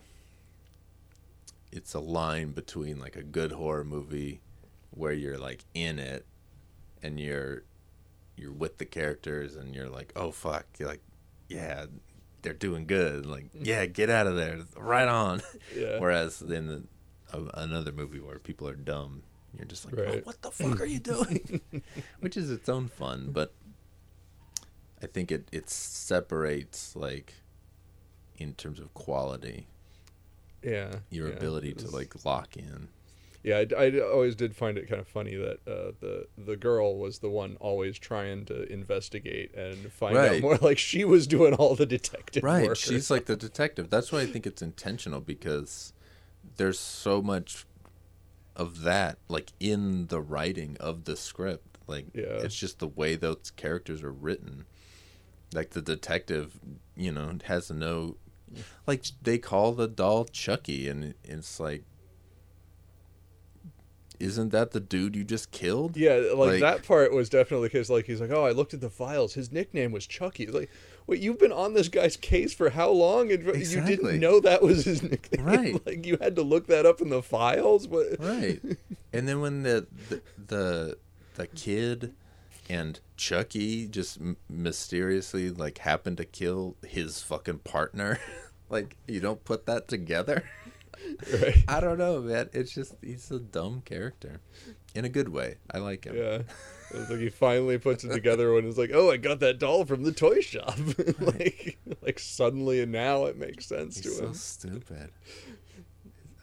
it's 1.72 1.94
a 1.94 2.00
line 2.00 2.50
between 2.52 2.98
like 2.98 3.16
a 3.16 3.22
good 3.22 3.52
horror 3.52 3.84
movie 3.84 4.40
where 4.90 5.12
you're 5.12 5.38
like 5.38 5.64
in 5.74 5.98
it 5.98 6.26
and 7.02 7.18
you're 7.20 7.62
you're 8.38 8.52
with 8.52 8.78
the 8.78 8.84
characters 8.84 9.56
and 9.56 9.74
you're 9.74 9.88
like 9.88 10.12
oh 10.16 10.30
fuck 10.30 10.66
you're 10.78 10.88
like 10.88 11.02
yeah 11.48 11.86
they're 12.42 12.52
doing 12.52 12.86
good. 12.86 13.26
Like 13.26 13.46
yeah 13.52 13.84
get 13.86 14.10
out 14.10 14.26
of 14.26 14.36
there. 14.36 14.60
Right 14.76 15.08
on. 15.08 15.42
Yeah. 15.76 15.98
Whereas 15.98 16.40
in 16.40 16.66
the, 16.66 16.82
uh, 17.32 17.50
another 17.54 17.92
movie 17.92 18.20
where 18.20 18.38
people 18.38 18.68
are 18.68 18.74
dumb 18.76 19.22
you're 19.56 19.66
just 19.66 19.84
like 19.84 19.98
oh, 19.98 20.20
what 20.24 20.40
the 20.42 20.50
fuck 20.50 20.80
are 20.80 20.86
you 20.86 20.98
doing? 20.98 21.60
Which 22.20 22.36
is 22.36 22.50
its 22.50 22.68
own 22.68 22.88
fun 22.88 23.30
but 23.32 23.52
i 25.02 25.06
think 25.06 25.30
it 25.30 25.48
it 25.52 25.70
separates 25.70 26.96
like 26.96 27.34
in 28.36 28.52
terms 28.54 28.80
of 28.80 28.92
quality 28.94 29.66
yeah 30.62 30.96
your 31.10 31.28
yeah. 31.28 31.34
ability 31.36 31.70
It 31.70 31.78
to 31.78 31.90
like 31.90 32.24
lock 32.24 32.56
in 32.56 32.88
yeah 33.42 33.62
I, 33.78 33.84
I 33.84 34.00
always 34.00 34.34
did 34.34 34.56
find 34.56 34.76
it 34.78 34.88
kind 34.88 35.00
of 35.00 35.06
funny 35.08 35.36
that 35.36 35.58
uh, 35.66 35.92
the 36.00 36.26
the 36.36 36.56
girl 36.56 36.96
was 36.98 37.20
the 37.20 37.28
one 37.30 37.56
always 37.60 37.98
trying 37.98 38.44
to 38.46 38.70
investigate 38.72 39.54
and 39.54 39.92
find 39.92 40.16
out 40.16 40.40
more 40.40 40.56
like 40.60 40.78
she 40.78 41.04
was 41.04 41.26
doing 41.26 41.54
all 41.54 41.74
the 41.74 41.86
detective 41.86 42.42
right 42.42 42.62
work. 42.64 42.72
or 42.72 42.74
she's 42.74 43.10
like 43.10 43.26
the 43.26 43.36
detective. 43.36 43.90
That's 43.90 44.10
why 44.12 44.20
i 44.20 44.26
think 44.26 44.46
it's 44.46 44.62
intentional 44.62 45.20
because 45.20 45.92
there's 46.56 46.78
so 46.80 47.22
much 47.22 47.64
of 48.56 48.82
that 48.82 49.18
like 49.28 49.52
in 49.60 50.06
the 50.08 50.20
writing 50.20 50.76
of 50.80 51.04
the 51.04 51.16
script. 51.16 51.78
Like 51.86 52.06
Yeah. 52.14 52.24
it's 52.44 52.56
just 52.56 52.80
the 52.80 52.88
way 52.88 53.14
those 53.14 53.52
characters 53.56 54.02
are 54.02 54.12
written. 54.12 54.64
Like 55.54 55.70
the 55.70 55.82
detective 55.82 56.58
you 56.96 57.12
know 57.12 57.38
has 57.44 57.70
no 57.70 58.16
like 58.86 59.04
they 59.22 59.38
call 59.38 59.72
the 59.72 59.86
doll 59.86 60.24
chucky 60.24 60.88
and 60.88 61.14
it's 61.22 61.60
like 61.60 61.84
isn't 64.20 64.50
that 64.50 64.72
the 64.72 64.80
dude 64.80 65.14
you 65.16 65.24
just 65.24 65.50
killed 65.50 65.96
Yeah, 65.96 66.14
like, 66.34 66.52
Like- 66.52 66.60
that 66.60 66.82
part 66.84 67.12
was 67.12 67.28
definitely 67.28 67.68
because 67.68 67.88
like 67.90 68.06
he's 68.06 68.20
like, 68.20 68.30
oh, 68.30 68.44
I 68.44 68.50
looked 68.52 68.74
at 68.74 68.80
the 68.80 68.90
files. 68.90 69.34
His 69.34 69.52
nickname 69.52 69.92
was 69.92 70.06
Chucky. 70.06 70.46
Like, 70.46 70.70
wait, 71.06 71.20
you've 71.20 71.38
been 71.38 71.52
on 71.52 71.74
this 71.74 71.88
guy's 71.88 72.16
case 72.16 72.52
for 72.52 72.70
how 72.70 72.90
long, 72.90 73.30
and 73.32 73.44
you 73.44 73.80
didn't 73.84 74.18
know 74.20 74.40
that 74.40 74.62
was 74.62 74.84
his 74.84 75.02
nickname? 75.10 75.44
Right. 75.44 75.80
like 75.86 76.04
you 76.06 76.18
had 76.20 76.36
to 76.36 76.42
look 76.42 76.66
that 76.66 76.84
up 76.86 77.00
in 77.00 77.08
the 77.10 77.22
files. 77.22 77.86
What? 77.88 78.18
right 78.18 78.60
and 79.12 79.28
then 79.28 79.40
when 79.40 79.62
the 79.62 79.86
the 80.08 80.22
the, 80.46 80.98
the 81.34 81.46
kid 81.46 82.14
and 82.70 83.00
Chucky 83.16 83.86
just 83.86 84.20
m- 84.20 84.36
mysteriously 84.50 85.50
like 85.50 85.78
happened 85.78 86.16
to 86.18 86.24
kill 86.24 86.76
his 86.86 87.22
fucking 87.22 87.60
partner. 87.60 88.18
like 88.68 88.96
you 89.06 89.20
don't 89.20 89.44
put 89.44 89.66
that 89.66 89.88
together. 89.88 90.44
Right. 91.42 91.64
I 91.66 91.80
don't 91.80 91.98
know, 91.98 92.20
man. 92.20 92.48
It's 92.52 92.72
just 92.72 92.94
he's 93.02 93.30
a 93.30 93.38
dumb 93.38 93.82
character, 93.84 94.40
in 94.94 95.04
a 95.04 95.08
good 95.08 95.28
way. 95.28 95.56
I 95.70 95.78
like 95.78 96.04
him. 96.04 96.16
Yeah. 96.16 96.42
It's 96.90 97.10
like 97.10 97.20
he 97.20 97.28
finally 97.28 97.76
puts 97.76 98.02
it 98.02 98.12
together 98.12 98.54
when 98.54 98.66
it's 98.66 98.78
like, 98.78 98.92
oh, 98.94 99.10
I 99.10 99.18
got 99.18 99.40
that 99.40 99.58
doll 99.58 99.84
from 99.84 100.04
the 100.04 100.12
toy 100.12 100.40
shop. 100.40 100.78
like, 101.20 101.76
like 102.00 102.18
suddenly 102.18 102.80
and 102.80 102.90
now 102.90 103.26
it 103.26 103.36
makes 103.36 103.66
sense 103.66 103.96
He's 103.96 104.04
to 104.04 104.10
so 104.10 104.24
him. 104.24 104.32
So 104.32 104.38
stupid. 104.38 105.10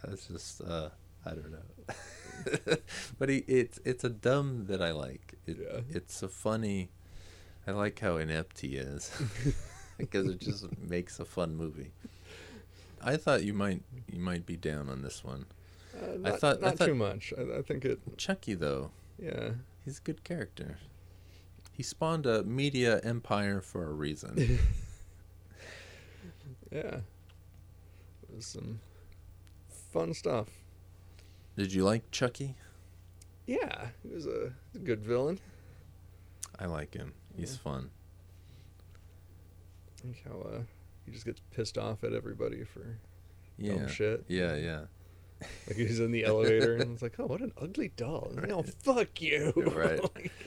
That's 0.03 0.27
just 0.27 0.61
uh, 0.61 0.89
I 1.25 1.29
don't 1.31 1.51
know. 1.51 2.75
but 3.17 3.29
he 3.29 3.37
it's 3.47 3.79
it's 3.83 4.03
a 4.03 4.09
dumb 4.09 4.65
that 4.67 4.83
I 4.83 4.91
like. 4.91 5.33
It, 5.47 5.57
Yeah. 5.59 5.79
It's 5.89 6.21
a 6.21 6.27
funny. 6.27 6.91
I 7.65 7.71
like 7.71 7.97
how 7.97 8.17
inept 8.17 8.59
he 8.59 8.75
is 8.75 9.11
because 9.97 10.27
it 10.27 10.39
just 10.39 10.65
makes 10.77 11.19
a 11.19 11.25
fun 11.25 11.55
movie. 11.55 11.91
I 13.05 13.17
thought 13.17 13.43
you 13.43 13.53
might 13.53 13.83
you 14.11 14.19
might 14.19 14.45
be 14.45 14.57
down 14.57 14.89
on 14.89 15.01
this 15.03 15.23
one. 15.23 15.45
Uh, 15.95 16.05
I 16.13 16.17
not, 16.17 16.39
thought- 16.39 16.57
I 16.57 16.67
not 16.69 16.77
thought- 16.77 16.85
too 16.87 16.95
much. 16.95 17.33
I, 17.37 17.59
I 17.59 17.61
think 17.61 17.85
it. 17.85 17.99
Chucky 18.17 18.53
though, 18.55 18.91
Yeah. 19.17 19.51
he's 19.85 19.99
a 19.99 20.01
good 20.01 20.23
character. 20.23 20.77
He 21.71 21.83
spawned 21.83 22.25
a 22.25 22.43
media 22.43 22.99
empire 23.03 23.61
for 23.61 23.83
a 23.89 23.93
reason. 23.93 24.59
Yeah. 26.71 26.99
It 28.29 28.35
was 28.35 28.45
some 28.45 28.79
fun 29.93 30.13
stuff. 30.13 30.47
Did 31.55 31.71
you 31.73 31.85
like 31.85 32.11
Chucky? 32.11 32.55
Yeah, 33.45 33.89
he 34.03 34.13
was 34.13 34.25
a, 34.25 34.51
a 34.73 34.79
good 34.79 35.01
villain. 35.05 35.39
I 36.59 36.65
like 36.65 36.93
him. 36.93 37.13
He's 37.37 37.55
fun. 37.55 37.91
I 40.03 40.07
like 40.07 40.23
how 40.27 40.39
uh, 40.49 40.61
he 41.05 41.11
just 41.11 41.25
gets 41.25 41.41
pissed 41.51 41.77
off 41.77 42.03
at 42.03 42.13
everybody 42.13 42.63
for 42.63 42.97
Yeah. 43.57 43.87
shit. 43.87 44.25
Yeah, 44.27 44.55
yeah. 44.55 44.81
like 45.67 45.75
he's 45.75 45.99
in 45.99 46.11
the 46.11 46.23
elevator 46.25 46.75
and 46.77 46.93
it's 46.93 47.01
like, 47.07 47.15
oh, 47.19 47.25
what 47.25 47.41
an 47.41 47.51
ugly 47.61 47.91
doll. 47.97 48.31
Oh, 48.49 48.63
fuck 48.63 49.21
you. 49.21 49.51
Right. 49.75 49.99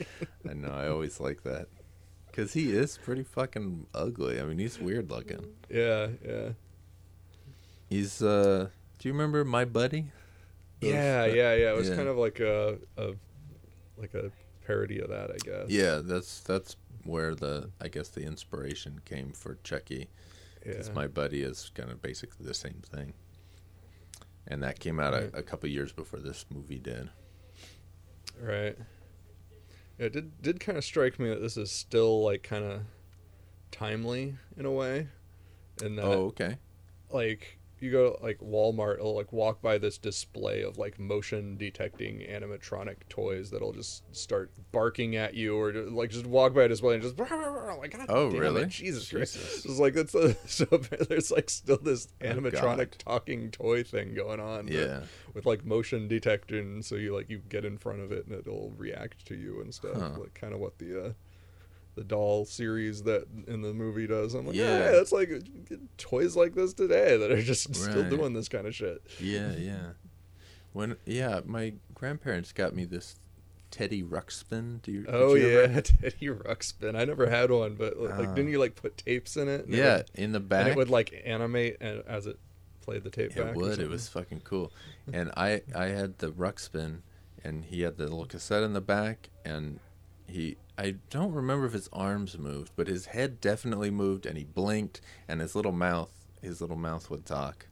I 0.49 0.53
know. 0.53 0.71
I 0.71 0.87
always 0.87 1.19
like 1.19 1.43
that 1.43 1.67
because 2.27 2.53
he 2.53 2.71
is 2.71 2.97
pretty 2.97 3.23
fucking 3.23 3.85
ugly. 3.93 4.39
I 4.39 4.43
mean, 4.43 4.57
he's 4.59 4.79
weird 4.79 5.09
looking. 5.11 5.45
yeah, 5.69 6.07
yeah. 6.25 6.49
He's. 7.89 8.21
uh 8.21 8.69
Do 8.99 9.07
you 9.07 9.13
remember 9.13 9.43
my 9.45 9.65
buddy? 9.65 10.11
Those- 10.81 10.91
Yeah, 10.91 11.25
yeah, 11.25 11.53
yeah. 11.55 11.71
It 11.71 11.75
was 11.77 11.89
yeah. 11.89 11.95
kind 11.95 12.07
of 12.07 12.17
like 12.17 12.39
a, 12.39 12.77
a 12.97 13.13
like 13.97 14.13
a 14.13 14.31
parody 14.65 14.99
of 14.99 15.09
that, 15.09 15.31
I 15.31 15.37
guess. 15.43 15.69
Yeah, 15.69 15.99
that's 16.03 16.41
that's 16.41 16.75
where 17.03 17.35
the 17.35 17.69
I 17.81 17.87
guess 17.87 18.09
the 18.09 18.21
inspiration 18.21 19.01
came 19.05 19.31
for 19.31 19.57
Chucky. 19.63 20.07
Yeah. 20.65 20.71
Because 20.73 20.91
my 20.91 21.07
buddy 21.07 21.41
is 21.43 21.71
kind 21.73 21.91
of 21.91 22.01
basically 22.01 22.45
the 22.45 22.53
same 22.53 22.81
thing, 22.93 23.13
and 24.47 24.63
that 24.63 24.79
came 24.79 24.99
out 24.99 25.13
Right. 25.13 25.29
a, 25.33 25.37
a 25.39 25.43
couple 25.43 25.69
years 25.69 25.91
before 25.91 26.19
this 26.19 26.45
movie 26.49 26.79
did. 26.79 27.09
Right. 28.41 28.77
Yeah, 29.97 30.05
it 30.07 30.13
did 30.13 30.41
did 30.41 30.59
kind 30.59 30.77
of 30.77 30.83
strike 30.85 31.19
me 31.19 31.29
that 31.29 31.41
this 31.41 31.57
is 31.57 31.71
still 31.71 32.23
like 32.23 32.43
kind 32.43 32.63
of 32.63 32.81
timely 33.71 34.35
in 34.57 34.65
a 34.65 34.71
way, 34.71 35.07
and 35.83 35.97
that 35.97 36.05
oh, 36.05 36.27
okay. 36.27 36.57
like 37.11 37.58
you 37.83 37.91
go 37.91 38.13
to, 38.13 38.23
like 38.23 38.39
Walmart, 38.39 38.95
it'll 38.95 39.15
like 39.15 39.31
walk 39.33 39.61
by 39.61 39.77
this 39.77 39.97
display 39.97 40.61
of 40.63 40.77
like 40.77 40.99
motion 40.99 41.57
detecting 41.57 42.19
animatronic 42.19 42.97
toys 43.09 43.51
that'll 43.51 43.73
just 43.73 44.03
start 44.15 44.51
barking 44.71 45.15
at 45.15 45.33
you, 45.33 45.57
or 45.57 45.71
ju- 45.71 45.89
like 45.89 46.09
just 46.09 46.25
walk 46.25 46.53
by 46.53 46.63
a 46.63 46.67
display 46.67 46.95
and 46.95 47.03
just 47.03 47.17
like 47.17 47.29
God 47.91 48.05
Oh, 48.09 48.27
really? 48.31 48.63
it, 48.63 48.69
Jesus, 48.69 49.09
Christ! 49.09 49.35
It's 49.37 49.79
like 49.79 49.93
that's 49.93 50.15
a, 50.15 50.33
so 50.47 50.65
there's 50.65 51.31
like 51.31 51.49
still 51.49 51.77
this 51.77 52.07
Oh, 52.21 52.25
animatronic 52.25 52.77
God. 52.77 52.99
talking 52.99 53.51
toy 53.51 53.83
thing 53.83 54.13
going 54.13 54.39
on. 54.39 54.67
Yeah. 54.67 55.01
with 55.33 55.45
like 55.45 55.65
motion 55.65 56.07
detection, 56.07 56.81
so 56.83 56.95
you 56.95 57.15
like 57.15 57.29
you 57.29 57.39
get 57.49 57.65
in 57.65 57.77
front 57.77 58.01
of 58.01 58.11
it 58.11 58.25
and 58.27 58.35
it'll 58.39 58.73
react 58.77 59.25
to 59.27 59.35
you 59.35 59.61
and 59.61 59.73
stuff. 59.73 59.95
Huh. 59.95 60.11
Like 60.19 60.33
kind 60.33 60.53
of 60.53 60.59
what 60.59 60.77
the 60.79 61.05
uh, 61.07 61.11
the 61.99 62.05
doll 62.05 62.45
series 62.45 63.03
that 63.03 63.25
in 63.47 63.61
the 63.61 63.73
movie 63.73 64.07
does. 64.07 64.33
I'm 64.33 64.47
like, 64.47 64.55
Yeah. 64.55 64.79
yeah, 64.91 65.01
it's 65.01 65.11
like 65.11 65.29
toys 65.97 66.35
like 66.35 66.55
this 66.55 66.73
today 66.73 67.17
that 67.17 67.29
are 67.29 67.41
just 67.41 67.75
still 67.75 68.09
doing 68.09 68.33
this 68.33 68.47
kind 68.47 68.65
of 68.65 68.73
shit. 68.73 69.01
Yeah, 69.19 69.53
yeah. 69.57 69.89
When 70.71 70.95
yeah, 71.05 71.41
my 71.45 71.73
grandparents 71.93 72.53
got 72.53 72.73
me 72.73 72.85
this 72.85 73.17
Teddy 73.71 74.01
Ruxpin. 74.01 74.81
Do 74.81 74.91
you? 74.91 75.05
Oh 75.09 75.33
you 75.35 75.47
yeah, 75.59 75.67
Teddy 75.81 76.27
Ruxpin. 76.29 76.95
I 76.95 77.03
never 77.05 77.29
had 77.29 77.51
one, 77.51 77.75
but 77.75 77.97
like, 77.99 78.13
Ah. 78.29 78.33
didn't 78.33 78.49
you 78.51 78.59
like 78.59 78.75
put 78.75 78.97
tapes 78.97 79.35
in 79.35 79.47
it? 79.49 79.65
Yeah, 79.67 79.97
would- 79.97 80.09
in 80.15 80.31
the 80.31 80.39
back. 80.39 80.61
and 80.61 80.69
it 80.69 80.77
would 80.77 80.89
like 80.89 81.21
animate 81.25 81.77
and 81.81 82.01
as 82.07 82.27
it 82.27 82.39
played 82.81 83.03
the 83.03 83.09
tape. 83.09 83.35
It 83.35 83.55
would. 83.55 83.79
It 83.79 83.89
was 83.89 84.07
fucking 84.07 84.41
cool. 84.45 84.71
And 85.11 85.31
I 85.35 85.61
I 85.75 85.85
had 85.87 86.19
the 86.19 86.31
Ruxpin, 86.31 86.99
and 87.43 87.65
he 87.65 87.81
had 87.81 87.97
the 87.97 88.03
little 88.03 88.25
cassette 88.25 88.63
in 88.63 88.73
the 88.73 88.81
back, 88.81 89.29
and 89.43 89.79
he 90.29 90.57
I 90.77 90.95
don't 91.09 91.33
remember 91.33 91.65
if 91.65 91.73
his 91.73 91.89
arms 91.91 92.37
moved, 92.37 92.71
but 92.75 92.87
his 92.87 93.07
head 93.07 93.41
definitely 93.41 93.91
moved, 93.91 94.25
and 94.25 94.37
he 94.37 94.45
blinked, 94.45 95.01
and 95.27 95.41
his 95.41 95.55
little 95.55 95.71
mouth 95.73 96.11
his 96.41 96.61
little 96.61 96.77
mouth 96.77 97.09
would 97.09 97.25
talk, 97.25 97.67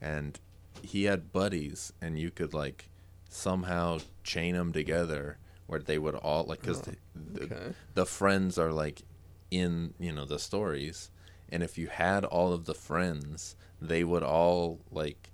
and 0.00 0.38
he 0.82 1.04
had 1.04 1.32
buddies, 1.32 1.92
and 2.00 2.18
you 2.18 2.30
could 2.30 2.54
like 2.54 2.88
somehow 3.28 3.98
chain 4.22 4.54
them 4.54 4.72
together 4.72 5.38
where 5.66 5.80
they 5.80 5.98
would 5.98 6.14
all 6.14 6.44
like 6.44 6.60
because 6.60 6.80
oh, 6.86 6.92
the, 7.14 7.38
the, 7.46 7.54
okay. 7.54 7.74
the 7.94 8.06
friends 8.06 8.56
are 8.58 8.72
like 8.72 9.02
in 9.50 9.92
you 9.98 10.12
know 10.12 10.24
the 10.24 10.38
stories 10.38 11.10
and 11.48 11.62
if 11.62 11.76
you 11.76 11.88
had 11.88 12.24
all 12.24 12.52
of 12.52 12.64
the 12.66 12.74
friends 12.74 13.56
they 13.80 14.02
would 14.04 14.22
all 14.22 14.80
like 14.90 15.30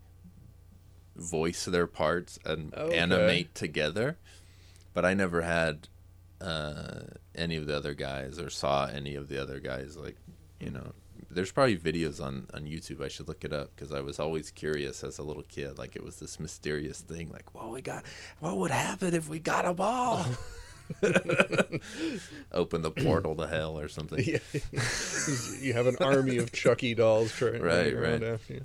voice 1.17 1.65
their 1.67 1.87
parts 1.87 2.39
and 2.45 2.73
oh, 2.77 2.87
Okay. 2.87 2.97
animate 2.99 3.55
together 3.55 4.17
but 4.95 5.05
i 5.05 5.13
never 5.15 5.43
had 5.43 5.89
uh 6.43 7.05
any 7.35 7.57
of 7.57 7.67
the 7.67 7.77
other 7.77 7.95
guys 7.95 8.39
or 8.39 8.51
saw 8.51 8.87
any 8.87 9.15
of 9.15 9.29
the 9.29 9.41
other 9.41 9.61
guys 9.61 9.97
like 9.97 10.17
you 10.61 10.71
know 10.71 10.93
there's 11.31 11.53
probably 11.53 11.77
videos 11.77 12.23
on 12.23 12.47
on 12.53 12.65
youtube 12.65 13.03
i 13.03 13.09
should 13.09 13.29
look 13.29 13.45
it 13.45 13.53
up 13.53 13.71
because 13.75 13.93
i 13.93 14.01
was 14.01 14.19
always 14.19 14.51
curious 14.51 15.05
as 15.05 15.19
a 15.19 15.23
little 15.23 15.45
kid 15.45 15.79
like 15.79 15.95
it 15.97 16.03
was 16.05 16.17
this 16.19 16.39
mysterious 16.41 17.01
thing 17.01 17.31
like 17.31 17.55
well 17.55 17.71
we 17.71 17.81
got 17.81 18.05
what 18.41 18.57
would 18.57 18.71
happen 18.71 19.15
if 19.15 19.29
we 19.29 19.39
got 19.39 19.65
a 19.65 19.73
ball 19.73 20.25
open 22.53 22.83
the 22.83 22.91
portal 22.91 23.35
to 23.37 23.47
hell 23.47 23.79
or 23.79 23.89
something 23.89 24.23
Yeah. 24.27 24.39
you 25.61 25.73
have 25.73 25.87
an 25.87 25.97
army 26.01 26.37
of 26.39 26.53
Chucky 26.53 26.95
dolls 26.95 27.33
trying 27.33 27.63
Right, 27.63 27.97
right. 27.97 28.23
after 28.23 28.55
you. 28.55 28.65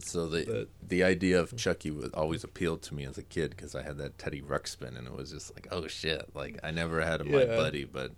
So 0.00 0.26
the 0.26 0.44
That- 0.44 0.68
the 0.88 1.02
idea 1.04 1.40
of 1.40 1.56
Chucky 1.56 1.90
was 1.90 2.10
always 2.14 2.44
appealed 2.44 2.82
to 2.82 2.94
me 2.94 3.04
as 3.04 3.18
a 3.18 3.22
kid 3.22 3.50
because 3.50 3.74
I 3.74 3.82
had 3.82 3.98
that 3.98 4.18
Teddy 4.18 4.40
Ruxpin 4.42 4.96
and 4.96 5.06
it 5.06 5.12
was 5.12 5.30
just 5.30 5.54
like, 5.54 5.68
oh 5.70 5.86
shit! 5.86 6.34
Like 6.34 6.58
I 6.62 6.70
never 6.70 7.00
had 7.02 7.20
a 7.20 7.24
my 7.24 7.44
buddy, 7.46 7.84
but 7.84 8.12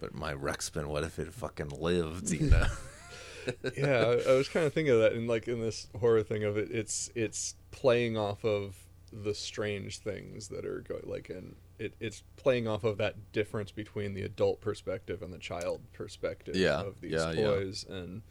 but 0.00 0.14
my 0.14 0.32
Ruxpin, 0.34 0.86
what 0.86 1.04
if 1.04 1.18
it 1.18 1.32
fucking 1.34 1.68
lived? 1.70 2.30
You 2.30 2.50
know? 2.50 2.66
yeah, 3.76 4.04
I, 4.26 4.32
I 4.32 4.34
was 4.36 4.48
kind 4.48 4.66
of 4.66 4.72
thinking 4.72 4.92
of 4.94 5.00
that 5.00 5.12
in 5.14 5.26
like 5.26 5.48
in 5.48 5.60
this 5.60 5.88
horror 5.98 6.22
thing 6.22 6.44
of 6.44 6.56
it. 6.56 6.70
It's 6.70 7.10
it's 7.14 7.54
playing 7.70 8.16
off 8.16 8.44
of 8.44 8.76
the 9.12 9.34
strange 9.34 9.98
things 9.98 10.48
that 10.48 10.64
are 10.64 10.80
going 10.82 11.02
like 11.04 11.30
and 11.30 11.56
it, 11.80 11.94
it's 11.98 12.22
playing 12.36 12.68
off 12.68 12.84
of 12.84 12.98
that 12.98 13.32
difference 13.32 13.72
between 13.72 14.14
the 14.14 14.22
adult 14.22 14.60
perspective 14.60 15.20
and 15.22 15.32
the 15.32 15.38
child 15.38 15.80
perspective 15.92 16.54
Yeah, 16.54 16.80
of 16.82 17.00
these 17.00 17.12
yeah, 17.12 17.32
yeah. 17.32 17.44
toys 17.46 17.84
and 17.88 18.22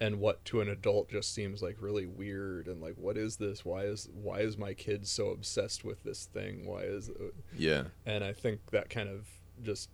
and 0.00 0.18
what 0.18 0.42
to 0.46 0.60
an 0.62 0.68
adult 0.68 1.10
just 1.10 1.34
seems 1.34 1.60
like 1.62 1.76
really 1.78 2.06
weird 2.06 2.66
and 2.68 2.80
like 2.80 2.94
what 2.96 3.16
is 3.18 3.36
this 3.36 3.64
why 3.64 3.82
is 3.82 4.08
why 4.14 4.40
is 4.40 4.56
my 4.56 4.72
kid 4.72 5.06
so 5.06 5.28
obsessed 5.28 5.84
with 5.84 6.02
this 6.04 6.24
thing 6.24 6.66
why 6.66 6.80
is 6.82 7.10
yeah, 7.56 7.84
and 8.06 8.24
I 8.24 8.32
think 8.32 8.70
that 8.70 8.88
kind 8.90 9.08
of 9.08 9.28
just 9.62 9.90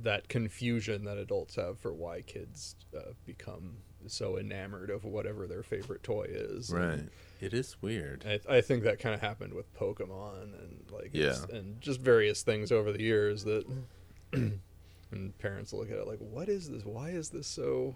that 0.00 0.28
confusion 0.28 1.04
that 1.04 1.18
adults 1.18 1.56
have 1.56 1.78
for 1.80 1.92
why 1.92 2.20
kids 2.22 2.76
uh, 2.96 3.00
become 3.26 3.78
so 4.06 4.38
enamored 4.38 4.90
of 4.90 5.04
whatever 5.04 5.48
their 5.48 5.64
favorite 5.64 6.04
toy 6.04 6.26
is. 6.30 6.70
right. 6.70 6.92
And 7.00 7.10
It 7.40 7.52
is 7.52 7.76
weird. 7.82 8.24
I, 8.24 8.58
I 8.58 8.60
think 8.60 8.84
that 8.84 9.00
kind 9.00 9.12
of 9.12 9.20
happened 9.20 9.52
with 9.54 9.74
Pokemon 9.74 10.42
and 10.62 10.84
like 10.92 11.10
Yeah. 11.12 11.34
and 11.52 11.80
just 11.80 12.00
various 12.00 12.42
things 12.42 12.70
over 12.70 12.92
the 12.92 13.02
years 13.02 13.42
that 13.42 13.64
and 14.32 15.38
parents 15.38 15.72
look 15.72 15.90
at 15.90 15.96
it 15.96 16.06
like 16.06 16.18
what 16.20 16.48
is 16.48 16.70
this 16.70 16.84
why 16.84 17.08
is 17.10 17.30
this 17.30 17.48
so 17.48 17.94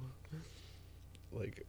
like 1.32 1.66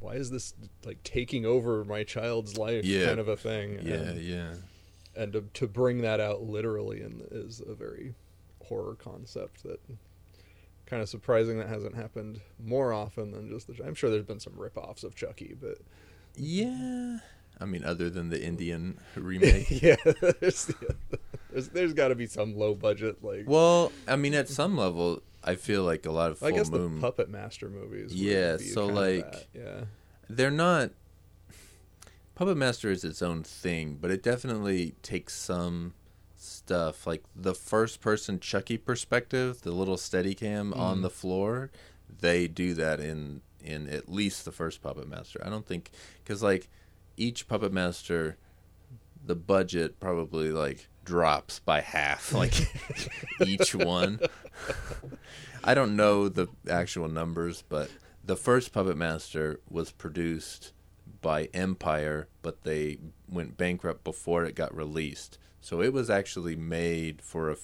why 0.00 0.14
is 0.14 0.30
this 0.30 0.54
like 0.84 1.02
taking 1.04 1.46
over 1.46 1.84
my 1.84 2.02
child's 2.04 2.56
life 2.56 2.84
Yeah. 2.84 3.06
kind 3.06 3.20
of 3.20 3.28
a 3.28 3.36
thing 3.36 3.78
Yeah, 3.82 3.94
and, 3.94 4.20
yeah, 4.20 4.54
and 5.16 5.32
to, 5.32 5.42
to 5.54 5.66
bring 5.68 6.00
that 6.02 6.18
out 6.20 6.42
literally 6.42 7.02
in, 7.02 7.22
is 7.30 7.60
a 7.66 7.74
very 7.74 8.14
horror 8.64 8.94
concept 8.96 9.62
that 9.62 9.80
kind 10.86 11.02
of 11.02 11.08
surprising 11.08 11.58
that 11.58 11.68
hasn't 11.68 11.94
happened 11.94 12.40
more 12.62 12.92
often 12.92 13.30
than 13.30 13.48
just 13.48 13.66
the 13.66 13.76
i'm 13.84 13.94
sure 13.94 14.10
there's 14.10 14.24
been 14.24 14.40
some 14.40 14.54
rip-offs 14.56 15.04
of 15.04 15.14
chucky 15.14 15.54
but 15.58 15.78
yeah. 16.36 17.18
I 17.60 17.64
mean, 17.64 17.84
other 17.84 18.10
than 18.10 18.30
the 18.30 18.42
Indian 18.42 18.98
remake. 19.14 19.82
yeah, 19.82 19.96
there's, 20.40 20.72
there's, 21.50 21.68
there's 21.68 21.92
got 21.92 22.08
to 22.08 22.14
be 22.14 22.26
some 22.26 22.56
low 22.56 22.74
budget 22.74 23.22
like. 23.22 23.44
well, 23.46 23.92
I 24.08 24.16
mean, 24.16 24.34
at 24.34 24.48
some 24.48 24.76
level, 24.76 25.22
I 25.44 25.54
feel 25.54 25.84
like 25.84 26.06
a 26.06 26.12
lot 26.12 26.30
of 26.30 26.38
full 26.38 26.48
I 26.48 26.52
guess 26.52 26.70
moon. 26.70 26.96
the 26.96 27.00
Puppet 27.00 27.28
Master 27.28 27.68
movies. 27.68 28.14
Yeah, 28.14 28.56
so, 28.56 28.86
like, 28.86 29.48
yeah, 29.54 29.84
they're 30.28 30.50
not 30.50 30.90
Puppet 32.34 32.56
Master 32.56 32.90
is 32.90 33.04
its 33.04 33.22
own 33.22 33.42
thing, 33.42 33.98
but 34.00 34.10
it 34.10 34.22
definitely 34.22 34.94
takes 35.02 35.34
some 35.34 35.94
stuff 36.36 37.06
like 37.06 37.22
the 37.36 37.54
first 37.54 38.00
person 38.00 38.40
Chucky 38.40 38.76
perspective, 38.76 39.62
the 39.62 39.70
little 39.70 39.96
steady 39.96 40.34
cam 40.34 40.72
on 40.74 40.98
mm. 40.98 41.02
the 41.02 41.10
floor, 41.10 41.70
they 42.20 42.48
do 42.48 42.74
that 42.74 43.00
in 43.00 43.42
in 43.62 43.88
at 43.88 44.08
least 44.08 44.44
the 44.44 44.50
first 44.50 44.82
Puppet 44.82 45.08
Master. 45.08 45.40
I 45.44 45.50
don't 45.50 45.66
think 45.66 45.90
cuz 46.24 46.42
like 46.42 46.68
each 47.16 47.48
Puppet 47.48 47.72
Master 47.72 48.36
the 49.24 49.34
budget 49.34 50.00
probably 50.00 50.50
like 50.50 50.88
drops 51.04 51.60
by 51.60 51.80
half 51.80 52.32
like 52.32 52.54
each 53.46 53.74
one. 53.74 54.20
I 55.64 55.74
don't 55.74 55.96
know 55.96 56.28
the 56.28 56.48
actual 56.68 57.08
numbers, 57.08 57.62
but 57.68 57.90
the 58.24 58.36
first 58.36 58.72
Puppet 58.72 58.96
Master 58.96 59.60
was 59.70 59.92
produced 59.92 60.72
by 61.20 61.44
Empire, 61.54 62.28
but 62.42 62.64
they 62.64 62.98
went 63.28 63.56
bankrupt 63.56 64.02
before 64.02 64.44
it 64.44 64.56
got 64.56 64.74
released. 64.74 65.38
So 65.60 65.80
it 65.80 65.92
was 65.92 66.10
actually 66.10 66.56
made 66.56 67.22
for 67.22 67.50
a, 67.50 67.56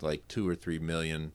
like 0.00 0.26
two 0.28 0.48
or 0.48 0.54
three 0.54 0.78
million, 0.78 1.32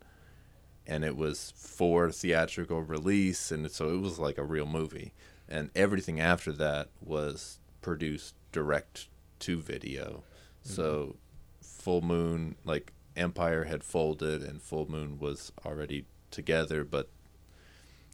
and 0.88 1.04
it 1.04 1.16
was 1.16 1.54
for 1.56 2.12
theatrical 2.12 2.82
release, 2.82 3.52
and 3.52 3.70
so 3.70 3.90
it 3.90 4.00
was 4.00 4.18
like 4.18 4.40
a 4.40 4.44
real 4.44 4.66
movie. 4.66 5.14
And 5.50 5.72
everything 5.76 6.20
after 6.20 6.52
that 6.54 6.90
was 7.02 7.60
produced 7.82 8.36
direct 8.52 9.08
to 9.40 9.60
video. 9.60 10.24
Mm-hmm. 10.64 10.74
So 10.74 11.16
Full 11.62 12.02
Moon, 12.02 12.56
like 12.64 12.94
Empire 13.16 13.64
had 13.66 13.84
folded, 13.84 14.44
and 14.44 14.62
Full 14.62 14.90
Moon 14.90 15.18
was 15.20 15.52
already 15.66 16.06
together, 16.30 16.84
but 16.84 17.10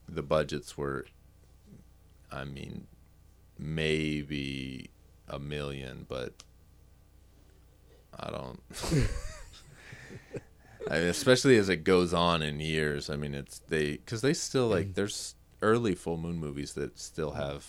the 0.07 0.23
budgets 0.23 0.77
were, 0.77 1.05
I 2.31 2.45
mean, 2.45 2.87
maybe 3.57 4.89
a 5.27 5.39
million, 5.39 6.05
but 6.07 6.33
I 8.17 8.29
don't. 8.29 8.61
I 10.89 10.99
mean, 10.99 11.07
especially 11.07 11.57
as 11.57 11.69
it 11.69 11.83
goes 11.83 12.13
on 12.13 12.41
in 12.41 12.59
years. 12.59 13.09
I 13.09 13.15
mean, 13.15 13.33
it's 13.33 13.59
they 13.67 13.93
because 13.93 14.21
they 14.21 14.33
still 14.33 14.67
like 14.67 14.89
mm. 14.89 14.95
there's 14.95 15.34
early 15.61 15.95
full 15.95 16.17
moon 16.17 16.37
movies 16.37 16.73
that 16.73 16.97
still 16.99 17.31
have 17.31 17.65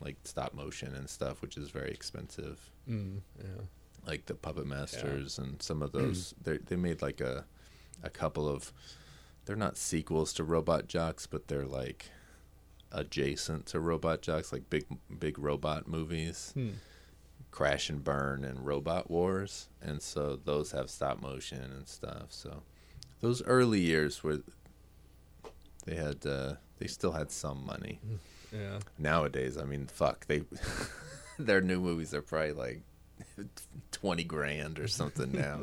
like 0.00 0.16
stop 0.24 0.54
motion 0.54 0.94
and 0.94 1.08
stuff, 1.08 1.42
which 1.42 1.56
is 1.56 1.70
very 1.70 1.90
expensive. 1.90 2.70
mm, 2.88 3.20
yeah. 3.38 3.62
Like 4.06 4.26
the 4.26 4.34
Puppet 4.34 4.66
Masters 4.66 5.38
and 5.38 5.60
some 5.62 5.82
of 5.82 5.92
those. 5.92 6.34
they 6.42 6.56
they 6.58 6.76
made 6.76 7.02
like 7.02 7.20
a 7.20 7.44
a 8.02 8.10
couple 8.10 8.48
of. 8.48 8.72
They're 9.44 9.56
not 9.56 9.76
sequels 9.76 10.32
to 10.34 10.44
Robot 10.44 10.86
Jox, 10.86 11.26
but 11.26 11.48
they're 11.48 11.66
like 11.66 12.06
adjacent 12.92 13.66
to 13.66 13.80
Robot 13.80 14.22
Jox, 14.22 14.52
like 14.52 14.70
big 14.70 14.86
big 15.18 15.38
robot 15.38 15.86
movies. 15.86 16.52
Hmm. 16.54 16.70
Crash 17.50 17.90
and 17.90 18.02
Burn 18.04 18.44
and 18.44 18.64
Robot 18.64 19.10
Wars, 19.10 19.68
and 19.82 20.00
so 20.00 20.38
those 20.44 20.70
have 20.70 20.88
stop 20.88 21.20
motion 21.20 21.62
and 21.62 21.88
stuff. 21.88 22.26
So 22.30 22.62
those 23.20 23.42
early 23.42 23.80
years 23.80 24.22
where 24.22 24.38
they 25.84 25.96
had 25.96 26.24
uh, 26.24 26.54
they 26.80 26.88
still 26.88 27.12
had 27.12 27.30
some 27.30 27.64
money. 27.64 28.00
Yeah. 28.52 28.80
Nowadays, 28.98 29.56
I 29.56 29.62
mean, 29.62 29.86
fuck, 29.86 30.26
they 30.26 30.42
their 31.38 31.60
new 31.60 31.78
movies 31.78 32.12
are 32.12 32.20
probably 32.20 32.50
like 32.50 32.80
twenty 33.92 34.24
grand 34.24 34.80
or 34.80 34.88
something 34.88 35.30
now. 35.30 35.60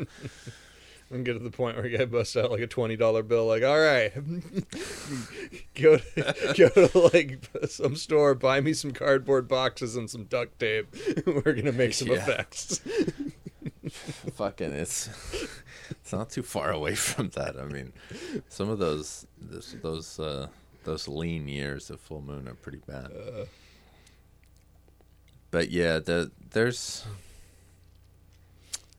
And 1.09 1.25
get 1.25 1.33
to 1.33 1.39
the 1.39 1.49
point 1.51 1.75
where 1.75 1.85
you 1.85 1.97
guy 1.97 2.05
busts 2.05 2.37
out 2.37 2.49
like 2.49 2.61
a 2.61 2.67
twenty 2.67 2.95
dollar 2.95 3.23
bill, 3.23 3.45
like, 3.45 3.61
all 3.61 3.77
right, 3.77 4.13
go 5.75 5.97
to, 5.97 6.53
go 6.57 6.69
to 6.87 6.97
like 7.13 7.39
some 7.67 7.97
store, 7.97 8.35
buy 8.35 8.61
me 8.61 8.71
some 8.71 8.91
cardboard 8.93 9.49
boxes 9.49 9.97
and 9.97 10.09
some 10.09 10.23
duct 10.23 10.57
tape. 10.57 10.87
We're 11.25 11.51
gonna 11.55 11.73
make 11.73 11.93
some 11.93 12.07
Yeah. 12.07 12.15
effects. 12.23 12.79
Fucking, 14.35 14.71
it's 14.71 15.09
it's 15.91 16.13
not 16.13 16.29
too 16.29 16.43
far 16.43 16.71
away 16.71 16.95
from 16.95 17.31
that. 17.31 17.57
I 17.59 17.65
mean, 17.65 17.91
some 18.47 18.69
of 18.69 18.79
those 18.79 19.27
those 19.41 19.75
those 19.81 20.19
uh, 20.21 20.47
those 20.87 21.07
lean 21.07 21.49
years 21.49 21.89
of 21.89 21.99
full 21.99 22.21
moon 22.21 22.47
are 22.47 22.55
pretty 22.55 22.79
bad. 22.87 23.11
Uh. 23.11 23.45
but 25.51 25.69
yeah, 25.69 25.99
the 25.99 26.31
there's. 26.51 27.05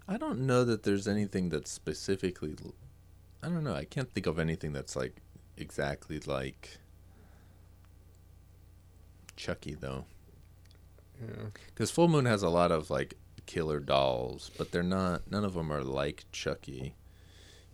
I 0.06 0.18
don't 0.18 0.46
know 0.46 0.64
that 0.64 0.82
there's 0.84 1.08
anything 1.08 1.48
that's 1.48 1.72
specifically. 1.72 2.56
I 3.42 3.48
don't 3.48 3.64
know. 3.64 3.74
I 3.74 3.84
can't 3.84 4.12
think 4.12 4.26
of 4.26 4.38
anything 4.38 4.72
that's 4.72 4.96
like 4.96 5.16
exactly 5.56 6.20
like 6.20 6.78
Chucky 9.36 9.74
though. 9.74 10.04
Yeah. 11.20 11.46
Because 11.68 11.90
Full 11.90 12.08
Moon 12.08 12.26
has 12.26 12.42
a 12.42 12.50
lot 12.50 12.70
of 12.70 12.90
like 12.90 13.14
killer 13.46 13.80
dolls, 13.80 14.50
but 14.58 14.72
they're 14.72 14.82
not. 14.82 15.30
None 15.30 15.44
of 15.44 15.54
them 15.54 15.72
are 15.72 15.82
like 15.82 16.26
Chucky 16.32 16.94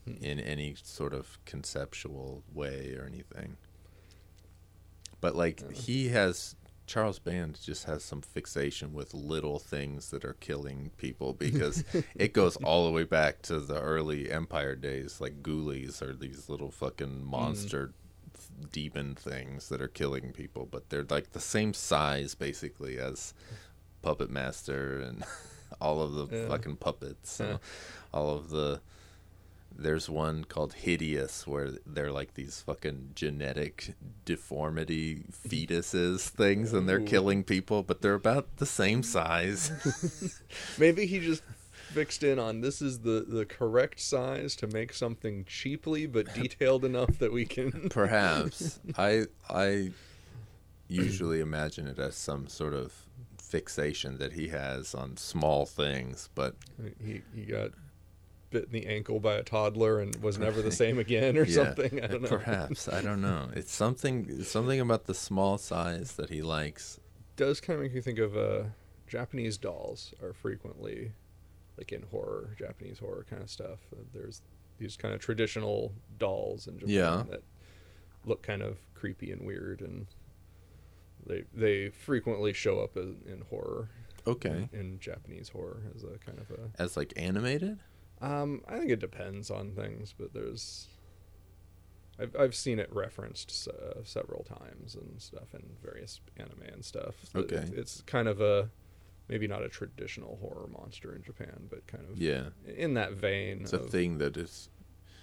hmm. 0.04 0.22
in 0.22 0.38
any 0.38 0.76
sort 0.80 1.12
of 1.12 1.38
conceptual 1.44 2.44
way 2.52 2.94
or 2.96 3.06
anything. 3.06 3.56
But 5.24 5.36
like 5.36 5.72
he 5.72 6.08
has 6.08 6.54
Charles 6.86 7.18
Band 7.18 7.58
just 7.58 7.84
has 7.84 8.04
some 8.04 8.20
fixation 8.20 8.92
with 8.92 9.14
little 9.14 9.58
things 9.58 10.10
that 10.10 10.22
are 10.22 10.34
killing 10.34 10.90
people 10.98 11.32
because 11.38 11.82
it 12.14 12.34
goes 12.34 12.56
all 12.56 12.84
the 12.84 12.92
way 12.92 13.04
back 13.04 13.40
to 13.44 13.58
the 13.58 13.80
early 13.80 14.30
Empire 14.30 14.74
days. 14.74 15.22
Like 15.22 15.42
ghoulies 15.42 16.02
are 16.02 16.12
these 16.12 16.50
little 16.50 16.70
fucking 16.70 17.22
mm. 17.22 17.24
monster 17.24 17.94
demon 18.70 19.14
things 19.14 19.70
that 19.70 19.80
are 19.80 19.88
killing 19.88 20.32
people, 20.32 20.68
but 20.70 20.90
they're 20.90 21.06
like 21.08 21.32
the 21.32 21.40
same 21.40 21.72
size 21.72 22.34
basically 22.34 22.98
as 22.98 23.32
Puppet 24.02 24.28
Master 24.28 25.00
and 25.00 25.24
all 25.80 26.02
of 26.02 26.12
the 26.12 26.36
Yeah. 26.36 26.48
fucking 26.48 26.76
puppets. 26.76 27.40
Yeah. 27.42 27.56
all 28.12 28.28
of 28.28 28.50
the 28.50 28.82
there's 29.76 30.08
one 30.08 30.44
called 30.44 30.74
Hideous 30.74 31.46
where 31.46 31.72
they're 31.84 32.12
like 32.12 32.34
these 32.34 32.60
fucking 32.60 33.10
genetic 33.14 33.94
deformity 34.24 35.24
fetuses 35.32 36.28
things 36.28 36.72
and 36.72 36.88
they're 36.88 37.00
killing 37.00 37.42
people, 37.42 37.82
but 37.82 38.00
they're 38.00 38.14
about 38.14 38.56
the 38.56 38.66
same 38.66 39.02
size. 39.02 40.40
Maybe 40.78 41.06
he 41.06 41.20
just 41.20 41.42
fixed 41.94 42.24
in 42.24 42.38
on 42.40 42.60
this 42.60 42.82
is 42.82 43.00
the 43.00 43.24
the 43.26 43.44
correct 43.44 44.00
size 44.00 44.56
to 44.56 44.66
make 44.66 44.92
something 44.92 45.44
cheaply 45.44 46.06
but 46.06 46.32
detailed 46.34 46.84
enough 46.84 47.18
that 47.18 47.32
we 47.32 47.44
can. 47.44 47.88
Perhaps. 47.90 48.80
I 48.96 49.26
I 49.48 49.90
usually 50.88 51.40
imagine 51.40 51.86
it 51.86 51.98
as 51.98 52.14
some 52.16 52.48
sort 52.48 52.74
of 52.74 52.92
fixation 53.38 54.18
that 54.18 54.32
he 54.32 54.48
has 54.48 54.94
on 54.94 55.16
small 55.16 55.66
things, 55.66 56.28
but 56.34 56.54
he 57.04 57.22
he 57.34 57.42
got 57.42 57.70
bit 58.54 58.64
in 58.64 58.72
the 58.72 58.86
ankle 58.86 59.20
by 59.20 59.34
a 59.34 59.42
toddler 59.42 60.00
and 60.00 60.16
was 60.22 60.38
never 60.38 60.62
the 60.62 60.72
same 60.72 60.98
again 60.98 61.36
or 61.36 61.44
yeah, 61.44 61.54
something. 61.64 62.00
I 62.02 62.06
don't 62.06 62.22
know. 62.22 62.28
Perhaps. 62.28 62.88
I 62.88 63.00
don't 63.02 63.20
know. 63.20 63.50
It's 63.54 63.72
something 63.72 64.26
it's 64.28 64.50
something 64.50 64.80
about 64.80 65.04
the 65.04 65.14
small 65.14 65.58
size 65.58 66.12
that 66.16 66.30
he 66.30 66.40
likes. 66.42 66.98
does 67.36 67.60
kind 67.60 67.76
of 67.78 67.82
make 67.84 67.94
me 67.94 68.00
think 68.00 68.18
of 68.18 68.36
uh, 68.36 68.62
Japanese 69.06 69.58
dolls 69.58 70.14
are 70.22 70.32
frequently 70.32 71.12
like 71.76 71.92
in 71.92 72.02
horror, 72.10 72.54
Japanese 72.58 72.98
horror 73.00 73.26
kind 73.28 73.42
of 73.42 73.50
stuff. 73.50 73.80
Uh, 73.92 73.96
There's 74.12 74.40
these 74.78 74.96
kind 74.96 75.12
of 75.14 75.20
traditional 75.20 75.92
dolls 76.18 76.66
in 76.68 76.78
Japan 76.78 76.94
Yeah. 76.94 77.24
that 77.30 77.42
look 78.24 78.42
kind 78.42 78.62
of 78.62 78.78
creepy 78.94 79.30
and 79.32 79.42
weird, 79.46 79.80
and 79.80 80.06
they 81.26 81.44
they 81.52 81.88
frequently 81.90 82.52
show 82.52 82.80
up 82.80 82.96
in, 82.96 83.16
in 83.26 83.42
horror. 83.50 83.88
Okay. 84.26 84.68
In 84.72 84.98
Japanese 85.00 85.50
horror 85.50 85.82
as 85.94 86.02
a 86.02 86.16
kind 86.24 86.38
of 86.38 86.50
a 86.50 86.70
As 86.82 86.96
like 86.96 87.12
animated? 87.16 87.78
Um, 88.24 88.62
I 88.68 88.78
think 88.78 88.90
it 88.90 89.00
depends 89.00 89.50
on 89.50 89.72
things, 89.72 90.14
but 90.18 90.32
there's. 90.32 90.88
I've 92.18 92.34
I've 92.38 92.54
seen 92.54 92.78
it 92.78 92.88
referenced 92.94 93.68
uh, 93.68 94.02
several 94.04 94.44
times 94.44 94.94
and 94.94 95.20
stuff 95.20 95.52
in 95.52 95.62
various 95.82 96.20
anime 96.36 96.62
and 96.72 96.84
stuff. 96.84 97.14
Okay. 97.34 97.56
it's, 97.56 97.70
it's 97.70 98.00
kind 98.02 98.28
of 98.28 98.40
a 98.40 98.70
maybe 99.28 99.48
not 99.48 99.62
a 99.62 99.68
traditional 99.68 100.36
horror 100.40 100.68
monster 100.68 101.14
in 101.14 101.22
Japan, 101.22 101.66
but 101.70 101.86
kind 101.86 102.04
of 102.08 102.16
Yeah. 102.16 102.50
in 102.76 102.94
that 102.94 103.12
vein. 103.14 103.62
It's 103.62 103.72
a 103.72 103.78
thing 103.78 104.18
that 104.18 104.36
is 104.36 104.68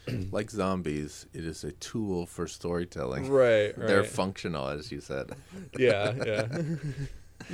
like 0.31 0.49
zombies, 0.51 1.27
it 1.33 1.45
is 1.45 1.63
a 1.63 1.71
tool 1.73 2.25
for 2.25 2.45
storytelling. 2.47 3.29
Right, 3.29 3.73
They're 3.77 4.03
functional 4.03 4.67
as 4.67 4.91
you 4.91 4.99
said. 5.01 5.31
Yeah, 5.77 6.13
yeah. 6.25 6.47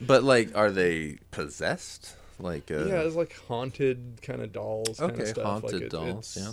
But 0.00 0.22
like 0.24 0.56
are 0.56 0.70
they 0.70 1.18
possessed? 1.30 2.16
Like 2.42 2.70
uh 2.70 2.86
yeah, 2.86 3.00
it's 3.02 3.14
like 3.16 3.34
haunted 3.48 4.18
kind 4.20 4.42
of 4.42 4.52
dolls. 4.52 4.98
kind 4.98 5.12
Okay, 5.12 5.22
of 5.22 5.28
stuff. 5.28 5.44
haunted 5.44 5.72
like 5.74 5.82
it, 5.82 5.90
dolls, 5.90 6.36
yeah. 6.38 6.52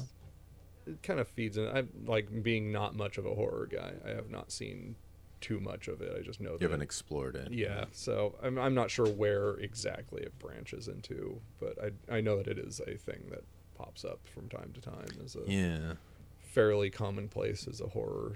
It 0.94 1.04
kind 1.04 1.20
of 1.20 1.28
feeds 1.28 1.58
in. 1.58 1.68
I 1.68 1.84
like 2.06 2.44
being 2.44 2.72
not 2.72 2.96
much 2.96 3.18
of 3.18 3.26
a 3.26 3.34
horror 3.34 3.68
guy. 3.70 3.94
I 4.06 4.10
have 4.10 4.30
not 4.30 4.52
seen 4.52 4.96
too 5.42 5.60
much 5.60 5.88
of 5.88 6.02
it. 6.02 6.16
I 6.18 6.22
just 6.22 6.40
know 6.40 6.52
You 6.54 6.58
that 6.60 6.66
haven't 6.66 6.82
explored 6.82 7.36
it. 7.36 7.52
yeah, 7.52 7.86
so 7.92 8.36
I'm 8.44 8.60
I'm 8.60 8.76
not 8.76 8.92
sure 8.92 9.08
where 9.08 9.56
exactly 9.56 10.22
it 10.22 10.38
branches 10.38 10.88
into, 10.88 11.42
but 11.60 11.76
I 11.84 12.18
I 12.18 12.22
know 12.22 12.38
that 12.38 12.48
it 12.48 12.60
is 12.60 12.80
a 12.86 12.96
thing 12.96 13.28
that 13.32 13.44
pops 13.76 14.06
up 14.06 14.20
from 14.28 14.48
time 14.50 14.72
to 14.76 14.82
time 14.82 15.08
as 15.24 15.36
a 15.36 15.50
Yeah. 15.50 15.94
fairly 16.40 16.90
commonplace 16.90 17.68
as 17.68 17.80
a 17.82 17.88
horror 17.88 18.36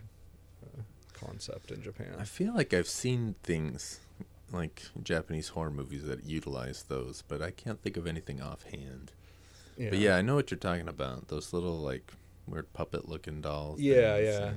uh, 0.64 0.82
concept 1.14 1.70
in 1.72 1.82
Japan. 1.84 2.16
I 2.18 2.24
feel 2.24 2.54
like 2.56 2.74
I've 2.74 2.88
seen 2.88 3.36
things 3.44 4.00
like 4.54 4.84
Japanese 5.02 5.50
horror 5.50 5.72
movies 5.72 6.04
that 6.06 6.26
utilize 6.26 6.84
those, 6.84 7.24
but 7.28 7.42
I 7.42 7.52
can't 7.52 7.82
think 7.82 7.98
of 7.98 8.08
anything 8.08 8.42
offhand. 8.42 9.12
But 9.78 9.98
yeah, 9.98 10.16
I 10.16 10.22
know 10.22 10.36
what 10.36 10.52
you're 10.52 10.60
talking 10.60 10.88
about. 10.88 11.30
Those 11.30 11.52
little 11.52 11.80
like 11.80 12.14
weird 12.48 12.72
puppet 12.74 13.10
looking 13.10 13.42
dolls. 13.42 13.80
Yeah, 13.80 14.16
things, 14.16 14.28
yeah. 14.28 14.52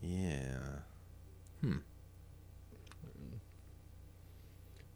Yeah. 0.00 0.58
Hmm. 1.60 1.78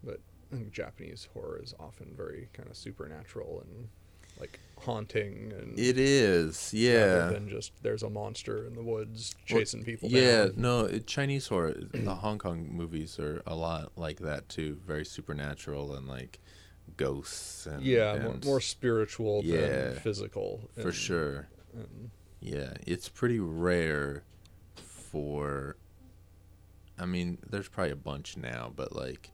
but 0.05 0.21
I 0.53 0.57
think 0.57 0.71
Japanese 0.73 1.29
horror 1.35 1.61
is 1.63 1.75
often 1.79 2.15
very 2.17 2.49
kind 2.53 2.69
of 2.71 2.77
supernatural 2.77 3.65
and 3.67 3.89
like 4.41 4.59
haunting 4.80 5.53
and 5.57 5.78
It 5.78 5.97
is. 5.99 6.72
Yeah. 6.74 7.28
than 7.28 7.49
just 7.49 7.72
there's 7.83 8.03
a 8.03 8.11
monster 8.11 8.66
in 8.66 8.74
the 8.74 8.83
woods 8.83 9.35
Well, 9.51 9.61
chasing 9.61 9.85
people 9.85 10.09
Yeah, 10.11 10.47
down. 10.47 10.55
no, 10.57 10.80
it, 10.87 11.07
Chinese 11.07 11.47
horror, 11.47 11.74
the 11.93 12.14
Hong 12.16 12.39
Kong 12.39 12.68
movies 12.72 13.18
are 13.18 13.43
a 13.47 13.55
lot 13.55 13.93
like 13.97 14.18
that 14.20 14.49
too. 14.49 14.78
Very 14.87 15.05
supernatural 15.05 15.95
and 15.95 16.09
like 16.09 16.41
ghosts 16.97 17.66
and 17.66 17.83
yeah, 17.85 18.18
more, 18.18 18.33
and- 18.33 18.45
more 18.45 18.61
spiritual 18.61 19.43
Yeah. 19.45 19.61
than 19.91 19.95
physical. 20.01 20.68
for 20.74 20.80
and- 20.89 20.95
sure. 20.95 21.49
and- 21.74 22.11
Yeah, 22.41 22.74
it's 22.87 23.09
pretty 23.09 23.39
rare 23.39 24.24
for. 24.74 25.76
I 26.99 27.07
mean, 27.07 27.39
there's 27.49 27.68
probably 27.68 27.93
a 27.93 27.97
bunch 27.97 28.37
now, 28.37 28.72
but 28.74 28.95
like, 28.97 29.30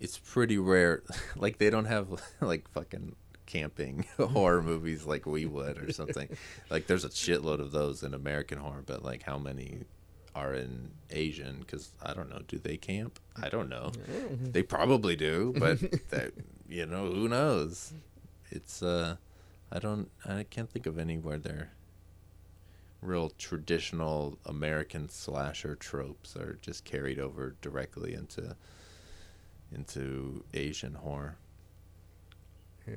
it's 0.00 0.18
pretty 0.18 0.58
rare. 0.58 1.02
Like, 1.36 1.58
they 1.58 1.70
don't 1.70 1.86
have 1.86 2.08
like 2.40 2.68
fucking 2.70 3.16
camping 3.46 4.04
horror 4.18 4.62
movies 4.62 5.04
like 5.04 5.26
we 5.26 5.46
would 5.46 5.78
or 5.78 5.92
something. 5.92 6.28
like, 6.70 6.86
there's 6.86 7.04
a 7.04 7.08
shitload 7.08 7.60
of 7.60 7.72
those 7.72 8.02
in 8.02 8.14
American 8.14 8.58
horror, 8.58 8.82
but 8.84 9.04
like, 9.04 9.22
how 9.22 9.38
many 9.38 9.80
are 10.34 10.54
in 10.54 10.90
Asian? 11.10 11.60
Because 11.60 11.90
I 12.02 12.14
don't 12.14 12.30
know. 12.30 12.42
Do 12.46 12.58
they 12.58 12.76
camp? 12.76 13.18
I 13.40 13.48
don't 13.48 13.68
know. 13.68 13.92
They 14.40 14.62
probably 14.62 15.16
do, 15.16 15.54
but 15.58 15.80
that, 16.10 16.32
you 16.68 16.86
know, 16.86 17.06
who 17.06 17.28
knows? 17.28 17.92
It's 18.50 18.82
uh, 18.82 19.16
I 19.70 19.78
don't, 19.78 20.10
I 20.24 20.44
can't 20.44 20.70
think 20.70 20.86
of 20.86 20.98
anywhere 20.98 21.38
they're 21.38 21.70
real 23.00 23.28
traditional 23.36 24.38
American 24.46 25.10
slasher 25.10 25.74
tropes 25.74 26.36
are 26.36 26.58
just 26.62 26.86
carried 26.86 27.18
over 27.18 27.54
directly 27.60 28.14
into 28.14 28.56
into 29.70 30.42
Asian 30.54 30.94
horror 30.94 31.36
yeah. 32.86 32.94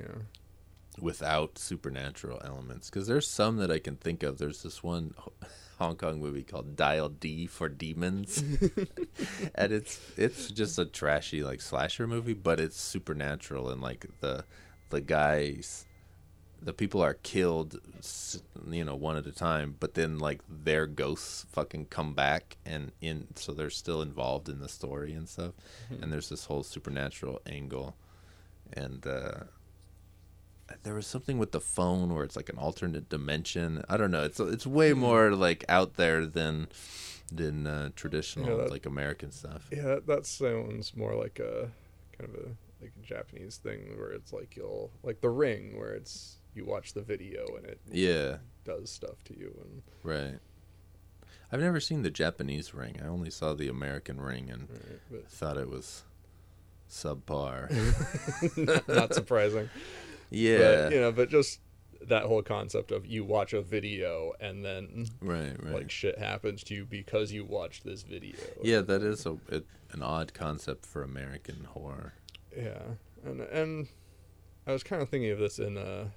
Without 1.00 1.58
supernatural 1.58 2.40
elements. 2.44 2.90
Because 2.90 3.06
there's 3.06 3.26
some 3.26 3.56
that 3.58 3.70
I 3.70 3.78
can 3.78 3.96
think 3.96 4.22
of. 4.22 4.38
There's 4.38 4.62
this 4.62 4.82
one 4.82 5.14
Hong 5.78 5.96
Kong 5.96 6.20
movie 6.20 6.42
called 6.42 6.76
Dial 6.76 7.08
D 7.08 7.46
for 7.46 7.68
Demons, 7.68 8.38
and 9.54 9.72
it's 9.72 10.00
it's 10.16 10.48
just 10.48 10.78
a 10.78 10.84
trashy 10.84 11.42
like 11.42 11.60
slasher 11.60 12.06
movie, 12.06 12.34
but 12.34 12.60
it's 12.60 12.80
supernatural 12.80 13.70
and 13.70 13.80
like 13.80 14.06
the 14.20 14.44
the 14.90 15.00
guys. 15.00 15.84
The 16.60 16.72
people 16.72 17.00
are 17.00 17.14
killed, 17.14 17.78
you 18.68 18.84
know, 18.84 18.96
one 18.96 19.16
at 19.16 19.28
a 19.28 19.32
time, 19.32 19.76
but 19.78 19.94
then 19.94 20.18
like 20.18 20.40
their 20.48 20.88
ghosts 20.88 21.46
fucking 21.52 21.86
come 21.86 22.14
back 22.14 22.56
and 22.66 22.90
in, 23.00 23.28
so 23.36 23.52
they're 23.52 23.70
still 23.70 24.02
involved 24.02 24.48
in 24.48 24.58
the 24.58 24.68
story 24.68 25.12
and 25.12 25.28
stuff. 25.28 25.52
And 25.88 26.12
there's 26.12 26.30
this 26.30 26.46
whole 26.46 26.64
supernatural 26.64 27.40
angle, 27.46 27.94
and 28.72 29.06
uh, 29.06 29.44
there 30.82 30.94
was 30.94 31.06
something 31.06 31.38
with 31.38 31.52
the 31.52 31.60
phone 31.60 32.14
where 32.14 32.24
it's 32.24 32.36
like 32.36 32.48
an 32.48 32.58
alternate 32.58 33.08
dimension. 33.08 33.82
I 33.88 33.96
don't 33.96 34.10
know. 34.10 34.24
It's 34.24 34.38
it's 34.40 34.66
way 34.66 34.92
more 34.92 35.32
like 35.32 35.64
out 35.68 35.94
there 35.94 36.26
than 36.26 36.68
than 37.32 37.66
uh, 37.66 37.90
traditional 37.96 38.48
Yeah, 38.50 38.56
that- 38.64 38.70
like 38.70 38.86
American 38.86 39.30
stuff. 39.30 39.68
Yeah, 39.70 39.82
that, 39.82 40.06
that 40.06 40.26
sounds 40.26 40.96
more 40.96 41.14
like 41.14 41.38
a 41.38 41.70
kind 42.18 42.30
of 42.30 42.34
a 42.34 42.48
like 42.80 42.92
a 43.02 43.04
Japanese 43.06 43.56
thing 43.56 43.96
where 43.98 44.12
it's 44.12 44.32
like 44.32 44.56
you'll 44.56 44.90
like 45.02 45.20
the 45.20 45.30
ring 45.30 45.78
where 45.78 45.92
it's 45.94 46.36
you 46.54 46.64
watch 46.64 46.92
the 46.94 47.02
video 47.02 47.44
and 47.56 47.66
it 47.66 47.80
Yeah, 47.90 48.36
does 48.64 48.90
stuff 48.90 49.22
to 49.24 49.38
you 49.38 49.52
and 49.62 49.82
right. 50.02 50.38
I've 51.50 51.60
never 51.60 51.80
seen 51.80 52.02
the 52.02 52.10
Japanese 52.10 52.74
ring. 52.74 53.00
I 53.02 53.06
only 53.08 53.30
saw 53.30 53.54
the 53.54 53.68
American 53.68 54.20
ring 54.20 54.50
and 54.50 54.68
right, 54.70 55.00
but 55.10 55.28
thought 55.30 55.56
it 55.56 55.68
was 55.70 56.04
subpar. 56.90 57.68
not 58.88 59.14
surprising. 59.14 59.68
yeah, 60.30 60.58
But, 60.58 60.92
you 60.92 61.00
know, 61.00 61.12
but 61.12 61.30
just 61.30 61.60
that 62.00 62.24
whole 62.24 62.42
concept 62.42 62.92
of 62.92 63.06
you 63.06 63.24
watch 63.24 63.52
a 63.52 63.60
video 63.60 64.32
and 64.40 64.64
then 64.64 65.06
right, 65.20 65.56
right. 65.62 65.74
like 65.74 65.90
shit 65.90 66.18
happens 66.18 66.62
to 66.64 66.74
you 66.74 66.84
because 66.84 67.32
you 67.32 67.44
watched 67.44 67.84
this 67.84 68.02
video. 68.02 68.36
yeah, 68.62 68.80
that 68.80 69.02
is 69.02 69.26
a 69.26 69.36
it, 69.48 69.66
an 69.92 70.02
odd 70.02 70.32
concept 70.34 70.86
for 70.86 71.02
American 71.02 71.64
horror. 71.64 72.14
Yeah, 72.56 72.82
and 73.24 73.40
and 73.40 73.88
I 74.66 74.72
was 74.72 74.82
kind 74.82 75.02
of 75.02 75.08
thinking 75.08 75.30
of 75.30 75.38
this 75.38 75.58
in 75.58 75.76
uh 75.76 76.08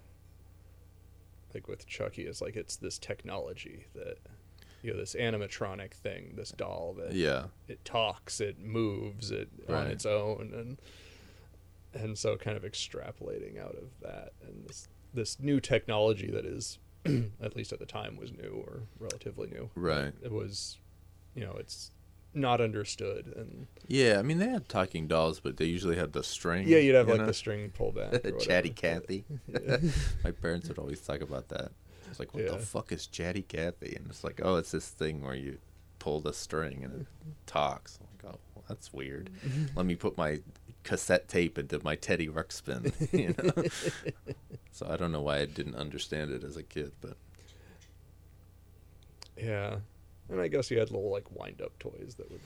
like 1.53 1.67
with 1.67 1.87
Chucky. 1.87 2.23
It's 2.23 2.41
like 2.41 2.55
it's 2.55 2.75
this 2.75 2.97
technology 2.97 3.87
that 3.95 4.17
you 4.81 4.91
know 4.91 4.97
this 4.97 5.15
animatronic 5.15 5.93
thing, 5.93 6.33
this 6.35 6.51
doll 6.51 6.95
that 6.99 7.13
Yeah, 7.13 7.45
it 7.67 7.83
talks, 7.85 8.39
it 8.39 8.59
moves, 8.59 9.31
it 9.31 9.49
on 9.67 9.87
its 9.87 10.05
own, 10.05 10.51
and 10.53 10.79
and 11.93 12.17
so 12.17 12.35
kind 12.37 12.55
of 12.57 12.63
extrapolating 12.63 13.59
out 13.61 13.75
of 13.75 13.89
that 14.01 14.33
and 14.47 14.65
this 14.67 14.87
this 15.13 15.39
new 15.39 15.59
technology 15.59 16.29
that 16.31 16.45
is 16.45 16.79
at 17.41 17.55
least 17.55 17.73
at 17.73 17.79
the 17.79 17.85
time 17.85 18.15
was 18.17 18.31
new 18.31 18.63
or 18.65 18.81
relatively 18.99 19.47
new. 19.49 19.69
right. 19.75 20.13
It 20.23 20.31
was, 20.31 20.77
you 21.35 21.43
know, 21.43 21.55
it's 21.59 21.91
not 22.33 22.61
understood 22.61 23.33
and 23.35 23.67
Yeah, 23.87 24.19
I 24.19 24.21
mean 24.21 24.37
they 24.39 24.47
had 24.47 24.69
talking 24.69 25.07
dolls, 25.07 25.39
but 25.41 25.57
they 25.57 25.65
usually 25.65 25.97
had 25.97 26.13
the 26.13 26.23
string. 26.23 26.65
yeah, 26.67 26.77
you'd 26.77 26.95
have 26.95 27.07
you 27.07 27.13
like 27.13 27.21
know? 27.21 27.27
the 27.27 27.33
string 27.33 27.69
pull 27.71 27.91
back. 27.91 28.13
Chatty 28.39 28.69
Cathy. 28.69 29.25
My 30.23 30.31
parents 30.31 30.67
would 30.69 30.77
always 30.77 31.01
talk 31.01 31.21
about 31.21 31.49
that. 31.49 31.71
It's 32.09 32.19
like, 32.19 32.33
what 32.33 32.43
Yeah. 32.43 32.51
the 32.51 32.59
fuck 32.59 32.91
is 32.91 33.07
Chatty 33.07 33.41
Cathy? 33.43 33.95
And 33.97 34.07
it's 34.09 34.23
like, 34.23 34.39
oh, 34.43 34.55
it's 34.55 34.71
this 34.71 34.89
thing 34.89 35.21
where 35.23 35.35
you 35.35 35.57
pull 35.99 36.19
the 36.21 36.33
string 36.33 36.83
and 36.83 37.01
it 37.01 37.07
talks. 37.45 37.99
I'm 38.01 38.07
like, 38.29 38.35
oh, 38.35 38.39
well, 38.55 38.63
that's 38.67 38.93
weird. 38.93 39.29
Let 39.75 39.85
me 39.85 39.95
put 39.95 40.17
my 40.17 40.39
cassette 40.83 41.27
tape 41.27 41.57
into 41.57 41.79
my 41.83 41.95
Teddy 41.95 42.27
Ruxpin. 42.27 42.93
You 43.11 43.35
know? 43.37 44.33
so 44.71 44.87
I 44.89 44.97
don't 44.97 45.11
know 45.11 45.21
why 45.21 45.39
I 45.39 45.45
didn't 45.45 45.75
understand 45.75 46.31
it 46.31 46.43
as 46.43 46.57
a 46.57 46.63
kid, 46.63 46.91
but 47.01 47.17
Yeah, 49.37 49.77
and 50.29 50.39
I 50.39 50.47
guess 50.47 50.71
you 50.71 50.79
had 50.79 50.91
little 50.91 51.11
like 51.11 51.31
wind 51.31 51.61
up 51.61 51.77
toys 51.79 52.15
that 52.17 52.31
would 52.31 52.41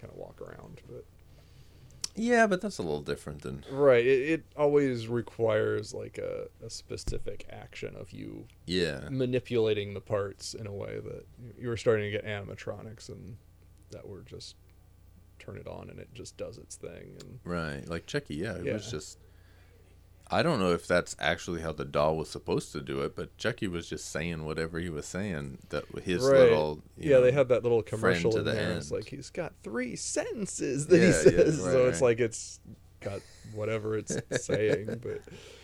kind 0.00 0.12
of 0.12 0.16
walk 0.16 0.40
around, 0.40 0.80
but 0.88 1.04
yeah, 2.16 2.46
but 2.46 2.60
that's 2.60 2.78
a 2.78 2.82
little 2.82 3.00
different 3.00 3.42
than 3.42 3.64
right, 3.70 4.06
it, 4.06 4.30
it 4.30 4.44
always 4.56 5.08
requires 5.08 5.92
like 5.92 6.18
a, 6.18 6.46
a 6.64 6.70
specific 6.70 7.44
action 7.50 7.96
of 7.96 8.12
you 8.12 8.46
yeah, 8.66 9.08
manipulating 9.10 9.94
the 9.94 10.00
parts 10.00 10.54
in 10.54 10.66
a 10.66 10.72
way 10.72 11.00
that 11.04 11.26
you 11.58 11.68
were 11.68 11.76
starting 11.76 12.04
to 12.04 12.10
get 12.10 12.24
animatronics 12.24 13.08
and 13.08 13.36
that 13.90 14.08
were 14.08 14.22
just 14.22 14.54
turn 15.38 15.56
it 15.56 15.66
on 15.66 15.90
and 15.90 15.98
it 15.98 16.08
just 16.14 16.36
does 16.36 16.58
its 16.58 16.76
thing 16.76 17.16
and 17.20 17.38
right. 17.44 17.88
Like 17.88 18.06
Chucky, 18.06 18.36
yeah, 18.36 18.54
it 18.56 18.72
was 18.72 18.90
just. 18.90 19.18
I 20.30 20.42
don't 20.42 20.58
know 20.58 20.72
if 20.72 20.86
that's 20.86 21.14
actually 21.20 21.60
how 21.60 21.72
the 21.72 21.84
doll 21.84 22.16
was 22.16 22.30
supposed 22.30 22.72
to 22.72 22.80
do 22.80 23.00
it, 23.02 23.14
but 23.14 23.36
Chucky 23.36 23.68
was 23.68 23.86
just 23.86 24.10
saying 24.10 24.46
whatever 24.46 24.78
he 24.80 24.88
was 24.88 25.04
saying. 25.04 25.58
That 25.68 25.84
his 26.02 26.22
Right. 26.24 26.38
little 26.40 26.82
yeah, 26.96 27.18
they 27.20 27.30
know, 27.30 27.36
had 27.38 27.48
that 27.48 27.62
little 27.62 27.82
commercial 27.82 28.30
to 28.32 28.38
in 28.38 28.44
the 28.46 28.52
there. 28.52 28.72
It's 28.72 28.90
end. 28.90 29.00
like 29.00 29.08
he's 29.10 29.28
got 29.30 29.52
three 29.62 29.96
sentences 29.96 30.86
that 30.86 30.96
Yeah, 30.96 31.02
he 31.02 31.08
yeah, 31.08 31.12
says, 31.12 31.60
right, 31.60 31.72
so 31.72 31.88
it's 31.88 32.00
like 32.00 32.20
it's 32.20 32.58
got 33.00 33.20
whatever 33.54 33.98
it's 33.98 34.16
saying, 34.30 35.00
but 35.02 35.20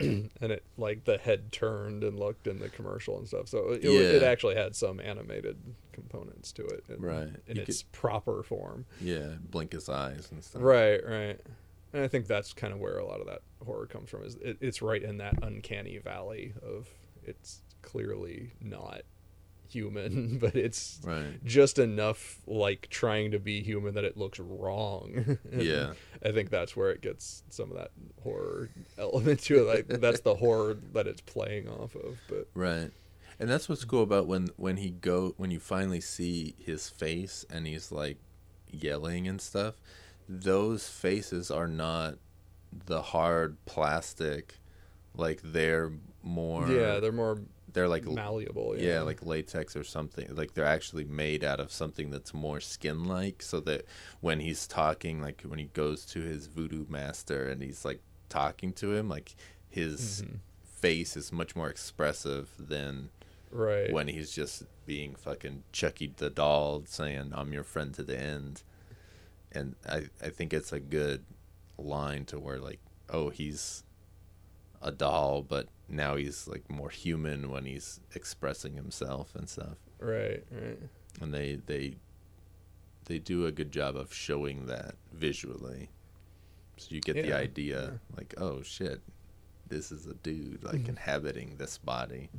and 0.40 0.52
it 0.52 0.64
like 0.76 1.04
the 1.04 1.18
head 1.18 1.52
turned 1.52 2.02
and 2.04 2.18
looked 2.18 2.46
in 2.46 2.58
the 2.58 2.68
commercial 2.68 3.18
and 3.18 3.26
stuff. 3.28 3.48
So 3.48 3.70
it, 3.72 3.84
it 3.84 4.20
Yeah. 4.22 4.28
actually 4.28 4.54
had 4.56 4.74
some 4.74 5.00
animated 5.00 5.56
components 5.92 6.52
to 6.52 6.64
it, 6.66 6.84
in, 6.88 7.00
Right. 7.00 7.28
in 7.46 7.56
You 7.56 7.62
its 7.62 7.82
proper 7.92 8.42
form. 8.42 8.86
Yeah, 9.00 9.34
blink 9.50 9.72
his 9.72 9.88
eyes 9.88 10.28
and 10.32 10.42
stuff. 10.42 10.62
Right, 10.62 11.04
right. 11.06 11.40
And 11.92 12.04
I 12.04 12.08
think 12.08 12.26
that's 12.26 12.52
kind 12.52 12.72
of 12.72 12.78
where 12.80 12.98
a 12.98 13.04
lot 13.06 13.20
of 13.20 13.26
that 13.26 13.42
horror 13.64 13.86
comes 13.86 14.10
from. 14.10 14.22
Is 14.24 14.36
it, 14.36 14.58
it's 14.60 14.80
right 14.80 15.02
in 15.02 15.18
that 15.18 15.34
uncanny 15.42 15.98
valley 15.98 16.54
of 16.62 16.88
it's 17.24 17.62
clearly 17.82 18.52
not 18.60 19.02
human, 19.72 20.38
but 20.40 20.54
it's 20.54 21.00
Right. 21.04 21.42
just 21.44 21.78
enough 21.78 22.38
like 22.46 22.88
trying 22.90 23.30
to 23.32 23.38
be 23.38 23.62
human 23.62 23.94
that 23.94 24.04
it 24.04 24.16
looks 24.16 24.38
wrong. 24.38 25.38
Yeah. 25.52 25.92
I 26.24 26.32
think 26.32 26.50
that's 26.50 26.76
where 26.76 26.90
it 26.90 27.00
gets 27.00 27.42
some 27.50 27.70
of 27.70 27.76
that 27.78 27.90
horror 28.22 28.70
element 28.98 29.40
to 29.44 29.60
it. 29.68 29.88
Like 29.88 30.00
that's 30.00 30.20
the 30.20 30.34
horror 30.34 30.76
that 30.92 31.06
it's 31.06 31.20
playing 31.22 31.68
off 31.68 31.94
of. 31.94 32.18
But 32.28 32.48
Right. 32.54 32.90
And 33.38 33.48
that's 33.48 33.68
what's 33.68 33.84
cool 33.84 34.02
about 34.02 34.26
when 34.26 34.48
when 34.56 34.76
he 34.76 34.90
go 34.90 35.34
when 35.38 35.50
you 35.50 35.60
finally 35.60 36.00
see 36.00 36.54
his 36.58 36.88
face 36.90 37.44
and 37.50 37.66
he's 37.66 37.90
like 37.90 38.18
yelling 38.70 39.26
and 39.26 39.40
stuff. 39.40 39.74
Those 40.28 40.88
faces 40.88 41.50
are 41.50 41.66
not 41.66 42.16
the 42.86 43.00
hard 43.02 43.56
plastic, 43.64 44.58
like 45.16 45.40
they're 45.42 45.90
more. 46.22 46.68
yeah, 46.70 47.00
they're 47.00 47.10
more 47.12 47.40
they're 47.72 47.88
like 47.88 48.04
malleable. 48.04 48.76
yeah, 48.78 49.00
like 49.02 49.24
latex 49.24 49.76
or 49.76 49.84
something. 49.84 50.34
Like 50.34 50.54
they're 50.54 50.64
actually 50.64 51.04
made 51.04 51.44
out 51.44 51.60
of 51.60 51.72
something 51.72 52.10
that's 52.10 52.32
more 52.34 52.60
skin 52.60 53.04
like, 53.04 53.42
so 53.42 53.60
that 53.60 53.84
when 54.20 54.40
he's 54.40 54.66
talking, 54.66 55.20
like 55.20 55.42
when 55.42 55.58
he 55.58 55.66
goes 55.66 56.04
to 56.06 56.20
his 56.20 56.46
voodoo 56.46 56.86
master 56.88 57.48
and 57.48 57.62
he's 57.62 57.84
like 57.84 58.00
talking 58.28 58.72
to 58.74 58.94
him, 58.94 59.08
like 59.08 59.34
his 59.68 60.22
Mm-hmm. 60.22 60.36
face 60.64 61.16
is 61.16 61.30
much 61.32 61.54
more 61.54 61.68
expressive 61.68 62.48
than 62.58 63.10
right. 63.52 63.92
when 63.92 64.08
he's 64.08 64.32
just 64.32 64.64
being 64.86 65.14
fucking 65.14 65.62
Chucky 65.72 66.12
the 66.16 66.30
doll 66.30 66.82
saying, 66.86 67.32
I'm 67.34 67.52
your 67.52 67.62
friend 67.64 67.92
to 67.94 68.02
the 68.02 68.18
end. 68.18 68.62
And 69.52 69.74
I, 69.88 70.04
I 70.22 70.30
think 70.30 70.52
it's 70.52 70.72
a 70.72 70.80
good 70.80 71.24
line 71.76 72.24
to 72.26 72.38
where, 72.40 72.58
like, 72.58 72.80
oh, 73.08 73.30
he's 73.30 73.82
a 74.82 74.90
doll, 74.92 75.42
but 75.42 75.68
now 75.90 76.16
he's, 76.16 76.46
like, 76.48 76.70
more 76.70 76.90
human 76.90 77.50
when 77.50 77.64
he's 77.64 78.00
expressing 78.14 78.74
himself 78.74 79.34
and 79.34 79.48
stuff. 79.48 79.76
right, 79.98 80.42
right. 80.50 80.78
And 81.20 81.34
they, 81.34 81.56
they, 81.66 81.96
they 83.06 83.18
do 83.18 83.46
a 83.46 83.52
good 83.52 83.72
job 83.72 83.96
of 83.96 84.14
showing 84.14 84.66
that 84.66 84.94
visually. 85.12 85.90
So 86.76 86.88
you 86.94 87.00
get 87.00 87.14
the 87.14 87.28
Yeah, 87.28 87.36
idea, 87.36 88.00
like, 88.16 88.34
oh, 88.38 88.62
shit, 88.62 89.00
this 89.68 89.90
is 89.92 90.06
a 90.06 90.14
dude, 90.14 90.62
like, 90.64 90.76
mm-hmm. 90.76 90.90
inhabiting 90.90 91.56
this 91.58 91.76
body. 91.78 92.30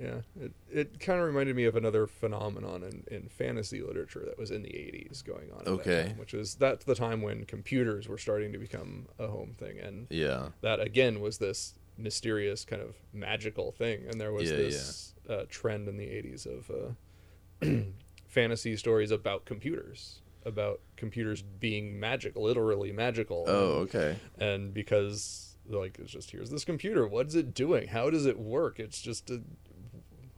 Yeah, 0.00 0.20
it 0.40 0.52
it 0.72 1.00
kind 1.00 1.20
of 1.20 1.26
reminded 1.26 1.54
me 1.56 1.64
of 1.64 1.76
another 1.76 2.06
phenomenon 2.06 2.82
in, 2.84 3.04
in 3.14 3.28
fantasy 3.28 3.82
literature 3.82 4.22
that 4.24 4.38
was 4.38 4.50
in 4.50 4.62
the 4.62 4.70
'80s 4.70 5.22
going 5.22 5.50
on. 5.52 5.66
Okay. 5.66 6.04
time, 6.06 6.16
which 6.18 6.32
is 6.32 6.54
that's 6.54 6.84
the 6.86 6.94
time 6.94 7.20
when 7.20 7.44
computers 7.44 8.08
were 8.08 8.16
starting 8.16 8.50
to 8.52 8.58
become 8.58 9.08
a 9.18 9.26
home 9.26 9.54
thing, 9.58 9.78
and 9.78 10.06
Yeah. 10.08 10.50
that 10.62 10.80
again 10.80 11.20
was 11.20 11.36
this 11.36 11.74
mysterious 12.00 12.64
kind 12.64 12.82
of 12.82 12.96
magical 13.12 13.72
thing, 13.72 14.04
and 14.08 14.20
there 14.20 14.32
was 14.32 14.50
Yeah, 14.50 14.56
this 14.56 15.14
Uh, 15.28 15.44
trend 15.48 15.88
in 15.88 15.96
the 15.96 16.06
'80s 16.06 16.44
of 16.46 16.70
uh, 16.70 17.64
fantasy 18.26 18.76
stories 18.76 19.10
about 19.10 19.44
computers, 19.44 20.22
about 20.44 20.80
computers 20.96 21.42
being 21.42 21.98
magic, 22.00 22.36
literally 22.36 22.92
magical. 22.92 23.44
Oh, 23.46 23.70
okay. 23.82 24.18
and 24.38 24.72
because 24.74 25.46
like 25.66 25.98
it's 26.00 26.10
just 26.10 26.30
here's 26.32 26.50
this 26.50 26.64
computer 26.64 27.06
what 27.06 27.26
is 27.28 27.36
it 27.36 27.54
doing 27.54 27.86
how 27.88 28.10
does 28.10 28.26
it 28.26 28.36
work 28.40 28.80
it's 28.80 29.00
just 29.00 29.30
a, 29.30 29.40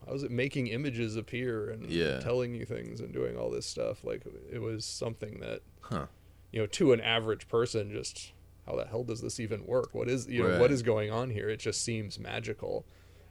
how 0.05 0.13
is 0.13 0.21
it 0.21 0.29
making 0.29 0.67
images 0.67 1.15
appear 1.15 1.69
and 1.71 1.89
Yeah. 1.89 2.19
telling 2.19 2.53
you 2.53 2.65
things 2.65 2.99
and 2.99 3.11
doing 3.11 3.35
all 3.35 3.49
this 3.49 3.65
stuff 3.65 4.03
like 4.03 4.21
it 4.51 4.59
was 4.61 4.85
something 4.85 5.39
that 5.39 5.61
Huh. 5.81 6.05
you 6.51 6.59
know 6.59 6.67
to 6.67 6.93
an 6.93 7.01
average 7.01 7.47
person 7.47 7.89
just 7.91 8.33
how 8.65 8.75
the 8.75 8.85
hell 8.85 9.03
does 9.03 9.21
this 9.21 9.39
even 9.39 9.65
work? 9.65 9.93
What 9.93 10.09
is 10.09 10.27
you 10.27 10.43
know 10.43 10.49
Right. 10.51 10.59
what 10.59 10.71
is 10.71 10.81
going 10.83 11.11
on 11.11 11.29
here? 11.29 11.49
It 11.49 11.59
just 11.59 11.81
seems 11.81 12.19
magical. 12.19 12.85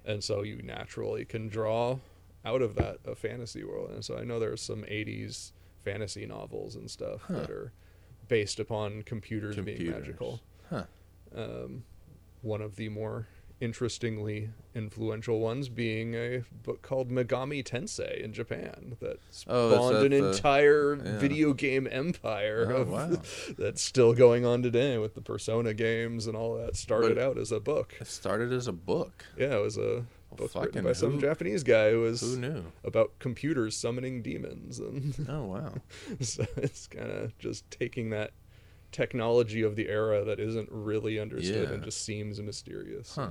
And 0.05 0.23
so 0.23 0.43
you 0.43 0.61
naturally 0.63 1.25
can 1.25 1.49
draw 1.49 1.99
out 2.45 2.61
of 2.61 2.75
that 2.75 2.99
a 3.05 3.15
fantasy 3.15 3.63
world. 3.65 3.91
And 3.93 4.05
so 4.05 4.17
i 4.19 4.25
know 4.25 4.39
there's 4.41 4.61
some 4.61 4.83
80s 4.83 5.53
fantasy 5.85 6.27
novels 6.27 6.75
and 6.77 6.91
stuff 6.91 7.23
that 7.29 7.51
are 7.51 7.73
based 8.29 8.59
upon 8.61 9.03
computers, 9.03 9.57
being 9.57 9.91
magical. 9.91 10.41
Huh. 10.71 10.85
um, 11.35 11.85
one 12.43 12.61
of 12.63 12.77
the 12.77 12.89
more 12.89 13.29
interestingly 13.63 14.51
influential 14.75 15.39
ones 15.39 15.69
being 15.69 16.15
a 16.15 16.43
book 16.65 16.83
called 16.83 17.11
Megami 17.11 17.63
Tensei 17.65 18.21
in 18.21 18.33
Japan 18.33 18.97
that 19.01 19.19
Oh, 19.47 19.71
spawned 19.71 19.97
that 19.97 20.05
an 20.07 20.11
the- 20.23 20.33
entire 20.33 20.97
yeah. 20.97 21.19
video 21.19 21.53
game 21.53 21.87
empire 21.91 22.73
Oh, 22.75 22.81
of, 22.83 22.89
wow. 22.91 23.11
that's 23.59 23.81
still 23.81 24.15
going 24.15 24.45
on 24.45 24.63
today 24.63 24.99
with 24.99 25.15
the 25.15 25.21
Persona 25.21 25.75
games 25.75 26.27
and 26.27 26.37
all 26.37 26.57
that. 26.59 26.75
Started 26.77 27.15
But- 27.15 27.25
out 27.25 27.39
as 27.39 27.53
a 27.53 27.61
book. 27.61 27.95
It 28.01 28.09
started 28.09 28.53
as 28.53 28.67
a 28.67 28.73
book. 28.73 29.25
Yeah, 29.39 29.57
it 29.59 29.63
was 29.63 29.79
a 29.79 30.05
book 30.37 30.51
fucking 30.51 30.67
written 30.69 30.85
by 30.85 30.93
some 30.95 31.21
Japanese 31.21 31.63
guy 31.63 31.91
who 31.93 32.01
was 32.01 32.21
Who 32.21 32.37
knew? 32.39 32.65
about 32.83 33.13
computers 33.21 33.77
summoning 33.77 34.23
demons 34.23 34.81
and 34.81 35.15
Oh 35.29 35.45
wow. 35.45 35.75
so 36.21 36.45
it's 36.57 36.89
kind 36.89 37.11
of 37.13 37.39
just 37.39 37.71
taking 37.71 38.11
that 38.11 38.33
technology 38.93 39.63
of 39.63 39.77
the 39.77 39.89
era 39.89 40.25
that 40.25 40.39
isn't 40.41 40.69
really 40.71 41.19
understood 41.19 41.71
and 41.71 41.83
just 41.83 42.05
seems 42.05 42.41
mysterious. 42.41 43.15
Huh. 43.15 43.31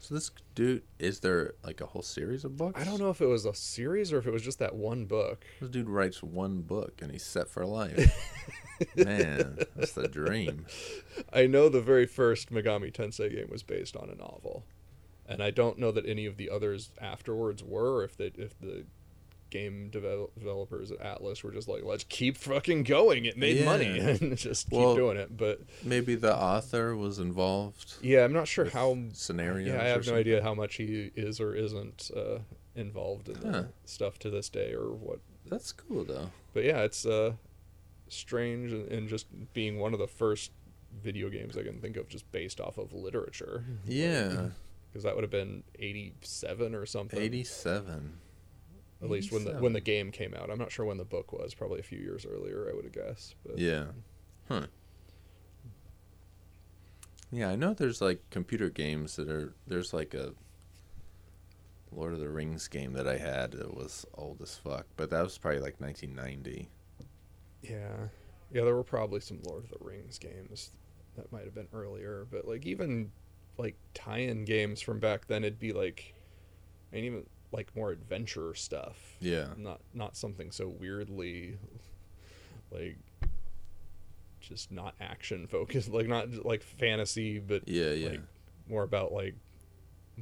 So 0.00 0.14
this 0.14 0.30
dude 0.54 0.82
is 0.98 1.20
there 1.20 1.52
like 1.62 1.82
a 1.82 1.86
whole 1.86 2.02
series 2.02 2.44
of 2.44 2.56
books? 2.56 2.80
I 2.80 2.84
don't 2.84 2.98
know 2.98 3.10
if 3.10 3.20
it 3.20 3.26
was 3.26 3.44
a 3.44 3.54
series 3.54 4.12
or 4.12 4.18
if 4.18 4.26
it 4.26 4.32
was 4.32 4.42
just 4.42 4.58
that 4.58 4.74
one 4.74 5.04
book. 5.04 5.44
This 5.60 5.68
dude 5.68 5.90
writes 5.90 6.22
one 6.22 6.62
book 6.62 7.00
and 7.02 7.12
he's 7.12 7.22
set 7.22 7.48
for 7.48 7.66
life. 7.66 8.10
Man, 8.96 9.58
that's 9.76 9.92
the 9.92 10.08
dream. 10.08 10.64
I 11.34 11.46
know 11.46 11.68
the 11.68 11.82
very 11.82 12.06
first 12.06 12.50
Megami 12.50 12.90
Tensei 12.90 13.30
game 13.30 13.48
was 13.50 13.62
based 13.62 13.94
on 13.94 14.08
a 14.08 14.14
novel, 14.14 14.64
and 15.28 15.42
I 15.42 15.50
don't 15.50 15.78
know 15.78 15.92
that 15.92 16.06
any 16.06 16.24
of 16.24 16.38
the 16.38 16.48
others 16.48 16.90
afterwards 16.98 17.62
were. 17.62 17.96
Or 17.96 18.04
if 18.04 18.16
they, 18.16 18.32
if 18.36 18.58
the 18.58 18.86
game 19.50 19.90
devel- 19.92 20.30
developers 20.38 20.90
at 20.92 21.00
Atlus 21.00 21.42
were 21.42 21.50
just 21.50 21.68
like, 21.68 21.82
let's 21.84 22.04
keep 22.04 22.36
fucking 22.36 22.84
going. 22.84 23.24
It 23.24 23.36
made 23.36 23.64
money 23.64 23.98
and 23.98 24.36
just 24.36 24.70
keep 24.70 24.78
Well- 24.78 24.94
doing 24.96 25.16
it. 25.16 25.36
But 25.36 25.60
Maybe 25.84 26.14
the 26.14 26.34
author 26.36 26.96
was 26.96 27.18
involved. 27.18 27.94
yeah, 28.02 28.24
I'm 28.24 28.32
not 28.32 28.48
sure 28.48 28.66
how. 28.66 28.96
scenario. 29.12 29.74
Yeah, 29.74 29.80
I 29.82 29.84
have 29.86 29.98
no 29.98 30.02
something? 30.02 30.20
idea 30.20 30.42
how 30.42 30.54
much 30.54 30.76
he 30.76 31.10
is 31.16 31.40
or 31.40 31.54
isn't 31.54 32.10
uh, 32.16 32.38
involved 32.74 33.28
in 33.28 33.36
Huh. 33.36 33.50
the 33.52 33.68
stuff 33.84 34.18
to 34.20 34.30
this 34.30 34.48
day 34.48 34.72
or 34.72 34.92
what 34.92 35.18
That's 35.46 35.72
cool 35.72 36.04
though. 36.04 36.30
but 36.54 36.64
yeah, 36.64 36.78
it's 36.82 37.04
uh, 37.04 37.32
strange 38.08 38.72
and, 38.72 38.88
and 38.90 39.08
just 39.08 39.26
being 39.52 39.78
one 39.78 39.92
of 39.92 39.98
the 39.98 40.06
first 40.08 40.52
video 41.02 41.28
games 41.28 41.56
I 41.56 41.62
can 41.62 41.80
think 41.80 41.96
of 41.96 42.08
just 42.08 42.30
based 42.32 42.60
off 42.60 42.78
of 42.78 42.92
literature. 42.92 43.64
Yeah. 43.86 44.48
because 44.90 45.04
that 45.04 45.14
would 45.14 45.22
have 45.22 45.30
been 45.30 45.62
'87 45.78 46.74
or 46.74 46.84
something. 46.86 47.20
Eighty-seven. 47.20 48.18
At 49.02 49.10
least 49.10 49.32
when 49.32 49.44
the 49.44 49.54
when 49.54 49.72
the 49.72 49.80
game 49.80 50.10
came 50.10 50.34
out. 50.34 50.50
I'm 50.50 50.58
not 50.58 50.70
sure 50.72 50.84
when 50.84 50.98
the 50.98 51.04
book 51.04 51.32
was. 51.32 51.54
Probably 51.54 51.80
a 51.80 51.84
few 51.84 51.98
years 51.98 52.26
earlier, 52.26 52.68
I 52.70 52.74
would 52.74 52.84
have 52.84 52.92
guessed. 52.92 53.34
But 53.44 53.58
Yeah. 53.58 53.86
Huh. 54.48 54.66
Yeah, 57.32 57.50
I 57.50 57.56
know 57.56 57.74
there's 57.74 58.00
like 58.00 58.28
computer 58.30 58.68
games 58.70 59.16
that 59.16 59.28
are 59.28 59.54
there's 59.66 59.92
like 59.92 60.14
a 60.14 60.34
Lord 61.92 62.12
of 62.12 62.20
the 62.20 62.28
Rings 62.28 62.68
game 62.68 62.92
that 62.94 63.06
I 63.06 63.18
had 63.18 63.52
that 63.52 63.74
was 63.74 64.04
old 64.14 64.40
as 64.42 64.56
fuck, 64.56 64.86
but 64.96 65.10
that 65.10 65.22
was 65.22 65.38
probably 65.38 65.60
like 65.60 65.80
1990. 65.80 66.68
yeah, 67.62 68.08
yeah, 68.52 68.64
there 68.64 68.74
were 68.74 68.84
probably 68.84 69.20
some 69.20 69.40
Lord 69.44 69.64
of 69.64 69.70
the 69.70 69.84
Rings 69.84 70.18
games 70.18 70.72
that 71.16 71.30
might 71.32 71.44
have 71.44 71.54
been 71.54 71.68
earlier. 71.72 72.26
But 72.30 72.46
like 72.46 72.66
even 72.66 73.10
like 73.58 73.76
tie-in 73.94 74.44
games 74.44 74.80
from 74.80 74.98
back 74.98 75.26
then, 75.26 75.44
it'd 75.44 75.58
be 75.58 75.72
like, 75.72 76.14
I 76.92 76.96
mean, 76.96 77.04
even 77.04 77.26
like 77.52 77.74
more 77.74 77.90
adventure 77.90 78.54
stuff. 78.54 79.16
Yeah. 79.20 79.48
not 79.56 79.80
not 79.94 80.16
something 80.16 80.50
so 80.50 80.68
weirdly 80.68 81.58
like 82.70 82.96
just 84.40 84.70
not 84.72 84.94
action 85.00 85.46
focused 85.46 85.88
like 85.92 86.06
not 86.08 86.44
like 86.44 86.62
fantasy 86.62 87.38
but 87.38 87.68
Yeah, 87.68 87.90
yeah. 87.90 88.08
like 88.10 88.20
more 88.68 88.82
about 88.82 89.12
like 89.12 89.34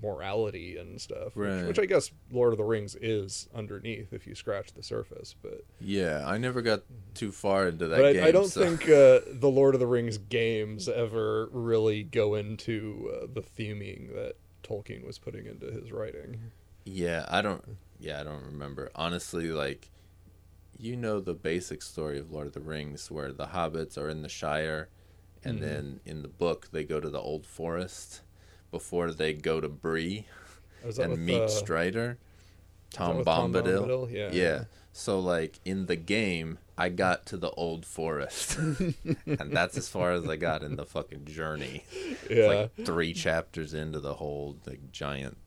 morality 0.00 0.76
and 0.76 1.00
stuff 1.00 1.34
which, 1.34 1.48
Right. 1.48 1.66
which 1.66 1.78
i 1.78 1.84
guess 1.84 2.10
lord 2.30 2.52
of 2.52 2.58
the 2.58 2.64
rings 2.64 2.94
is 3.00 3.48
underneath 3.54 4.12
if 4.12 4.26
you 4.28 4.34
scratch 4.36 4.72
the 4.74 4.82
surface 4.82 5.34
but 5.42 5.64
Yeah, 5.80 6.22
I 6.26 6.38
never 6.38 6.62
got 6.62 6.82
too 7.14 7.32
far 7.32 7.66
into 7.68 7.88
that 7.88 7.98
but 8.00 8.12
game. 8.12 8.22
I, 8.24 8.28
I 8.28 8.30
don't 8.30 8.46
so- 8.48 8.60
think 8.64 8.82
uh, 8.84 9.20
the 9.40 9.50
lord 9.50 9.74
of 9.74 9.80
the 9.80 9.86
rings 9.88 10.16
games 10.18 10.88
ever 10.88 11.48
really 11.52 12.04
go 12.04 12.34
into 12.36 13.12
uh, 13.22 13.26
the 13.32 13.42
theming 13.42 14.14
that 14.14 14.34
tolkien 14.62 15.04
was 15.06 15.18
putting 15.18 15.46
into 15.46 15.66
his 15.72 15.90
writing 15.90 16.38
Yeah, 16.84 17.24
I 17.28 17.42
don't. 17.42 17.64
Yeah, 17.98 18.20
I 18.20 18.24
don't 18.24 18.44
remember. 18.44 18.90
Honestly, 18.94 19.48
like, 19.50 19.90
you 20.78 20.96
know 20.96 21.20
the 21.20 21.34
basic 21.34 21.82
story 21.82 22.18
of 22.18 22.30
Lord 22.32 22.46
of 22.48 22.52
the 22.54 22.60
Rings, 22.60 23.10
where 23.10 23.32
the 23.32 23.48
hobbits 23.48 23.98
are 23.98 24.08
in 24.08 24.22
the 24.22 24.28
Shire, 24.28 24.88
and 25.44 25.56
Mm-hmm. 25.56 25.62
then 25.62 26.00
in 26.04 26.22
the 26.22 26.28
book 26.28 26.68
they 26.72 26.84
go 26.84 27.00
to 27.00 27.10
the 27.10 27.20
Old 27.20 27.46
Forest 27.46 28.22
before 28.70 29.12
they 29.12 29.32
go 29.34 29.60
to 29.60 29.68
Bree 29.68 30.26
and 30.98 31.26
meet 31.26 31.34
uh, 31.34 31.48
Strider. 31.50 32.18
Tom 32.90 33.16
with 33.18 33.28
Tom 33.30 33.52
Bombadil. 33.52 33.84
Bombadil? 33.90 34.10
Yeah, 34.12 34.32
yeah. 34.32 34.64
So 34.92 35.20
like 35.20 35.60
in 35.64 35.86
the 35.86 35.96
game, 35.96 36.58
I 36.76 36.88
got 36.88 37.26
to 37.26 37.36
the 37.36 37.50
Old 37.52 37.84
Forest, 37.86 38.58
and 38.58 39.52
that's 39.52 39.76
as 39.76 39.88
far 39.88 40.12
as 40.12 40.28
I 40.28 40.36
got 40.36 40.62
in 40.62 40.76
the 40.76 40.86
fucking 40.86 41.26
journey. 41.26 41.84
It's 42.30 42.30
yeah 42.30 42.46
like 42.46 42.70
three 42.84 43.12
chapters 43.14 43.74
into 43.74 44.00
the 44.00 44.14
whole 44.14 44.58
like 44.66 44.92
giant 44.92 45.38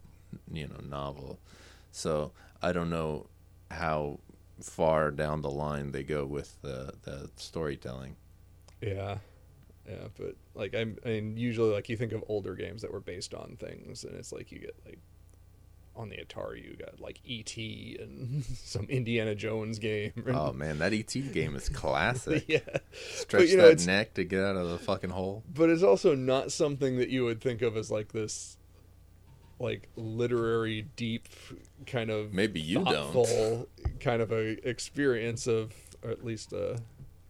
you 0.51 0.67
know 0.67 0.79
novel 0.87 1.39
so 1.91 2.31
i 2.61 2.71
don't 2.71 2.89
know 2.89 3.27
how 3.69 4.19
far 4.61 5.11
down 5.11 5.41
the 5.41 5.49
line 5.49 5.91
they 5.91 6.03
go 6.03 6.25
with 6.25 6.61
the 6.61 6.93
the 7.03 7.29
storytelling 7.35 8.15
Yeah, 8.81 9.17
yeah, 9.87 10.07
but 10.17 10.35
like 10.53 10.75
I'm, 10.75 10.97
I 11.05 11.09
mean, 11.09 11.37
usually 11.37 11.71
like 11.73 11.89
you 11.89 11.97
think 11.97 12.13
of 12.13 12.23
older 12.27 12.55
games 12.55 12.81
that 12.81 12.91
were 12.91 12.99
based 12.99 13.33
on 13.33 13.57
things, 13.59 14.03
and 14.03 14.15
it's 14.15 14.31
like 14.31 14.51
you 14.51 14.59
get 14.59 14.75
like 14.85 14.99
on 15.95 16.09
the 16.09 16.15
Atari 16.15 16.63
you 16.63 16.75
got 16.77 16.99
like 16.99 17.19
E.T. 17.25 17.97
and 17.99 18.43
some 18.55 18.85
Indiana 18.85 19.35
Jones 19.35 19.79
game. 19.79 20.13
Oh 20.33 20.53
man, 20.53 20.79
that 20.79 20.93
ET 20.93 21.13
game 21.33 21.55
is 21.55 21.69
classic. 21.69 22.45
yeah. 22.47 22.59
Stretch 22.91 23.49
you 23.49 23.57
know, 23.57 23.69
that 23.73 23.85
neck 23.85 24.13
to 24.15 24.23
get 24.23 24.43
out 24.43 24.55
of 24.55 24.69
the 24.69 24.77
fucking 24.77 25.09
hole. 25.09 25.43
But 25.53 25.69
it's 25.69 25.83
also 25.83 26.15
not 26.15 26.51
something 26.51 26.97
that 26.97 27.09
you 27.09 27.25
would 27.25 27.41
think 27.41 27.61
of 27.61 27.75
as 27.75 27.91
like 27.91 28.13
this 28.13 28.57
like 29.61 29.87
literary 29.95 30.87
deep 30.95 31.27
kind 31.85 32.09
of 32.09 32.33
Maybe 32.33 32.59
you 32.59 32.83
don't. 32.83 33.67
kind 33.99 34.21
of 34.21 34.31
a 34.31 34.67
experience 34.67 35.47
of 35.47 35.73
or 36.03 36.09
at 36.11 36.25
least 36.25 36.53
uh 36.53 36.77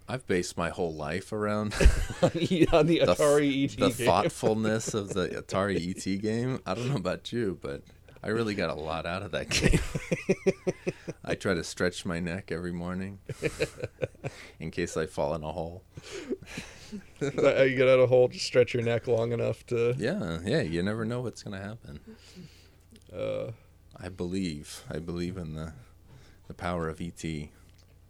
I've 0.07 0.27
based 0.27 0.57
my 0.57 0.69
whole 0.69 0.93
life 0.93 1.31
around 1.31 1.73
on 2.21 2.31
the 2.31 2.65
the, 2.71 2.99
Atari 3.05 3.63
ET 3.65 3.77
the 3.77 3.89
game. 3.91 4.07
thoughtfulness 4.07 4.93
of 4.93 5.09
the 5.09 5.27
Atari 5.41 5.89
ET 5.95 6.21
game. 6.21 6.59
I 6.65 6.73
don't 6.73 6.89
know 6.89 6.95
about 6.97 7.31
you, 7.31 7.57
but 7.61 7.83
I 8.23 8.29
really 8.29 8.53
got 8.53 8.69
a 8.69 8.73
lot 8.73 9.05
out 9.05 9.23
of 9.23 9.31
that 9.31 9.49
game. 9.49 9.79
I 11.23 11.35
try 11.35 11.53
to 11.53 11.63
stretch 11.63 12.05
my 12.05 12.19
neck 12.19 12.51
every 12.51 12.71
morning 12.73 13.19
in 14.59 14.69
case 14.69 14.97
I 14.97 15.05
fall 15.05 15.33
in 15.33 15.43
a 15.43 15.51
hole. 15.51 15.83
You 17.21 17.31
get 17.75 17.87
out 17.87 17.99
of 17.99 18.09
hole 18.09 18.29
to 18.29 18.39
stretch 18.39 18.73
your 18.73 18.83
neck 18.83 19.07
long 19.07 19.31
enough 19.31 19.65
to 19.67 19.95
Yeah, 19.97 20.39
yeah, 20.45 20.61
you 20.61 20.81
never 20.83 21.05
know 21.05 21.21
what's 21.21 21.43
going 21.43 21.59
to 21.59 21.65
happen. 21.65 21.99
uh 23.13 23.51
I 23.97 24.09
believe. 24.09 24.83
I 24.89 24.99
believe 24.99 25.37
in 25.37 25.53
the 25.53 25.73
the 26.47 26.53
power 26.53 26.89
of 26.89 26.99
ET. 26.99 27.23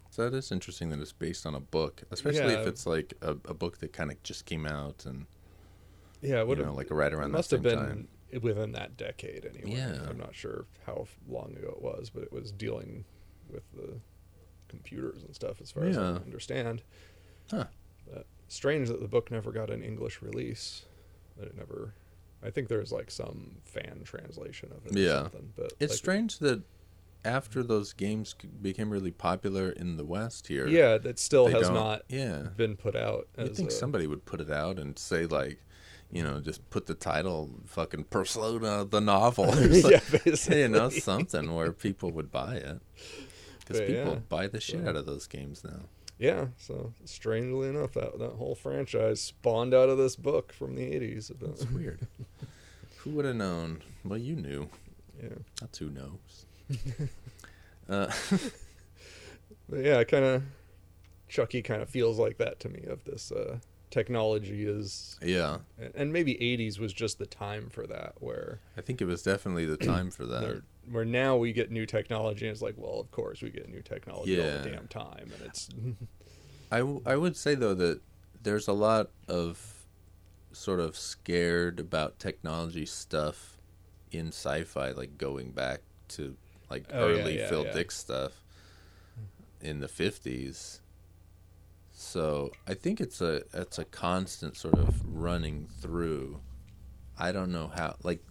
So 0.09 0.27
it 0.27 0.34
is 0.34 0.51
interesting 0.51 0.89
that 0.89 0.99
it's 0.99 1.11
based 1.11 1.45
on 1.45 1.55
a 1.55 1.59
book, 1.59 2.03
especially 2.11 2.53
Yeah. 2.53 2.61
if 2.61 2.67
it's 2.67 2.86
like 2.86 3.13
a, 3.21 3.32
a 3.45 3.53
book 3.53 3.77
that 3.79 3.93
kind 3.93 4.11
of 4.11 4.21
just 4.23 4.45
came 4.45 4.65
out 4.65 5.05
and 5.05 5.25
yeah, 6.21 6.43
would 6.43 6.57
you 6.57 6.63
have 6.65 6.73
know, 6.73 6.77
like 6.77 6.91
right 6.91 7.11
around 7.13 7.25
it 7.25 7.27
the 7.32 7.38
must 7.38 7.51
have 7.51 7.61
been 7.61 7.77
time. 7.77 8.07
within 8.41 8.71
that 8.73 8.95
decade 8.97 9.45
anyway. 9.45 9.77
Yeah. 9.77 9.97
I'm 10.09 10.17
not 10.17 10.36
sure 10.36 10.65
how 10.86 11.07
long 11.27 11.55
ago 11.57 11.73
it 11.75 11.82
was, 11.82 12.09
but 12.13 12.23
it 12.23 12.32
was 12.32 12.51
dealing 12.51 13.05
with 13.49 13.63
the 13.73 13.99
computers 14.67 15.23
and 15.23 15.34
stuff 15.36 15.59
as 15.61 15.71
far 15.71 15.84
as 15.84 15.97
I 15.97 16.01
Yeah. 16.01 16.15
understand. 16.17 16.84
Huh. 17.49 17.65
Strange 18.52 18.89
that 18.89 18.99
the 18.99 19.08
book 19.08 19.32
never 19.32 19.52
got 19.54 19.70
an 19.70 19.82
English 19.82 20.22
release. 20.22 20.84
That 21.38 21.47
it 21.47 21.58
never 21.58 21.93
I 22.43 22.49
think 22.49 22.68
there's 22.68 22.91
like 22.91 23.10
some 23.12 23.58
fan 23.66 24.02
translation 24.04 24.72
of 24.72 24.86
it 24.86 24.95
or 24.95 24.99
Yeah. 24.99 25.22
something. 25.24 25.54
But 25.56 25.74
It's 25.80 25.93
like, 25.93 25.97
strange 25.97 26.39
that 26.39 26.64
after 27.24 27.62
those 27.64 27.93
games 27.93 28.36
became 28.62 28.89
really 28.89 29.12
popular 29.12 29.70
in 29.70 29.95
the 29.95 30.04
West 30.04 30.47
here, 30.47 30.68
Yeah, 30.68 30.97
that 30.97 31.18
still 31.20 31.47
has 31.47 31.70
don't- 31.70 32.02
Yeah, 32.10 32.47
been 32.58 32.76
put 32.76 32.95
out 32.95 33.28
I 33.38 33.47
think 33.47 33.70
a- 33.70 33.74
somebody 33.74 34.06
would 34.08 34.26
put 34.26 34.41
it 34.41 34.49
out 34.52 34.80
and 34.80 34.97
say 34.99 35.26
like, 35.28 35.60
you 36.12 36.24
know, 36.24 36.41
just 36.41 36.68
put 36.72 36.88
the 36.88 36.95
title 36.95 37.52
"fucking 37.68 38.06
Persona" 38.06 38.84
the 38.84 38.99
novel, 38.99 39.45
or 39.45 39.68
Yeah, 39.70 39.99
something, 39.99 40.58
you 40.58 40.68
know, 40.68 40.89
something 40.89 41.56
where 41.56 41.72
people 41.72 42.12
would 42.12 42.32
buy 42.32 42.56
it 42.56 42.80
because 43.60 43.80
people 43.80 44.14
yeah, 44.14 44.20
buy 44.28 44.47
the 44.47 44.60
shit 44.60 44.86
out 44.86 44.97
of 44.97 45.06
those 45.06 45.26
games 45.28 45.64
now. 45.64 45.84
Yeah, 46.22 46.47
so 46.55 46.93
strangely 47.03 47.67
enough, 47.67 47.93
that 47.93 48.19
that 48.19 48.34
whole 48.34 48.53
franchise 48.53 49.19
spawned 49.19 49.74
out 49.74 49.89
of 49.89 49.97
this 49.97 50.15
book 50.15 50.53
from 50.53 50.76
the 50.76 50.84
'80s. 50.84 51.32
That's 51.41 51.65
weird. 51.72 52.05
Who 52.97 53.09
would 53.11 53.26
have 53.26 53.36
known? 53.38 53.82
Well, 54.05 54.19
you 54.19 54.36
knew. 54.36 54.69
yeah, 55.22 55.30
That's 55.59 55.80
who 55.80 55.89
knows. 55.89 56.45
uh, 57.89 58.11
but 59.67 59.80
yeah, 59.84 60.03
kind 60.03 60.26
of 60.26 60.43
Chucky 61.28 61.63
kind 61.63 61.82
of 61.82 61.89
feels 61.89 62.19
like 62.19 62.38
that 62.38 62.59
to 62.59 62.69
me. 62.69 62.84
Of 62.88 63.03
this 63.05 63.32
uh, 63.32 63.57
technology 63.89 64.65
is, 64.65 65.17
yeah, 65.24 65.57
and- 65.80 65.91
and 65.95 66.13
maybe 66.13 66.36
'80s 66.36 66.78
was 66.78 66.93
just 66.93 67.17
the 67.17 67.26
time 67.26 67.67
for 67.72 67.88
that, 67.88 68.13
where 68.19 68.59
I 68.78 68.82
think 68.82 69.01
it 69.01 69.05
was 69.05 69.24
definitely 69.24 69.65
the 69.65 69.78
time 69.78 70.11
for 70.11 70.28
that. 70.28 70.61
Where 70.89 71.05
now 71.05 71.38
we 71.38 71.53
get 71.53 71.71
new 71.71 71.86
technology, 71.86 72.47
and 72.47 72.53
it's 72.53 72.61
like, 72.61 72.75
well, 72.77 72.99
of 72.99 73.11
course 73.11 73.41
we 73.41 73.49
get 73.49 73.69
new 73.69 73.82
technology 73.82 74.39
all 74.39 74.45
the 74.63 74.69
damn 74.69 74.88
time, 74.88 75.32
and 75.34 75.41
it's 75.45 75.69
I, 76.71 76.79
w- 76.79 77.01
I 77.05 77.15
would 77.17 77.36
say 77.36 77.55
though 77.55 77.73
that 77.75 78.01
there's 78.41 78.67
a 78.67 78.73
lot 78.73 79.09
of 79.27 79.86
sort 80.53 80.79
of 80.79 80.97
scared 80.97 81.79
about 81.79 82.19
technology 82.19 82.86
stuff 82.86 83.57
in 84.11 84.27
sci-fi, 84.27 84.91
like 84.91 85.17
going 85.17 85.51
back 85.51 85.82
to 86.09 86.36
like 86.69 86.86
Oh, 86.91 87.07
yeah, 87.07 87.21
early 87.21 87.38
yeah, 87.39 87.47
Phil 87.49 87.65
yeah. 87.65 87.73
Dick 87.73 87.91
stuff 87.91 88.41
in 89.61 89.79
the 89.79 89.88
fifties. 89.88 90.82
So 91.93 92.51
I 92.67 92.73
think 92.73 92.99
it's 92.99 93.21
a 93.21 93.43
it's 93.53 93.77
a 93.77 93.86
constant 93.86 94.57
sort 94.57 94.75
of 94.79 95.01
running 95.05 95.67
through. 95.82 96.41
I 97.19 97.32
don't 97.32 97.51
know 97.51 97.71
how 97.73 97.95
like 98.03 98.23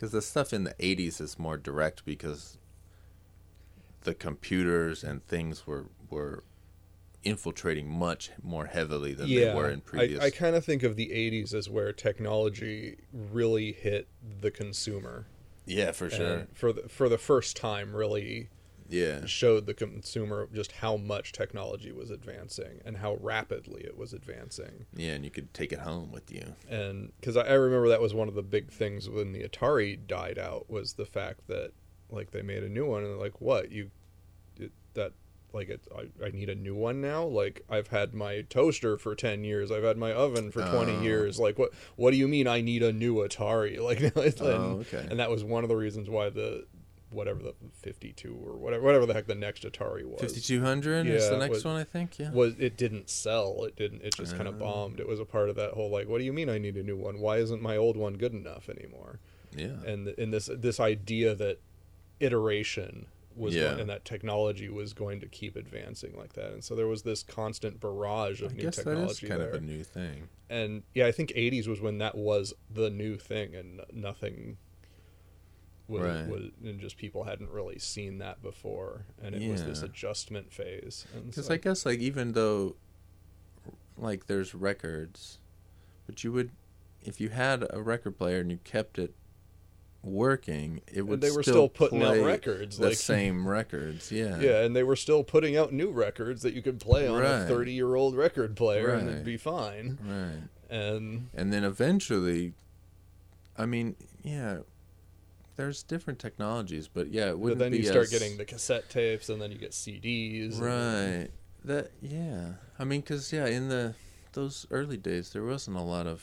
because 0.00 0.12
the 0.12 0.22
stuff 0.22 0.54
in 0.54 0.64
the 0.64 0.74
'80s 0.74 1.20
is 1.20 1.38
more 1.38 1.58
direct 1.58 2.06
because 2.06 2.56
the 4.04 4.14
computers 4.14 5.04
and 5.04 5.22
things 5.26 5.66
were 5.66 5.86
were 6.08 6.42
infiltrating 7.22 7.86
much 7.86 8.30
more 8.42 8.64
heavily 8.64 9.12
than 9.12 9.28
they 9.28 9.54
were 9.54 9.68
in 9.68 9.82
previous. 9.82 10.22
I, 10.22 10.26
I 10.26 10.30
kind 10.30 10.56
of 10.56 10.64
think 10.64 10.82
of 10.82 10.96
the 10.96 11.08
'80s 11.08 11.52
as 11.52 11.68
where 11.68 11.92
technology 11.92 12.96
really 13.12 13.72
hit 13.72 14.08
the 14.40 14.50
consumer. 14.50 15.26
yeah, 15.66 15.92
for 15.92 16.08
sure. 16.08 16.26
and 16.26 16.56
for 16.56 16.72
the 16.72 16.88
for 16.88 17.10
the 17.10 17.18
first 17.18 17.58
time 17.58 17.94
really 17.94 18.48
yeah, 18.90 19.24
showed 19.24 19.66
the 19.66 19.74
consumer 19.74 20.48
just 20.52 20.72
how 20.72 20.96
much 20.96 21.32
technology 21.32 21.92
was 21.92 22.10
advancing 22.10 22.80
and 22.84 22.96
how 22.98 23.16
rapidly 23.20 23.82
it 23.84 23.96
was 23.96 24.12
advancing. 24.12 24.86
Yeah, 24.94 25.12
and 25.12 25.24
you 25.24 25.30
could 25.30 25.54
take 25.54 25.72
it 25.72 25.78
home 25.80 26.12
with 26.12 26.30
you. 26.30 26.54
and 26.68 27.12
because 27.20 27.36
I, 27.36 27.42
I 27.46 27.52
remember 27.54 27.88
that 27.88 28.00
was 28.00 28.12
one 28.14 28.28
of 28.28 28.34
the 28.34 28.42
big 28.42 28.70
things 28.70 29.08
when 29.08 29.32
the 29.32 29.42
atari 29.48 29.98
died 30.06 30.38
out 30.38 30.68
was 30.68 30.94
the 30.94 31.06
fact 31.06 31.46
that 31.48 31.72
like 32.10 32.32
they 32.32 32.42
made 32.42 32.64
a 32.64 32.68
new 32.68 32.86
one 32.86 33.02
and 33.04 33.10
they're 33.12 33.16
like 33.20 33.40
what? 33.40 33.70
You 33.70 33.90
it, 34.56 34.72
that 34.94 35.12
like 35.52 35.68
it, 35.68 35.80
I, 35.96 36.26
I 36.26 36.30
need 36.30 36.48
a 36.48 36.54
new 36.54 36.74
one 36.76 37.00
now? 37.00 37.24
Like 37.24 37.62
i've 37.68 37.88
had 37.88 38.14
my 38.14 38.42
toaster 38.42 38.96
for 38.98 39.14
10 39.14 39.42
years. 39.44 39.70
I've 39.70 39.82
had 39.84 39.96
my 39.96 40.12
oven 40.12 40.50
for 40.50 40.62
20 40.62 40.92
Oh. 40.92 41.00
years. 41.02 41.38
Like 41.40 41.58
what 41.58 41.70
what 41.96 42.10
do 42.12 42.16
you 42.16 42.26
mean 42.28 42.46
i 42.46 42.60
need 42.60 42.82
a 42.82 42.92
new 42.92 43.16
atari? 43.16 43.78
Like 43.82 44.00
oh, 44.16 44.20
and, 44.22 44.40
Oh, 44.40 44.78
okay. 44.82 45.06
and 45.10 45.18
that 45.20 45.30
was 45.30 45.42
one 45.44 45.62
of 45.64 45.68
the 45.68 45.76
reasons 45.76 46.08
why 46.10 46.30
the 46.30 46.66
whatever 47.10 47.42
the 47.42 47.54
52 47.82 48.32
or 48.44 48.56
whatever 48.56 48.82
whatever 48.84 49.06
the 49.06 49.14
heck 49.14 49.26
the 49.26 49.34
next 49.34 49.64
atari 49.64 50.04
was 50.04 50.20
Fifty 50.20 50.40
two 50.40 50.60
hundred 50.60 51.06
is 51.06 51.24
Yeah, 51.24 51.30
the 51.30 51.38
next 51.38 51.50
was- 51.56 51.64
one, 51.64 51.76
I 51.76 51.84
think. 51.84 52.18
Yeah. 52.18 52.30
was 52.32 52.54
it 52.58 52.76
didn't 52.76 53.10
sell 53.10 53.64
it 53.64 53.74
didn't 53.76 54.02
it 54.02 54.14
just 54.14 54.36
kind 54.36 54.46
Oh. 54.48 54.52
of 54.52 54.58
bombed 54.58 55.00
it 55.00 55.08
was 55.08 55.18
a 55.20 55.24
part 55.24 55.48
of 55.50 55.56
that 55.56 55.72
whole 55.72 55.90
like 55.90 56.08
what 56.08 56.18
do 56.18 56.24
you 56.24 56.32
mean 56.32 56.48
i 56.48 56.58
need 56.58 56.76
a 56.76 56.82
new 56.82 56.96
one 56.96 57.18
why 57.20 57.38
isn't 57.38 57.60
my 57.62 57.76
old 57.76 57.96
one 57.96 58.14
good 58.14 58.32
enough 58.32 58.68
anymore 58.68 59.18
yeah. 59.56 59.82
and 59.84 60.08
in 60.08 60.30
this 60.30 60.48
this 60.52 60.78
idea 60.78 61.34
that 61.34 61.58
iteration 62.20 63.06
was 63.36 63.54
Yeah. 63.54 63.76
and 63.78 63.88
that 63.88 64.04
technology 64.04 64.68
was 64.68 64.92
going 64.92 65.20
to 65.20 65.26
keep 65.26 65.56
advancing 65.56 66.16
like 66.16 66.34
that 66.34 66.52
and 66.52 66.62
so 66.64 66.74
there 66.74 66.86
was 66.88 67.02
this 67.02 67.22
constant 67.22 67.80
barrage 67.80 68.42
I 68.42 68.46
of 68.46 68.54
new 68.56 68.62
guess 68.64 68.76
technology 68.76 69.26
is 69.26 69.28
kind 69.30 69.40
there 69.40 69.50
of 69.50 69.54
a 69.62 69.66
new 69.66 69.82
thing. 69.84 70.28
and 70.48 70.82
yeah 70.94 71.06
i 71.06 71.12
think 71.12 71.30
80s 71.30 71.66
was 71.66 71.80
when 71.80 71.98
that 71.98 72.16
was 72.16 72.52
the 72.72 72.90
new 72.90 73.16
thing 73.16 73.54
and 73.54 73.80
nothing 73.92 74.58
was, 75.90 76.02
Right. 76.02 76.26
was 76.28 76.42
and 76.64 76.80
just 76.80 76.96
people 76.96 77.24
hadn't 77.24 77.50
really 77.50 77.78
seen 77.78 78.18
that 78.18 78.40
before 78.42 79.04
and 79.22 79.34
it 79.34 79.50
was 79.50 79.64
this 79.64 79.82
adjustment 79.82 80.52
phase 80.52 81.06
Because 81.26 81.46
so- 81.46 81.54
I 81.54 81.56
guess 81.58 81.84
like 81.84 81.98
even 81.98 82.32
though, 82.32 82.76
like 83.98 84.26
there's 84.26 84.54
records, 84.54 85.38
but 86.06 86.24
you 86.24 86.32
would, 86.32 86.50
if 87.02 87.20
you 87.20 87.28
had 87.30 87.66
a 87.70 87.82
record 87.82 88.16
player 88.16 88.40
and 88.40 88.50
you 88.50 88.58
kept 88.64 88.98
it 88.98 89.14
working, 90.02 90.80
it 90.90 91.02
would. 91.02 91.20
they 91.20 91.30
were 91.30 91.42
still, 91.42 91.52
still 91.54 91.68
putting 91.68 92.02
out 92.02 92.16
records, 92.24 92.78
the 92.78 92.86
like- 92.88 92.96
same 92.96 93.46
records. 93.46 94.10
Yeah. 94.10 94.40
Yeah, 94.40 94.62
and 94.64 94.74
they 94.74 94.82
were 94.82 94.96
still 94.96 95.22
putting 95.24 95.56
out 95.56 95.72
new 95.72 95.90
records 95.90 96.40
that 96.42 96.54
you 96.54 96.62
could 96.62 96.80
play 96.80 97.06
on 97.06 97.22
a 97.24 97.46
30 97.46 97.72
year 97.72 97.94
old 97.94 98.16
record 98.16 98.56
player 98.56 98.88
and 98.90 99.08
it'd 99.10 99.24
be 99.24 99.36
fine. 99.36 99.98
Right. 100.02 100.48
And 100.74 101.28
And 101.34 101.52
then 101.52 101.64
eventually, 101.64 102.54
I 103.58 103.66
mean, 103.66 103.96
yeah, 104.22 104.60
there's 105.60 105.82
different 105.82 106.18
technologies, 106.18 106.88
but 106.88 107.08
yeah, 107.12 107.28
it 107.28 107.38
wouldn't 107.38 107.58
then 107.58 107.72
be 107.72 107.78
you 107.78 107.84
start 107.84 108.04
as- 108.04 108.10
getting 108.10 108.36
the 108.38 108.44
cassette 108.44 108.88
tapes 108.88 109.28
and 109.28 109.40
then 109.40 109.50
you 109.52 109.58
get 109.58 109.72
CDs. 109.72 110.54
and- 110.54 110.60
Right. 110.62 111.28
That 111.64 111.90
yeah. 112.00 112.52
I 112.78 112.84
mean, 112.84 113.00
because 113.00 113.32
yeah, 113.32 113.46
in 113.46 113.68
the 113.68 113.94
those 114.32 114.66
early 114.70 114.96
days, 114.96 115.30
there 115.32 115.44
wasn't 115.44 115.76
a 115.76 115.82
lot 115.82 116.06
of 116.06 116.22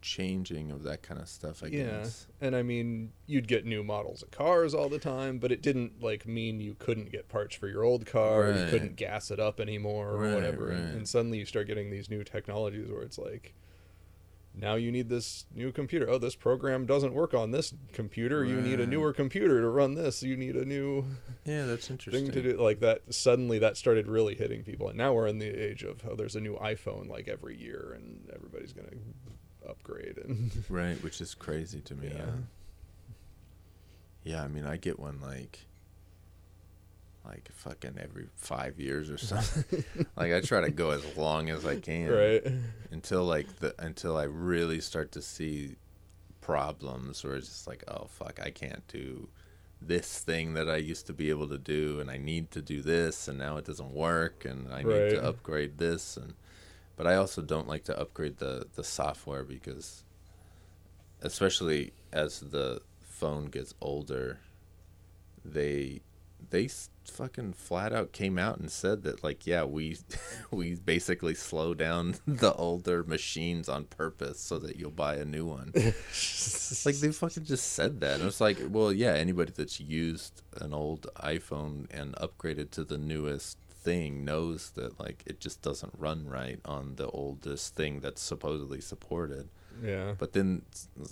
changing 0.00 0.70
of 0.70 0.82
that 0.84 1.02
kind 1.02 1.20
of 1.20 1.28
stuff. 1.28 1.62
I 1.62 1.68
yeah. 1.68 1.82
guess. 2.02 2.26
And 2.40 2.54
I 2.56 2.62
mean, 2.62 3.12
you'd 3.26 3.48
get 3.48 3.64
new 3.64 3.82
models 3.82 4.22
of 4.22 4.30
cars 4.30 4.74
all 4.74 4.88
the 4.88 4.98
time, 4.98 5.38
but 5.38 5.50
it 5.52 5.62
didn't 5.62 6.02
like 6.02 6.26
mean 6.26 6.60
you 6.60 6.74
couldn't 6.78 7.10
get 7.10 7.28
parts 7.28 7.54
for 7.56 7.68
your 7.68 7.82
old 7.84 8.06
car, 8.06 8.42
right. 8.50 8.56
you 8.60 8.66
couldn't 8.66 8.96
gas 8.96 9.30
it 9.30 9.40
up 9.40 9.58
anymore 9.60 10.10
or 10.10 10.18
Right, 10.18 10.34
whatever. 10.34 10.70
And, 10.70 10.84
right. 10.86 10.94
and 10.94 11.08
suddenly 11.08 11.38
you 11.38 11.46
start 11.46 11.66
getting 11.66 11.90
these 11.90 12.08
new 12.10 12.22
technologies 12.24 12.88
where 12.90 13.02
it's 13.02 13.18
like 13.18 13.54
now 14.54 14.74
you 14.74 14.92
need 14.92 15.08
this 15.08 15.46
new 15.54 15.72
computer. 15.72 16.08
Oh, 16.10 16.18
this 16.18 16.34
program 16.34 16.84
doesn't 16.86 17.14
work 17.14 17.32
on 17.34 17.50
this 17.52 17.72
computer. 17.92 18.44
You 18.44 18.60
need 18.60 18.80
a 18.80 18.86
newer 18.86 19.12
computer 19.12 19.60
to 19.60 19.68
run 19.68 19.94
this. 19.94 20.22
You 20.22 20.36
need 20.36 20.56
a 20.56 20.64
new 20.64 21.04
Yeah, 21.44 21.64
that's 21.66 21.90
interesting. 21.90 22.26
thing 22.26 22.32
to 22.34 22.52
do 22.52 22.58
like 22.60 22.80
that 22.80 23.02
suddenly 23.14 23.58
that 23.60 23.76
started 23.76 24.06
really 24.08 24.34
hitting 24.34 24.62
people 24.62 24.88
and 24.88 24.98
now 24.98 25.12
we're 25.14 25.26
in 25.26 25.38
the 25.38 25.48
age 25.48 25.82
of 25.82 26.02
oh 26.08 26.14
there's 26.14 26.36
a 26.36 26.40
new 26.40 26.56
iphone 26.56 27.08
like 27.08 27.28
every 27.28 27.56
year 27.56 27.92
and 27.96 28.28
everybody's 28.34 28.72
gonna 28.72 28.88
upgrade 29.68 30.18
and 30.18 30.50
Right, 30.68 31.02
which 31.02 31.20
is 31.20 31.34
crazy 31.34 31.80
to 31.80 31.94
me. 31.94 32.08
Yeah. 32.08 32.18
Yeah. 32.18 32.32
Yeah, 34.24 34.42
I 34.44 34.48
mean, 34.48 34.64
I 34.64 34.76
get 34.76 35.00
one 35.00 35.20
like, 35.20 35.66
like 37.24 37.48
fucking 37.52 37.98
every 38.00 38.26
five 38.36 38.80
years 38.80 39.10
or 39.10 39.18
something. 39.18 39.84
like 40.16 40.32
I 40.32 40.40
try 40.40 40.60
to 40.60 40.70
go 40.70 40.90
as 40.90 41.16
long 41.16 41.50
as 41.50 41.64
I 41.64 41.76
can, 41.76 42.10
Right. 42.10 42.46
Until 42.90 43.24
like 43.24 43.56
the 43.60 43.74
until 43.78 44.16
I 44.16 44.24
really 44.24 44.80
start 44.80 45.12
to 45.12 45.22
see 45.22 45.76
problems 46.40 47.22
where 47.24 47.36
it's 47.36 47.48
just 47.48 47.66
like, 47.66 47.84
oh 47.88 48.06
fuck, 48.08 48.40
I 48.42 48.50
can't 48.50 48.86
do 48.88 49.28
this 49.80 50.18
thing 50.20 50.54
that 50.54 50.68
I 50.70 50.76
used 50.76 51.06
to 51.08 51.12
be 51.12 51.30
able 51.30 51.48
to 51.48 51.58
do, 51.58 51.98
and 52.00 52.10
I 52.10 52.16
need 52.16 52.50
to 52.52 52.62
do 52.62 52.82
this, 52.82 53.26
and 53.28 53.38
now 53.38 53.56
it 53.56 53.64
doesn't 53.64 53.92
work, 53.92 54.44
and 54.44 54.72
I 54.72 54.78
need 54.82 54.86
Right. 54.88 55.10
to 55.10 55.24
upgrade 55.24 55.78
this, 55.78 56.16
and 56.16 56.34
but 56.96 57.06
I 57.06 57.14
also 57.16 57.42
don't 57.42 57.66
like 57.68 57.84
to 57.84 57.98
upgrade 57.98 58.38
the 58.38 58.66
the 58.74 58.84
software 58.84 59.44
because, 59.44 60.04
especially 61.20 61.92
as 62.12 62.40
the 62.40 62.80
phone 63.00 63.46
gets 63.46 63.74
older, 63.80 64.38
they 65.44 66.02
they 66.50 66.68
fucking 67.04 67.52
flat 67.52 67.92
out 67.92 68.12
came 68.12 68.38
out 68.38 68.58
and 68.58 68.70
said 68.70 69.02
that 69.02 69.22
like 69.24 69.46
yeah 69.46 69.64
we 69.64 69.98
we 70.50 70.74
basically 70.74 71.34
slow 71.34 71.74
down 71.74 72.14
the 72.26 72.52
older 72.54 73.02
machines 73.02 73.68
on 73.68 73.84
purpose 73.84 74.38
so 74.38 74.58
that 74.58 74.76
you'll 74.76 74.90
buy 74.90 75.16
a 75.16 75.24
new 75.24 75.46
one. 75.46 75.72
Like 76.84 76.96
they 76.96 77.12
fucking 77.12 77.44
just 77.44 77.72
said 77.74 78.00
that. 78.00 78.20
And 78.20 78.28
it's 78.28 78.40
like 78.40 78.58
well 78.68 78.92
yeah 78.92 79.12
anybody 79.12 79.52
that's 79.54 79.80
used 79.80 80.42
an 80.60 80.72
old 80.72 81.06
iphone 81.16 81.86
and 81.90 82.14
upgraded 82.16 82.70
to 82.72 82.84
the 82.84 82.98
newest 82.98 83.58
thing 83.82 84.24
knows 84.24 84.70
that 84.70 84.98
like 85.00 85.22
it 85.26 85.40
just 85.40 85.60
doesn't 85.60 85.92
run 85.98 86.26
right 86.28 86.60
on 86.64 86.94
the 86.96 87.08
oldest 87.08 87.74
thing 87.74 88.00
that's 88.00 88.22
supposedly 88.22 88.80
supported 88.80 89.48
Yeah. 89.82 90.14
but 90.18 90.32
then 90.32 90.62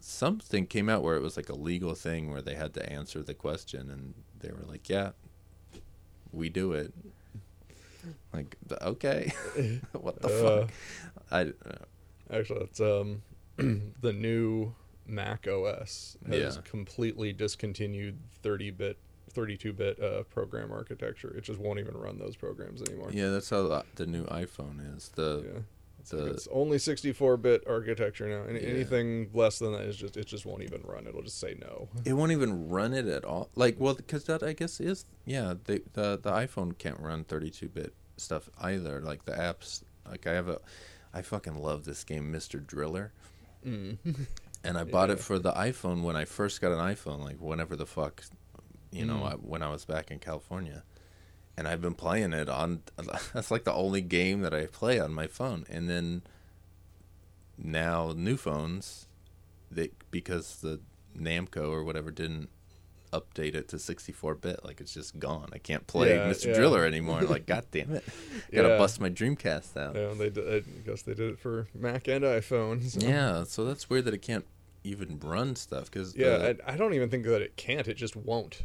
something 0.00 0.66
came 0.66 0.88
out 0.88 1.02
where 1.02 1.16
it 1.16 1.22
was 1.22 1.36
like 1.36 1.48
a 1.48 1.54
legal 1.54 1.94
thing 1.94 2.30
where 2.30 2.42
they 2.42 2.54
had 2.54 2.74
to 2.74 2.92
answer 2.92 3.22
the 3.22 3.34
question, 3.34 3.90
and 3.90 4.14
they 4.40 4.50
were 4.50 4.64
like, 4.66 4.88
"Yeah, 4.88 5.10
we 6.32 6.48
do 6.48 6.72
it." 6.72 6.92
Like, 8.32 8.56
okay, 8.82 9.32
what 9.92 10.20
the 10.22 10.28
Uh, 10.28 10.60
fuck? 10.66 10.70
I 11.30 11.40
uh, 11.68 11.84
Actually, 12.32 12.60
it's 12.64 12.80
um 12.80 13.22
the 13.56 14.12
new 14.12 14.74
Mac 15.06 15.46
OS 15.48 16.16
has 16.28 16.56
Yeah. 16.56 16.62
completely 16.62 17.32
discontinued 17.32 18.16
30-bit, 18.44 18.96
32-bit 19.34 20.00
uh, 20.00 20.22
program 20.24 20.70
architecture. 20.70 21.30
It 21.36 21.42
just 21.42 21.58
won't 21.58 21.80
even 21.80 21.96
run 21.96 22.18
those 22.18 22.36
programs 22.36 22.80
anymore. 22.82 23.10
yeah, 23.12 23.30
that's 23.30 23.50
how 23.50 23.66
the, 23.66 23.84
the 23.96 24.06
new 24.06 24.24
iPhone 24.26 24.96
is. 24.96 25.08
The 25.16 25.42
Yeah. 25.52 25.60
It's, 26.00 26.10
the 26.10 26.16
like 26.18 26.32
it's 26.32 26.48
only 26.50 26.78
64-bit 26.78 27.64
architecture 27.66 28.26
now. 28.28 28.48
Any, 28.48 28.60
Yeah. 28.62 28.68
Anything 28.74 29.30
less 29.32 29.58
than 29.58 29.72
that 29.72 29.82
is 29.82 29.96
just 29.96 30.16
it 30.16 30.26
just 30.26 30.44
won't 30.46 30.62
even 30.62 30.82
run. 30.84 31.06
It'll 31.06 31.22
just 31.22 31.38
say 31.40 31.56
no. 31.60 31.88
it 32.04 32.12
won't 32.14 32.32
even 32.32 32.68
run 32.68 32.92
it 32.92 33.06
at 33.06 33.24
all. 33.24 33.50
Like, 33.54 33.76
well, 33.78 33.94
because 33.94 34.24
that 34.24 34.42
I 34.42 34.52
guess 34.52 34.80
is 34.80 35.04
yeah, 35.26 35.54
the 35.64 35.82
the 35.92 36.18
the 36.22 36.30
iPhone 36.32 36.76
can't 36.78 36.98
run 37.00 37.24
32-bit 37.24 37.94
stuff 38.16 38.50
either. 38.60 39.00
Like 39.00 39.24
the 39.24 39.32
apps, 39.32 39.82
like 40.08 40.26
I 40.26 40.32
have 40.32 40.48
a, 40.48 40.58
I 41.14 41.22
fucking 41.22 41.54
love 41.60 41.84
this 41.84 42.04
game, 42.04 42.32
Mr. 42.32 42.64
Driller. 42.64 43.12
Mm. 43.66 43.98
and 44.64 44.78
I 44.78 44.84
bought 44.84 45.10
it 45.10 45.20
for 45.20 45.38
the 45.38 45.52
iPhone 45.52 46.02
when 46.02 46.16
I 46.16 46.24
first 46.24 46.60
got 46.60 46.72
an 46.72 46.78
iPhone, 46.78 47.20
like 47.20 47.36
whenever 47.38 47.76
the 47.76 47.86
fuck, 47.86 48.22
you 48.90 49.04
know, 49.04 49.16
Mm. 49.16 49.32
I, 49.32 49.34
when 49.36 49.62
I 49.62 49.70
was 49.70 49.84
back 49.84 50.10
in 50.10 50.18
California, 50.18 50.82
and 51.60 51.68
I've 51.68 51.82
been 51.82 51.94
playing 51.94 52.32
it 52.32 52.48
on. 52.48 52.80
That's 53.34 53.50
like 53.50 53.64
the 53.64 53.74
only 53.74 54.00
game 54.00 54.40
that 54.40 54.54
I 54.54 54.64
play 54.64 54.98
on 54.98 55.12
my 55.12 55.26
phone, 55.26 55.66
and 55.68 55.90
then 55.90 56.22
now 57.58 58.12
new 58.16 58.36
phones, 58.38 59.06
they 59.70 59.90
because 60.10 60.56
the 60.62 60.80
Namco 61.16 61.70
or 61.70 61.84
whatever 61.84 62.10
didn't 62.10 62.48
update 63.12 63.56
it 63.56 63.66
to 63.66 63.76
64 63.76 64.36
bit 64.36 64.60
like 64.64 64.80
it's 64.80 64.94
just 64.94 65.18
gone 65.18 65.48
i 65.52 65.58
can't 65.58 65.84
play 65.88 66.14
Yeah, 66.14 66.28
mr 66.30 66.46
yeah. 66.46 66.52
driller 66.54 66.84
anymore 66.92 67.22
like 67.22 67.44
god 67.44 67.64
damn 67.72 67.90
it 67.90 68.04
gotta 68.54 68.68
Yeah. 68.68 68.78
bust 68.78 69.00
my 69.00 69.10
dreamcast 69.10 69.76
out 69.76 69.96
Yeah, 69.96 70.14
they 70.16 70.30
did, 70.30 70.46
I 70.48 70.60
guess 70.86 71.02
they 71.02 71.14
did 71.14 71.32
it 71.32 71.38
for 71.40 71.66
Mac 71.74 72.06
and 72.06 72.22
iPhone. 72.24 72.88
so- 72.88 73.04
yeah 73.04 73.42
so 73.42 73.64
that's 73.64 73.90
weird 73.90 74.04
that 74.04 74.14
it 74.14 74.22
can't 74.22 74.44
even 74.84 75.18
run 75.18 75.56
stuff 75.56 75.90
because 75.90 76.14
Yeah, 76.14 76.28
uh, 76.28 76.54
I, 76.64 76.74
I 76.74 76.76
don't 76.76 76.94
even 76.94 77.10
think 77.10 77.24
that 77.24 77.42
it 77.42 77.56
can't. 77.56 77.88
It 77.88 77.94
just 77.96 78.14
won't. 78.14 78.62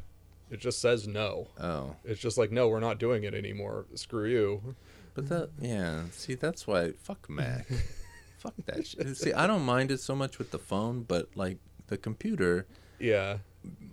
It 0.51 0.59
just 0.59 0.79
says 0.79 1.07
no. 1.07 1.47
oh 1.59 1.95
It's 2.03 2.19
just 2.19 2.37
like 2.37 2.51
no, 2.51 2.67
we're 2.67 2.79
not 2.79 2.99
doing 2.99 3.23
it 3.23 3.33
anymore. 3.33 3.85
Screw 3.95 4.27
you. 4.29 4.75
But 5.13 5.29
that, 5.29 5.49
yeah. 5.59 6.03
See, 6.11 6.35
that's 6.35 6.67
why. 6.67 6.91
Fuck 6.91 7.29
Mac. 7.29 7.67
fuck 8.37 8.53
that 8.65 8.85
shit. 8.85 9.15
See, 9.17 9.31
I 9.33 9.47
don't 9.47 9.63
mind 9.63 9.89
it 9.91 9.99
so 10.01 10.15
much 10.15 10.37
with 10.37 10.51
the 10.51 10.59
phone, 10.59 11.03
but 11.03 11.29
like 11.35 11.57
the 11.87 11.97
computer, 11.97 12.67
Yeah, 12.99 13.37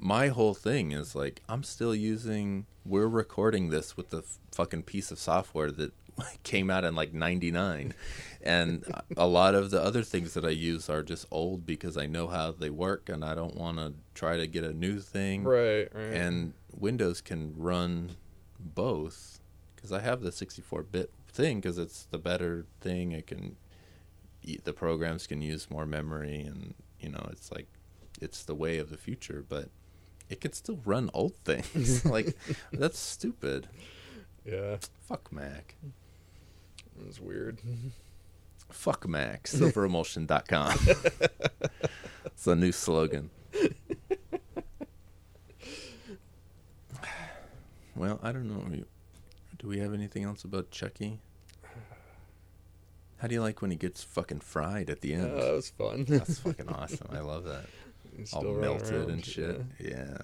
my 0.01 0.29
whole 0.29 0.55
thing 0.55 0.93
is 0.93 1.15
like 1.15 1.43
I'm 1.49 1.63
still 1.63 1.95
using. 1.95 2.67
We're 2.85 3.07
recording 3.09 3.71
this 3.71 3.97
with 3.97 4.11
the 4.11 4.19
f- 4.19 4.39
fucking 4.51 4.83
piece 4.83 5.13
of 5.13 5.19
software 5.21 5.71
that 5.71 5.93
came 6.43 6.71
out 6.71 6.85
in 6.85 6.95
like 6.95 7.13
'99, 7.13 7.95
and 8.43 8.85
a 9.17 9.27
lot 9.27 9.55
of 9.55 9.71
the 9.71 9.83
other 9.83 10.03
things 10.03 10.35
that 10.35 10.45
I 10.45 10.51
use 10.51 10.89
are 10.91 11.03
just 11.03 11.27
old 11.31 11.67
because 11.67 11.97
I 11.97 12.07
know 12.07 12.29
how 12.29 12.53
they 12.53 12.71
work, 12.71 13.09
and 13.09 13.25
I 13.25 13.35
don't 13.35 13.57
want 13.57 13.79
to 13.79 13.95
try 14.15 14.37
to 14.37 14.47
get 14.47 14.65
a 14.65 14.73
new 14.73 15.01
thing. 15.01 15.45
right, 15.45 15.89
right. 15.95 16.13
and 16.13 16.55
Windows 16.73 17.21
can 17.21 17.55
run 17.57 18.17
both 18.59 19.41
because 19.75 19.93
I 19.93 20.01
have 20.01 20.21
the 20.21 20.31
64-bit 20.31 21.11
thing 21.29 21.61
because 21.61 21.79
it's 21.79 22.05
the 22.11 22.19
better 22.19 22.67
thing. 22.81 23.13
It 23.13 23.27
can 23.27 23.57
the 24.65 24.73
programs 24.73 25.27
can 25.27 25.41
use 25.43 25.71
more 25.71 25.87
memory, 25.87 26.41
and 26.41 26.75
you 27.01 27.09
know 27.09 27.27
it's 27.31 27.51
like 27.53 27.67
it's 28.21 28.43
the 28.45 28.55
way 28.55 28.79
of 28.79 28.91
the 28.91 28.97
future. 28.97 29.45
But 29.49 29.69
it 30.29 30.41
can 30.41 30.53
still 30.53 30.81
run 30.85 31.11
old 31.15 31.35
things. 31.45 32.05
like 32.05 32.37
that's 32.73 32.99
stupid. 32.99 33.69
yeah, 34.45 34.77
Fuck 35.09 35.33
Mac. 35.33 35.77
It's 37.07 37.21
weird. 37.21 37.59
Fuck 38.71 39.07
Mac. 39.09 39.45
Silveremulsion.com. 39.47 40.79
it's 42.27 42.47
a 42.47 42.55
new 42.57 42.73
slogan. 42.73 43.31
Well, 47.95 48.19
I 48.23 48.33
don't 48.33 48.49
know. 48.49 48.85
Do 49.59 49.69
we 49.69 49.79
have 49.79 49.93
anything 49.95 50.25
else 50.25 50.45
about 50.45 50.71
Chucky? 50.71 51.21
How 53.19 53.29
do 53.29 53.35
you 53.35 53.41
like 53.43 53.63
when 53.63 53.71
he 53.71 53.77
gets 53.77 54.03
fucking 54.03 54.41
fried 54.41 54.91
at 54.91 55.01
the 55.03 55.15
end? 55.15 55.31
Oh, 55.33 55.41
that 55.45 55.53
was 55.55 55.71
fun. 55.71 56.05
That's 56.09 56.39
fucking 56.41 56.69
awesome. 56.69 57.09
I 57.13 57.21
love 57.21 57.45
that. 57.45 57.67
All 58.33 58.43
melted 58.43 58.95
around, 58.95 59.11
and 59.11 59.25
shit. 59.25 59.61
Yeah, 59.79 59.89
Yeah. 59.89 60.19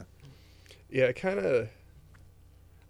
yeah 0.90 1.06
I 1.08 1.12
kind 1.12 1.38
of. 1.38 1.68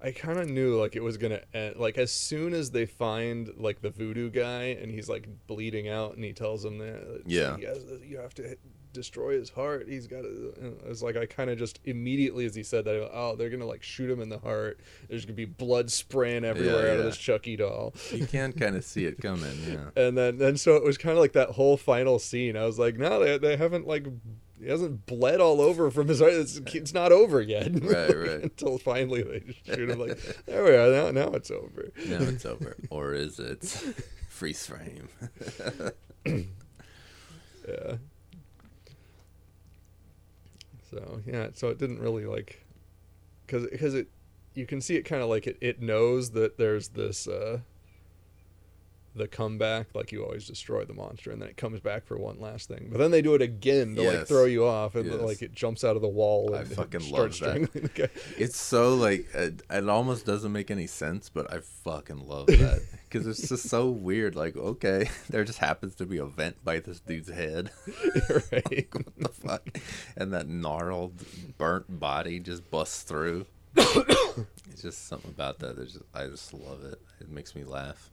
I 0.01 0.13
kind 0.13 0.39
of 0.39 0.49
knew 0.49 0.81
like 0.81 0.95
it 0.95 1.03
was 1.03 1.17
gonna 1.17 1.41
end. 1.53 1.77
Like 1.77 1.99
as 1.99 2.13
soon 2.13 2.55
as 2.55 2.71
they 2.71 2.87
find 2.87 3.51
like 3.57 3.81
the 3.83 3.91
voodoo 3.91 4.31
guy 4.31 4.77
and 4.81 4.91
he's 4.91 5.09
like 5.09 5.29
bleeding 5.47 5.89
out 5.89 6.15
and 6.15 6.25
he 6.25 6.33
tells 6.33 6.65
him 6.65 6.79
that 6.79 7.23
Yeah. 7.27 7.53
like, 7.53 7.63
"Yes, 7.63 7.79
you 8.07 8.19
have 8.19 8.35
to 8.35 8.57
destroy 8.93 9.39
his 9.39 9.51
heart. 9.51 9.87
He's 9.89 10.07
got 10.07 10.23
to. 10.23 10.55
Uh, 10.61 10.67
uh, 10.67 10.91
it's 10.91 11.03
like 11.03 11.17
I 11.17 11.27
kind 11.27 11.51
of 11.51 11.59
just 11.59 11.79
immediately 11.85 12.47
as 12.47 12.55
he 12.55 12.63
said 12.63 12.85
that, 12.85 13.11
oh, 13.13 13.35
they're 13.37 13.51
gonna 13.51 13.67
like 13.67 13.83
shoot 13.83 14.09
him 14.11 14.21
in 14.21 14.29
the 14.29 14.39
heart. 14.39 14.81
There's 15.09 15.25
gonna 15.25 15.35
be 15.35 15.45
blood 15.45 15.91
spraying 15.91 16.45
everywhere 16.45 16.93
out 16.93 16.99
of 17.01 17.05
this 17.05 17.17
Chucky 17.17 17.57
doll. 17.57 17.93
You 18.13 18.27
can 18.27 18.53
kind 18.53 18.77
of 18.77 18.85
see 18.85 19.05
it 19.05 19.21
coming. 19.21 19.57
Yeah. 19.69 19.91
And 19.97 20.17
then 20.17 20.41
and 20.41 20.59
so 20.61 20.77
it 20.77 20.85
was 20.85 20.97
kind 20.97 21.13
of 21.13 21.19
like 21.21 21.33
that 21.33 21.51
whole 21.51 21.77
final 21.77 22.19
scene. 22.19 22.57
I 22.57 22.65
was 22.67 22.79
like, 22.79 22.97
no, 22.97 23.19
they 23.19 23.37
they 23.37 23.57
haven't 23.57 23.87
like. 23.87 24.07
He 24.61 24.69
hasn't 24.69 25.07
bled 25.07 25.41
all 25.41 25.61
over 25.61 25.91
from 25.91 26.09
his 26.09 26.21
heart. 26.21 26.33
It's, 26.33 26.57
it's 26.57 26.95
not 26.95 27.13
over 27.13 27.41
yet. 27.41 27.71
Right, 27.83 28.17
right. 28.17 28.43
Until 28.43 28.79
finally 28.79 29.23
they 29.23 29.55
shoot 29.65 29.91
him 29.91 29.99
like, 29.99 30.19
there 30.47 30.65
we 30.65 30.71
are. 30.71 30.91
Now, 30.91 31.11
now 31.11 31.31
it's 31.35 31.51
over. 31.51 31.91
Now 32.07 32.19
it's 32.21 32.45
over. 32.45 32.77
Or 32.91 33.15
is 33.15 33.39
it? 33.39 33.63
Freeze 34.29 34.67
frame. 34.67 35.09
Yeah. 37.69 37.97
So 40.91 41.21
yeah, 41.27 41.49
so 41.53 41.69
it 41.69 41.79
didn't 41.79 42.01
really 42.01 42.25
like, 42.25 42.65
because 43.47 43.67
because 43.71 43.95
it, 43.95 44.09
you 44.55 44.65
can 44.65 44.81
see 44.81 44.97
it 44.97 45.03
kind 45.03 45.23
of 45.23 45.29
like 45.29 45.47
it 45.47 45.59
it 45.61 45.83
knows 45.83 46.31
that 46.31 46.57
there's 46.57 46.89
this 46.89 47.29
uh. 47.29 47.59
The 49.15 49.27
comeback, 49.27 49.89
like 49.95 50.13
you 50.13 50.23
always 50.23 50.47
destroy 50.47 50.85
the 50.85 50.93
monster, 50.95 51.33
and 51.33 51.43
then 51.43 51.49
it 51.49 51.57
comes 51.57 51.81
back 51.81 52.07
for 52.07 52.17
one 52.17 52.39
last 52.39 52.69
thing. 52.69 52.89
But 52.93 52.99
then 52.99 53.11
they 53.11 53.21
do 53.23 53.35
it 53.35 53.43
again 53.43 53.97
to 53.97 54.03
like 54.03 54.29
throw 54.29 54.45
you 54.45 54.65
off, 54.65 54.95
and 54.95 55.07
Yes. 55.07 55.21
like 55.21 55.43
it 55.43 55.53
jumps 55.53 55.83
out 55.83 55.97
of 55.97 56.03
the 56.03 56.09
wall 56.09 56.55
I 56.55 56.61
and 56.61 56.69
fucking 56.71 57.01
starts 57.01 57.41
love 57.41 57.55
that. 57.55 57.69
strangling 57.69 57.91
the 57.95 58.03
guy. 58.03 58.09
It's 58.39 58.57
so 58.57 58.95
like 58.95 59.27
it, 59.35 59.63
it 59.69 59.89
almost 59.89 60.25
doesn't 60.25 60.53
make 60.53 60.71
any 60.71 60.87
sense, 60.87 61.31
but 61.31 61.53
I 61.53 61.59
fucking 61.61 62.29
love 62.29 62.47
that 62.47 62.81
because 63.09 63.27
it's 63.27 63.49
just 63.49 63.69
so 63.69 63.89
weird. 63.91 64.37
Like, 64.37 64.57
okay, 64.57 65.09
there 65.31 65.43
just 65.43 65.59
happens 65.59 65.97
to 65.97 66.07
be 66.07 66.19
a 66.19 66.27
vent 66.27 66.63
by 66.65 66.79
this 66.79 67.01
dude's 67.01 67.29
head. 67.31 67.71
right? 68.53 68.87
what 68.93 69.17
the 69.19 69.29
fuck? 69.33 69.69
And 70.17 70.33
that 70.33 70.47
gnarled, 70.49 71.15
burnt 71.57 71.99
body 71.99 72.39
just 72.39 72.71
busts 72.71 73.03
through. 73.03 73.47
it's 73.77 74.83
just 74.83 75.09
something 75.09 75.31
about 75.31 75.59
that. 75.61 75.77
That 75.77 75.87
just 75.89 76.03
I 76.15 76.27
just 76.27 76.53
love 76.55 76.85
it. 76.85 77.01
It 77.21 77.31
makes 77.31 77.57
me 77.57 77.65
laugh. 77.65 78.11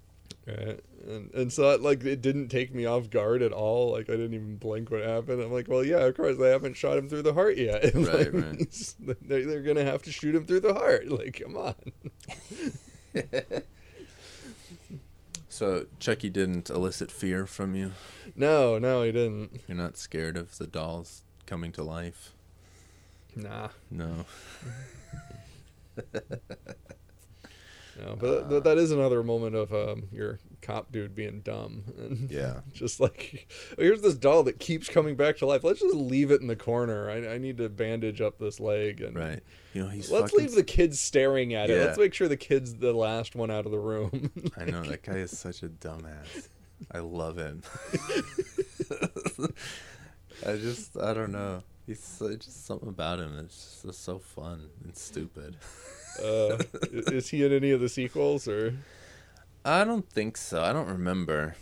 Right. 0.47 0.79
And 1.07 1.33
and 1.33 1.53
so 1.53 1.71
it, 1.71 1.81
like 1.81 2.03
it 2.03 2.21
didn't 2.21 2.49
take 2.49 2.73
me 2.73 2.85
off 2.85 3.09
guard 3.09 3.41
at 3.41 3.51
all. 3.51 3.91
Like 3.91 4.09
I 4.09 4.13
didn't 4.13 4.33
even 4.35 4.57
blink 4.57 4.91
what 4.91 5.01
happened. 5.01 5.41
I'm 5.41 5.51
like, 5.51 5.67
well, 5.67 5.83
yeah, 5.83 6.05
of 6.05 6.15
course 6.15 6.37
they 6.37 6.49
haven't 6.49 6.77
shot 6.77 6.97
him 6.97 7.09
through 7.09 7.23
the 7.23 7.33
heart 7.33 7.57
yet. 7.57 7.83
And, 7.83 8.07
Right, 8.07 8.33
like, 8.33 8.43
right. 8.43 8.95
They're, 9.21 9.45
they're 9.45 9.61
gonna 9.63 9.83
have 9.83 10.03
to 10.03 10.11
shoot 10.11 10.35
him 10.35 10.45
through 10.45 10.61
the 10.61 10.73
heart. 10.73 11.07
Like, 11.09 11.41
come 11.43 11.57
on. 11.57 11.75
So 15.47 15.85
Chucky 15.99 16.29
didn't 16.29 16.69
elicit 16.69 17.09
fear 17.09 17.45
from 17.45 17.75
you. 17.75 17.91
No, 18.35 18.77
no, 18.77 19.03
he 19.03 19.13
didn't. 19.13 19.61
You're 19.69 19.77
not 19.77 19.95
scared 19.95 20.35
of 20.35 20.57
the 20.57 20.67
dolls 20.67 21.21
coming 21.45 21.71
to 21.71 21.81
life. 21.81 22.33
Nah, 23.37 23.69
No. 23.89 24.25
No. 27.99 28.15
But 28.19 28.49
th- 28.49 28.63
that 28.63 28.77
is 28.77 28.91
another 28.91 29.23
moment 29.23 29.55
of 29.55 29.73
um, 29.73 30.03
your 30.11 30.39
cop 30.61 30.91
dude 30.91 31.15
being 31.15 31.41
dumb. 31.41 31.83
And 31.97 32.29
Yeah. 32.31 32.61
just 32.73 32.99
like, 32.99 33.47
here's 33.77 34.01
this 34.01 34.15
doll 34.15 34.43
that 34.43 34.59
keeps 34.59 34.89
coming 34.89 35.15
back 35.15 35.37
to 35.37 35.45
life. 35.45 35.63
Let's 35.63 35.79
just 35.81 35.95
leave 35.95 36.31
it 36.31 36.41
in 36.41 36.47
the 36.47 36.55
corner. 36.55 37.09
I, 37.09 37.35
I 37.35 37.37
need 37.37 37.57
to 37.57 37.69
bandage 37.69 38.19
up 38.21 38.37
this 38.39 38.59
leg 38.59 39.01
and 39.01 39.15
Right. 39.15 39.41
You 39.73 39.83
know 39.83 39.89
he's. 39.89 40.09
Let's 40.11 40.31
fucking 40.31 40.45
leave 40.47 40.55
the 40.55 40.63
kids 40.63 40.99
staring 40.99 41.53
at 41.53 41.69
it. 41.69 41.77
Yeah. 41.77 41.85
Let's 41.85 41.97
make 41.97 42.13
sure 42.13 42.27
the 42.27 42.37
kid's 42.37 42.75
the 42.75 42.93
last 42.93 43.35
one 43.35 43.51
out 43.51 43.65
of 43.65 43.71
the 43.71 43.79
room. 43.79 44.31
I 44.57 44.65
know 44.65 44.83
that 44.83 45.03
guy 45.03 45.17
is 45.17 45.37
such 45.37 45.63
a 45.63 45.67
dumbass. 45.69 46.47
I 46.91 46.99
love 46.99 47.37
him. 47.37 47.61
I 50.45 50.57
just 50.57 50.97
I 50.97 51.13
don't 51.13 51.31
know. 51.31 51.63
He's 51.87 52.03
so, 52.03 52.35
just 52.35 52.65
something 52.65 52.89
about 52.89 53.19
him. 53.19 53.37
It's 53.39 53.81
just 53.85 54.03
so 54.03 54.19
fun 54.19 54.69
and 54.83 54.95
stupid. 54.95 55.57
uh, 56.23 56.57
is 56.91 57.29
he 57.29 57.43
in 57.43 57.51
any 57.51 57.71
of 57.71 57.79
the 57.79 57.89
sequels 57.89 58.47
or? 58.47 58.75
I 59.63 59.83
don't 59.83 60.07
think 60.09 60.37
so. 60.37 60.61
I 60.61 60.73
don't 60.73 60.87
remember. 60.87 61.55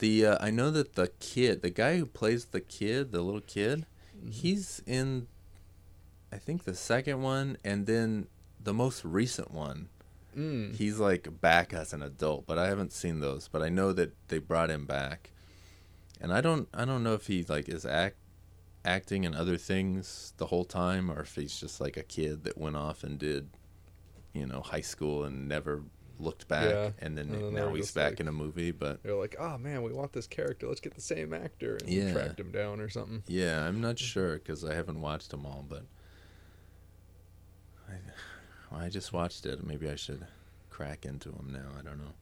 The 0.00 0.26
uh, 0.26 0.38
I 0.40 0.50
know 0.50 0.70
that 0.70 0.94
the 0.94 1.12
kid, 1.20 1.62
the 1.62 1.70
guy 1.70 1.98
who 1.98 2.06
plays 2.06 2.46
the 2.46 2.60
kid, 2.60 3.12
the 3.12 3.22
little 3.22 3.40
kid, 3.40 3.86
he's 4.30 4.82
in 4.86 5.28
I 6.32 6.38
think 6.38 6.64
the 6.64 6.74
second 6.74 7.22
one 7.22 7.58
and 7.62 7.86
then 7.86 8.26
the 8.58 8.72
most 8.72 9.04
recent 9.04 9.52
one. 9.52 9.88
Mm. 10.36 10.74
He's 10.74 10.98
like 10.98 11.40
back 11.42 11.74
as 11.74 11.92
an 11.92 12.02
adult, 12.02 12.46
but 12.46 12.58
I 12.58 12.68
haven't 12.68 12.92
seen 12.92 13.20
those, 13.20 13.48
but 13.48 13.62
I 13.62 13.68
know 13.68 13.92
that 13.92 14.14
they 14.28 14.38
brought 14.38 14.70
him 14.70 14.86
back. 14.86 15.30
And 16.20 16.32
I 16.32 16.40
don't 16.40 16.68
I 16.72 16.84
don't 16.84 17.02
know 17.02 17.14
if 17.14 17.26
he 17.26 17.44
like 17.48 17.68
is 17.68 17.84
act 17.84 18.16
acting 18.84 19.24
in 19.24 19.34
other 19.34 19.56
things 19.56 20.32
the 20.38 20.46
whole 20.46 20.64
time 20.64 21.10
or 21.10 21.20
if 21.20 21.34
he's 21.36 21.58
just 21.58 21.80
like 21.80 21.96
a 21.96 22.02
kid 22.02 22.42
that 22.44 22.58
went 22.58 22.76
off 22.76 23.04
and 23.04 23.18
did 23.18 23.48
you 24.32 24.44
know 24.46 24.60
high 24.60 24.80
school 24.80 25.24
and 25.24 25.48
never 25.48 25.82
looked 26.18 26.46
back 26.48 26.64
Yeah, 26.70 26.90
and 26.98 27.16
then 27.16 27.28
and 27.34 27.44
then 27.44 27.54
now 27.54 27.72
he's 27.74 27.90
back 27.92 28.12
like- 28.12 28.20
in 28.20 28.28
a 28.28 28.32
movie 28.32 28.70
but 28.70 29.02
They're 29.02 29.14
like, 29.14 29.36
oh 29.38 29.56
man, 29.58 29.82
we 29.82 29.92
want 29.92 30.12
this 30.12 30.26
character. 30.26 30.68
Let's 30.68 30.80
get 30.80 30.94
the 30.94 31.00
same 31.00 31.32
actor 31.32 31.76
and 31.76 31.88
Yeah. 31.88 32.12
tracked 32.12 32.38
him 32.40 32.50
down 32.52 32.80
or 32.80 32.88
something. 32.88 33.22
yeah 33.26 33.64
i'm 33.66 33.80
not 33.80 33.98
sure 33.98 34.34
because 34.34 34.64
i 34.64 34.74
haven't 34.74 35.00
watched 35.00 35.30
them 35.30 35.46
all 35.46 35.64
but 35.68 35.84
I, 37.88 37.94
well, 38.70 38.80
I 38.80 38.88
just 38.88 39.12
watched 39.12 39.46
it 39.46 39.64
maybe 39.66 39.88
i 39.90 39.96
should 39.96 40.26
crack 40.70 41.04
into 41.04 41.28
them 41.30 41.50
now 41.52 41.68
i 41.78 41.82
don't 41.82 41.98
know 41.98 42.14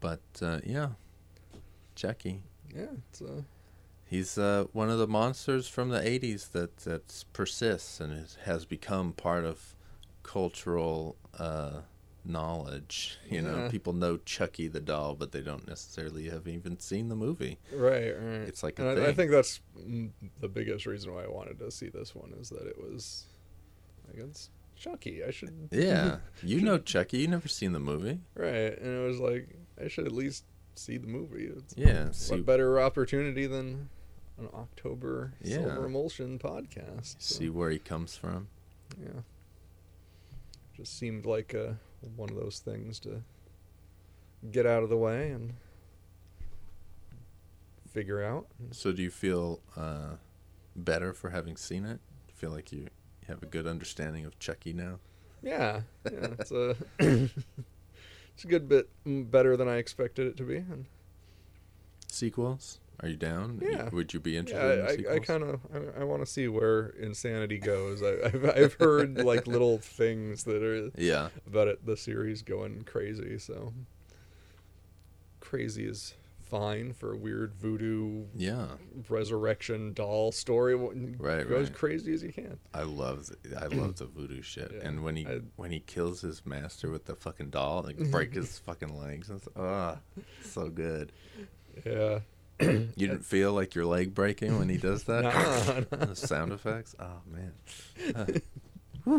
but 0.00 0.20
uh, 0.42 0.60
yeah 0.64 0.90
chucky 1.94 2.42
Yeah, 2.74 2.86
it's 3.10 3.22
uh, 3.22 3.42
He's 4.08 4.38
uh, 4.38 4.66
one 4.72 4.88
of 4.88 4.98
the 4.98 5.08
monsters 5.08 5.66
from 5.66 5.88
the 5.88 5.98
'80s 5.98 6.52
that 6.52 6.76
that 6.78 7.24
persists 7.32 8.00
and 8.00 8.12
is, 8.12 8.38
has 8.44 8.64
become 8.64 9.12
part 9.12 9.44
of 9.44 9.74
cultural 10.22 11.16
uh, 11.38 11.80
knowledge. 12.24 13.18
You 13.28 13.42
know, 13.42 13.68
people 13.68 13.92
know 13.92 14.18
Chucky 14.18 14.68
the 14.68 14.80
doll, 14.80 15.14
but 15.14 15.32
they 15.32 15.40
don't 15.40 15.66
necessarily 15.66 16.28
have 16.28 16.46
even 16.46 16.78
seen 16.78 17.08
the 17.08 17.16
movie. 17.16 17.58
right, 17.72 18.10
right. 18.10 18.46
It's 18.48 18.62
like 18.62 18.78
I, 18.78 19.08
I 19.08 19.12
think 19.12 19.32
that's 19.32 19.60
the 20.40 20.48
biggest 20.48 20.86
reason 20.86 21.12
why 21.12 21.24
I 21.24 21.28
wanted 21.28 21.58
to 21.58 21.70
see 21.72 21.88
this 21.88 22.14
one 22.14 22.32
is 22.40 22.48
that 22.50 22.66
it 22.66 22.80
was, 22.80 23.24
like, 24.06 24.24
it's 24.24 24.50
Chucky. 24.76 25.24
I 25.24 25.32
should. 25.32 25.68
Yeah, 25.72 26.18
you 26.44 26.60
know 26.60 26.78
Chucky. 26.78 27.18
You 27.18 27.28
never 27.28 27.48
seen 27.48 27.72
the 27.72 27.80
movie. 27.80 28.20
Right, 28.34 28.78
and 28.78 29.02
it 29.02 29.06
was 29.06 29.18
like 29.18 29.48
I 29.82 29.88
should 29.88 30.06
at 30.06 30.12
least 30.12 30.44
see 30.78 30.98
the 30.98 31.06
movie. 31.06 31.46
It's 31.46 31.74
Yeah, 31.76 32.10
see, 32.12 32.32
what 32.36 32.46
better 32.46 32.80
opportunity 32.80 33.46
than 33.46 33.88
an 34.38 34.48
October 34.54 35.32
Yeah. 35.42 35.56
Silver 35.58 35.86
Emulsion 35.86 36.38
podcast? 36.38 37.16
so, 37.18 37.34
see 37.38 37.48
where 37.50 37.70
he 37.70 37.78
comes 37.78 38.16
from. 38.16 38.48
yeah, 39.02 39.20
just 40.76 40.98
seemed 40.98 41.24
like 41.26 41.54
uh, 41.54 41.72
one 42.16 42.30
of 42.30 42.36
those 42.36 42.58
things 42.58 42.98
to 43.00 43.22
get 44.50 44.66
out 44.66 44.82
of 44.82 44.88
the 44.90 44.96
way 44.96 45.30
and 45.30 45.54
figure 47.90 48.22
out. 48.22 48.46
So, 48.72 48.92
do 48.92 49.02
you 49.02 49.10
feel 49.10 49.60
uh, 49.76 50.16
better 50.74 51.12
for 51.12 51.30
having 51.30 51.56
seen 51.56 51.84
it? 51.84 52.00
Do 52.26 52.32
you 52.32 52.34
feel 52.34 52.50
like 52.50 52.72
you 52.72 52.88
have 53.26 53.42
a 53.42 53.46
good 53.46 53.66
understanding 53.66 54.24
of 54.26 54.38
Chucky 54.38 54.72
now? 54.72 54.98
Yeah, 55.42 55.80
yeah, 56.10 56.28
it's 56.38 56.50
a 56.52 56.76
it's 58.36 58.44
a 58.44 58.48
good 58.48 58.68
bit 58.68 58.90
better 59.06 59.56
than 59.56 59.66
I 59.66 59.76
expected 59.76 60.26
it 60.26 60.36
to 60.36 60.42
be. 60.42 60.56
And 60.56 60.84
Sequels? 62.06 62.80
Are 63.00 63.08
you 63.08 63.16
down? 63.16 63.60
Yeah. 63.62 63.88
Would 63.88 64.12
you 64.12 64.20
be 64.20 64.32
yeah, 64.32 64.38
interested 64.40 65.00
in 65.00 65.06
I, 65.06 65.12
I, 65.12 65.16
I 65.16 65.18
kind 65.20 65.42
of 65.42 65.60
I, 65.74 66.02
I 66.02 66.04
want 66.04 66.20
to 66.20 66.26
see 66.26 66.46
where 66.46 66.88
insanity 67.00 67.56
goes. 67.58 68.02
I, 68.02 68.26
I've 68.26 68.44
I've 68.44 68.74
heard 68.74 69.18
like 69.24 69.46
little 69.46 69.78
things 69.78 70.44
that 70.44 70.62
are 70.62 70.90
Yeah. 70.98 71.30
about 71.46 71.68
it, 71.68 71.86
the 71.86 71.96
series 71.96 72.42
going 72.42 72.84
crazy. 72.84 73.38
So 73.38 73.72
crazy 75.40 75.86
is 75.86 76.14
fine 76.48 76.92
for 76.92 77.12
a 77.12 77.16
weird 77.16 77.54
voodoo 77.54 78.24
Yeah. 78.34 78.66
resurrection 79.08 79.92
doll 79.92 80.32
story. 80.32 80.74
Right, 80.74 81.48
go 81.48 81.56
as 81.56 81.70
crazy 81.70 82.14
as 82.14 82.22
you 82.22 82.32
can. 82.32 82.58
I 82.72 82.82
love 82.82 83.26
the, 83.42 83.60
I 83.60 83.66
love 83.76 83.96
the 83.96 84.06
voodoo 84.06 84.42
shit. 84.42 84.70
Yeah, 84.74 84.86
and 84.88 85.02
when 85.04 85.16
he 85.16 85.26
I- 85.26 85.40
when 85.56 85.72
he 85.72 85.80
kills 85.80 86.20
his 86.20 86.44
master 86.46 86.90
with 86.90 87.04
the 87.06 87.16
fucking 87.16 87.50
doll, 87.50 87.82
like 87.82 87.98
break 88.10 88.34
his 88.34 88.58
fucking 88.60 88.96
legs. 88.96 89.30
It's, 89.30 89.48
ah, 89.56 89.98
so 90.42 90.68
good. 90.68 91.12
Yeah. 91.84 92.20
You 92.58 92.88
didn't 93.08 93.26
feel 93.26 93.52
like 93.52 93.74
your 93.74 93.84
leg 93.84 94.14
breaking 94.14 94.58
when 94.58 94.70
he 94.70 94.78
does 94.78 95.04
that? 95.04 95.24
Nah, 95.92 96.06
the 96.06 96.16
sound 96.16 96.52
effects? 96.52 96.94
Oh 96.98 97.20
man. 97.30 97.52
Uh, 99.06 99.18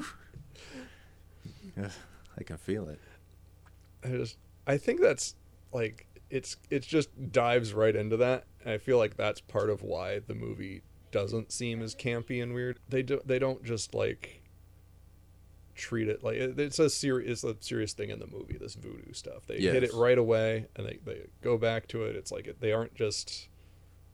I 2.40 2.44
can 2.44 2.58
feel 2.58 2.90
it. 2.90 3.00
I 4.04 4.08
just 4.10 4.38
I 4.66 4.78
think 4.78 5.02
that's 5.02 5.36
like 5.72 6.07
it's 6.30 6.58
it's 6.70 6.88
just 6.88 7.32
dives 7.32 7.74
right 7.74 7.96
into 7.96 8.18
that. 8.18 8.46
And 8.64 8.74
I 8.74 8.78
feel 8.78 8.98
like 8.98 9.18
that's 9.18 9.42
part 9.42 9.70
of 9.70 9.82
why 9.82 10.20
the 10.20 10.36
movie 10.36 10.82
doesn't 11.12 11.52
seem 11.52 11.82
as 11.82 11.96
campy 11.96 12.42
and 12.42 12.54
weird. 12.54 12.80
They 12.90 13.04
do 13.04 13.22
they 13.26 13.40
don't 13.40 13.64
just 13.64 13.94
like 13.94 14.44
treat 15.76 16.08
it 16.08 16.24
like 16.24 16.38
it's 16.38 16.80
a 16.80 16.90
serious 16.90 17.44
it's 17.44 17.44
a 17.44 17.56
serious 17.64 17.94
thing 17.94 18.10
in 18.10 18.18
the 18.18 18.26
movie 18.28 18.58
this 18.58 18.76
voodoo 18.76 19.14
stuff. 19.14 19.46
They 19.48 19.60
hit 19.60 19.84
it 19.84 19.94
right 19.94 20.18
away 20.18 20.66
and 20.76 20.88
they, 20.88 21.00
they 21.06 21.28
go 21.42 21.58
back 21.58 21.88
to 21.90 22.04
it. 22.04 22.16
It's 22.16 22.32
like 22.32 22.48
it, 22.48 22.60
they 22.60 22.74
aren't 22.74 22.96
just 22.96 23.48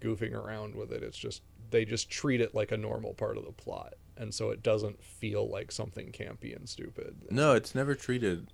goofing 0.02 0.34
around 0.34 0.76
with 0.76 0.91
it. 0.91 1.03
It's 1.03 1.18
just 1.18 1.41
they 1.72 1.85
just 1.85 2.10
treat 2.10 2.41
it 2.41 2.53
like 2.53 2.72
a 2.72 2.77
normal 2.77 3.14
part 3.14 3.38
of 3.38 3.45
the 3.45 3.52
plot. 3.52 3.94
And 4.15 4.31
so 4.31 4.52
it 4.52 4.61
doesn't 4.61 5.03
feel 5.03 5.49
like 5.49 5.72
something 5.72 6.11
campy 6.11 6.56
and 6.56 6.69
stupid. 6.69 7.15
No, 7.31 7.53
it's 7.53 7.73
never 7.73 7.95
treated 7.95 8.52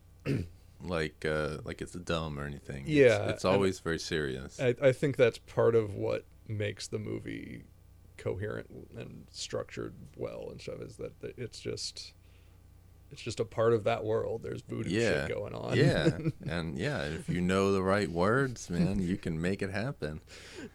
like 0.82 1.26
uh 1.26 1.58
like 1.64 1.82
it's 1.82 1.94
dumb 1.94 2.40
or 2.40 2.46
anything. 2.46 2.86
Yeah, 2.88 3.30
It's, 3.30 3.44
and- 3.44 3.54
always 3.54 3.80
very 3.80 4.00
serious. 4.00 4.60
I, 4.60 4.76
I 4.82 4.92
think 4.92 5.18
that's 5.18 5.38
part 5.38 5.76
of 5.76 5.96
what 5.96 6.26
makes 6.48 6.88
the 6.88 7.00
movie 7.00 7.64
coherent 8.18 8.68
and 8.98 9.26
structured 9.32 9.94
well 10.18 10.50
and 10.52 10.60
stuff 10.60 10.82
is 10.82 10.98
that 10.98 11.14
it's 11.38 11.60
just 11.60 12.14
it's 13.12 13.22
just 13.22 13.40
a 13.40 13.46
part 13.46 13.74
of 13.74 13.86
that 13.86 14.04
world. 14.04 14.44
There's 14.44 14.62
voodoo 14.62 14.90
yeah. 14.90 15.26
shit 15.26 15.36
going 15.36 15.56
on. 15.56 15.76
Yeah. 15.76 16.10
and 16.48 16.78
yeah, 16.78 17.02
if 17.04 17.28
you 17.28 17.42
know 17.42 17.72
the 17.72 17.82
right 17.82 18.10
words, 18.10 18.70
man, 18.70 19.00
you 19.02 19.18
can 19.18 19.42
make 19.42 19.62
it 19.64 19.72
happen. 19.72 20.22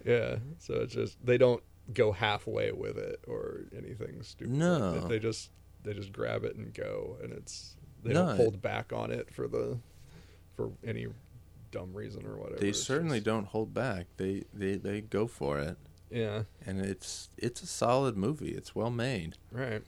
yeah. 0.05 0.37
So 0.59 0.75
it's 0.75 0.95
just 0.95 1.25
they 1.25 1.39
don't 1.39 1.63
go 1.93 2.13
halfway 2.13 2.73
with 2.73 2.99
it 2.99 3.21
or 3.29 3.61
anything 3.77 4.23
stupid. 4.23 4.53
No. 4.55 5.07
They 5.07 5.19
just 5.19 5.51
they 5.85 5.93
just 5.93 6.13
grab 6.13 6.45
it 6.45 6.57
and 6.57 6.73
go 6.75 7.19
and 7.23 7.33
it's 7.33 7.77
they 8.03 8.13
No, 8.13 8.27
don't 8.27 8.37
hold 8.37 8.63
back 8.63 8.93
on 8.93 9.11
it 9.13 9.33
for 9.33 9.47
the 9.47 9.79
for 10.57 10.71
any 10.85 11.07
dumb 11.71 11.93
reason 11.93 12.27
or 12.27 12.37
whatever. 12.37 12.61
They 12.61 12.69
It's 12.69 12.83
certainly 12.83 13.19
just- 13.19 13.27
don't 13.27 13.47
hold 13.47 13.73
back. 13.75 14.07
They 14.17 14.45
they 14.53 14.77
they 14.77 15.01
go 15.01 15.27
for 15.27 15.59
it. 15.59 15.77
Yeah. 16.11 16.45
And 16.67 16.81
it's 16.81 17.31
it's 17.37 17.63
a 17.63 17.67
solid 17.67 18.17
movie. 18.17 18.51
It's 18.53 18.75
well 18.75 18.91
made. 18.91 19.37
Right. 19.51 19.83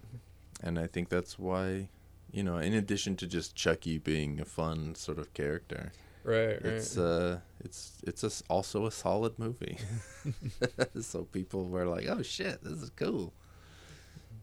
And 0.62 0.78
I 0.78 0.86
think 0.86 1.08
that's 1.08 1.38
why 1.38 1.88
you 2.32 2.42
know, 2.42 2.58
in 2.58 2.74
addition 2.74 3.16
to 3.16 3.26
just 3.26 3.54
Chucky 3.54 3.98
being 3.98 4.40
a 4.40 4.44
fun 4.44 4.94
sort 4.96 5.18
of 5.18 5.32
character, 5.32 5.92
Right. 6.24 6.54
Right. 6.54 6.64
it's 6.64 6.98
uh 6.98 7.40
it's 7.60 7.98
it's 8.02 8.24
a 8.24 8.30
also 8.50 8.86
a 8.86 8.90
solid 8.90 9.38
movie. 9.38 9.78
so 11.00 11.24
people 11.24 11.68
were 11.68 11.86
like, 11.86 12.06
"Oh 12.08 12.22
shit, 12.22 12.62
this 12.64 12.82
is 12.82 12.90
cool." 12.96 13.32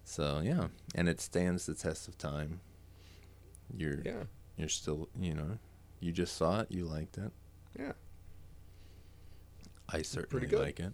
So, 0.05 0.41
yeah, 0.43 0.67
and 0.95 1.07
it 1.07 1.21
stands 1.21 1.65
the 1.65 1.73
test 1.73 2.07
of 2.07 2.17
time. 2.17 2.59
you're 3.75 4.01
Yeah. 4.05 4.23
you're 4.57 4.69
still 4.69 5.09
you 5.19 5.33
know 5.33 5.57
you 6.03 6.11
just 6.11 6.35
saw 6.35 6.61
it, 6.61 6.67
you 6.69 6.85
liked 6.85 7.17
it. 7.17 7.31
Yeah. 7.79 7.93
I 9.89 10.01
certainly 10.01 10.47
like 10.47 10.79
it. 10.79 10.93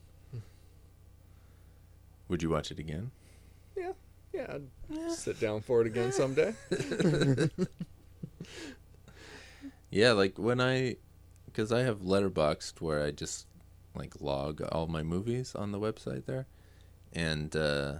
Would 2.28 2.44
you 2.44 2.50
watch 2.50 2.72
it 2.72 2.80
again? 2.80 3.12
Yeah. 3.76 3.94
Yeah. 4.34 4.58
I'd 4.92 5.12
sit 5.12 5.40
down 5.40 5.62
for 5.62 5.82
it 5.82 5.88
again 5.88 6.12
someday. 6.12 6.54
Yeah, 9.92 10.12
like 10.12 10.38
when 10.38 10.62
I, 10.62 10.98
because 11.46 11.72
I 11.72 11.82
have 11.82 12.02
Letterboxd 12.02 12.80
where 12.80 13.04
I 13.04 13.12
just 13.12 13.48
like 13.96 14.22
log 14.22 14.62
all 14.72 14.88
my 14.88 15.04
movies 15.04 15.56
on 15.56 15.72
the 15.72 15.80
website 15.80 16.26
there, 16.26 16.46
and 17.14 17.56
uh, 17.56 17.94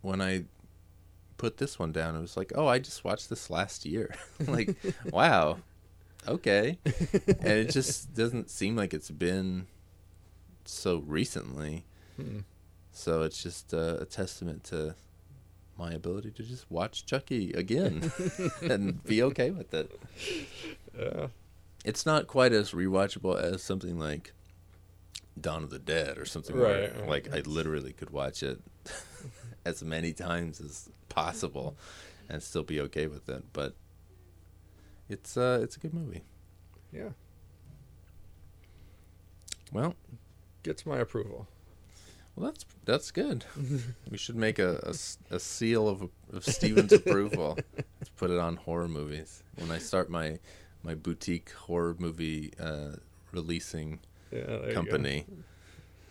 when 0.00 0.22
I 0.22 0.44
put 1.36 1.58
this 1.58 1.78
one 1.78 1.92
down, 1.92 2.16
it 2.16 2.20
was 2.20 2.36
like, 2.36 2.52
oh, 2.54 2.66
I 2.66 2.78
just 2.78 3.04
watched 3.04 3.28
this 3.28 3.50
last 3.50 3.84
year. 3.84 4.14
like, 4.46 4.74
wow, 5.12 5.58
okay, 6.28 6.78
and 6.84 7.46
it 7.46 7.70
just 7.70 8.14
doesn't 8.14 8.50
seem 8.50 8.76
like 8.76 8.94
it's 8.94 9.10
been 9.10 9.66
so 10.64 10.98
recently. 11.06 11.84
Hmm. 12.16 12.40
So 12.92 13.22
it's 13.22 13.42
just 13.42 13.74
uh, 13.74 13.96
a 14.00 14.04
testament 14.04 14.62
to 14.64 14.94
my 15.76 15.92
ability 15.92 16.30
to 16.30 16.42
just 16.44 16.70
watch 16.70 17.04
Chucky 17.04 17.52
again 17.52 18.12
and 18.62 19.02
be 19.02 19.22
okay 19.24 19.50
with 19.50 19.74
it. 19.74 19.90
Yeah. 20.96 21.26
It's 21.84 22.06
not 22.06 22.28
quite 22.28 22.52
as 22.52 22.70
rewatchable 22.70 23.36
as 23.40 23.62
something 23.62 23.98
like 23.98 24.32
Dawn 25.40 25.64
of 25.64 25.70
the 25.70 25.80
Dead 25.80 26.16
or 26.18 26.24
something 26.24 26.54
Right, 26.56 26.96
right. 26.96 27.08
like 27.08 27.34
I 27.34 27.40
literally 27.40 27.92
could 27.92 28.10
watch 28.10 28.42
it 28.44 28.60
as 29.64 29.82
many 29.82 30.12
times 30.12 30.60
as 30.60 30.88
possible 31.08 31.76
and 32.28 32.42
still 32.42 32.62
be 32.62 32.80
okay 32.82 33.08
with 33.08 33.28
it. 33.28 33.44
But 33.52 33.74
it's 35.08 35.36
uh 35.36 35.60
it's 35.62 35.76
a 35.76 35.80
good 35.80 35.94
movie. 35.94 36.22
Yeah. 36.92 37.10
Well, 39.72 39.94
Gets 40.62 40.86
my 40.86 40.98
approval. 40.98 41.46
well 42.36 42.46
that's 42.50 42.64
that's 42.84 43.10
good. 43.10 43.44
we 44.10 44.16
should 44.16 44.36
make 44.36 44.58
a 44.58 44.94
a 45.30 45.38
seal 45.38 45.88
of 45.88 46.08
of 46.32 46.44
Stephen's 46.44 46.92
approval. 46.92 47.58
Let's 48.00 48.10
put 48.16 48.30
it 48.30 48.38
on 48.38 48.56
horror 48.56 48.88
movies. 48.88 49.42
When 49.56 49.70
I 49.70 49.78
start 49.78 50.08
my 50.10 50.38
my 50.82 50.94
boutique 50.94 51.50
horror 51.52 51.96
movie 51.98 52.52
uh, 52.60 52.92
releasing 53.32 54.00
Yeah. 54.30 54.44
there 54.46 54.60
you 54.60 54.66
go. 54.68 54.74
company, 54.74 55.26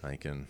I 0.04 0.16
can 0.18 0.48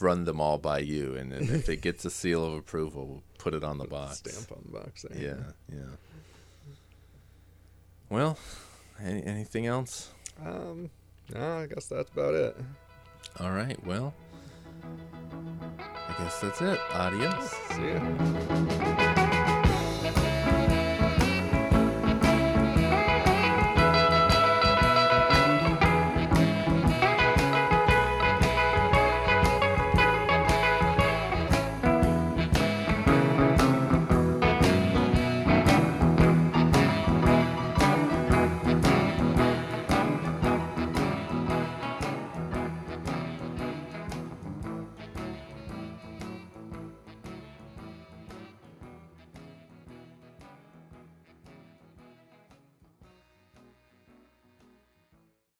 run 0.00 0.24
them 0.24 0.40
all 0.40 0.58
by 0.58 0.78
you, 0.78 1.14
and 1.16 1.32
if 1.32 1.68
it 1.68 1.80
gets 1.82 2.04
a 2.04 2.10
seal 2.10 2.44
of 2.44 2.54
approval, 2.54 3.06
we'll 3.06 3.22
put 3.38 3.52
it 3.54 3.62
on 3.62 3.78
the 3.78 3.84
Put 3.84 3.90
the 3.90 3.96
box. 3.96 4.18
Stamp 4.18 4.52
on 4.52 4.62
the 4.64 4.78
box 4.80 5.02
there. 5.08 5.20
Yeah, 5.22 5.76
yeah. 5.76 5.96
Well, 8.12 8.36
any, 9.02 9.24
anything 9.24 9.66
else? 9.66 10.10
Um. 10.44 10.90
No, 11.34 11.60
I 11.60 11.66
guess 11.66 11.86
that's 11.86 12.10
about 12.10 12.34
it. 12.34 12.54
All 13.40 13.52
right. 13.52 13.82
Well, 13.86 14.12
I 15.80 16.14
guess 16.18 16.38
that's 16.42 16.60
it. 16.60 16.78
Adios. 16.92 17.54
See 17.70 17.88
ya. 17.88 19.01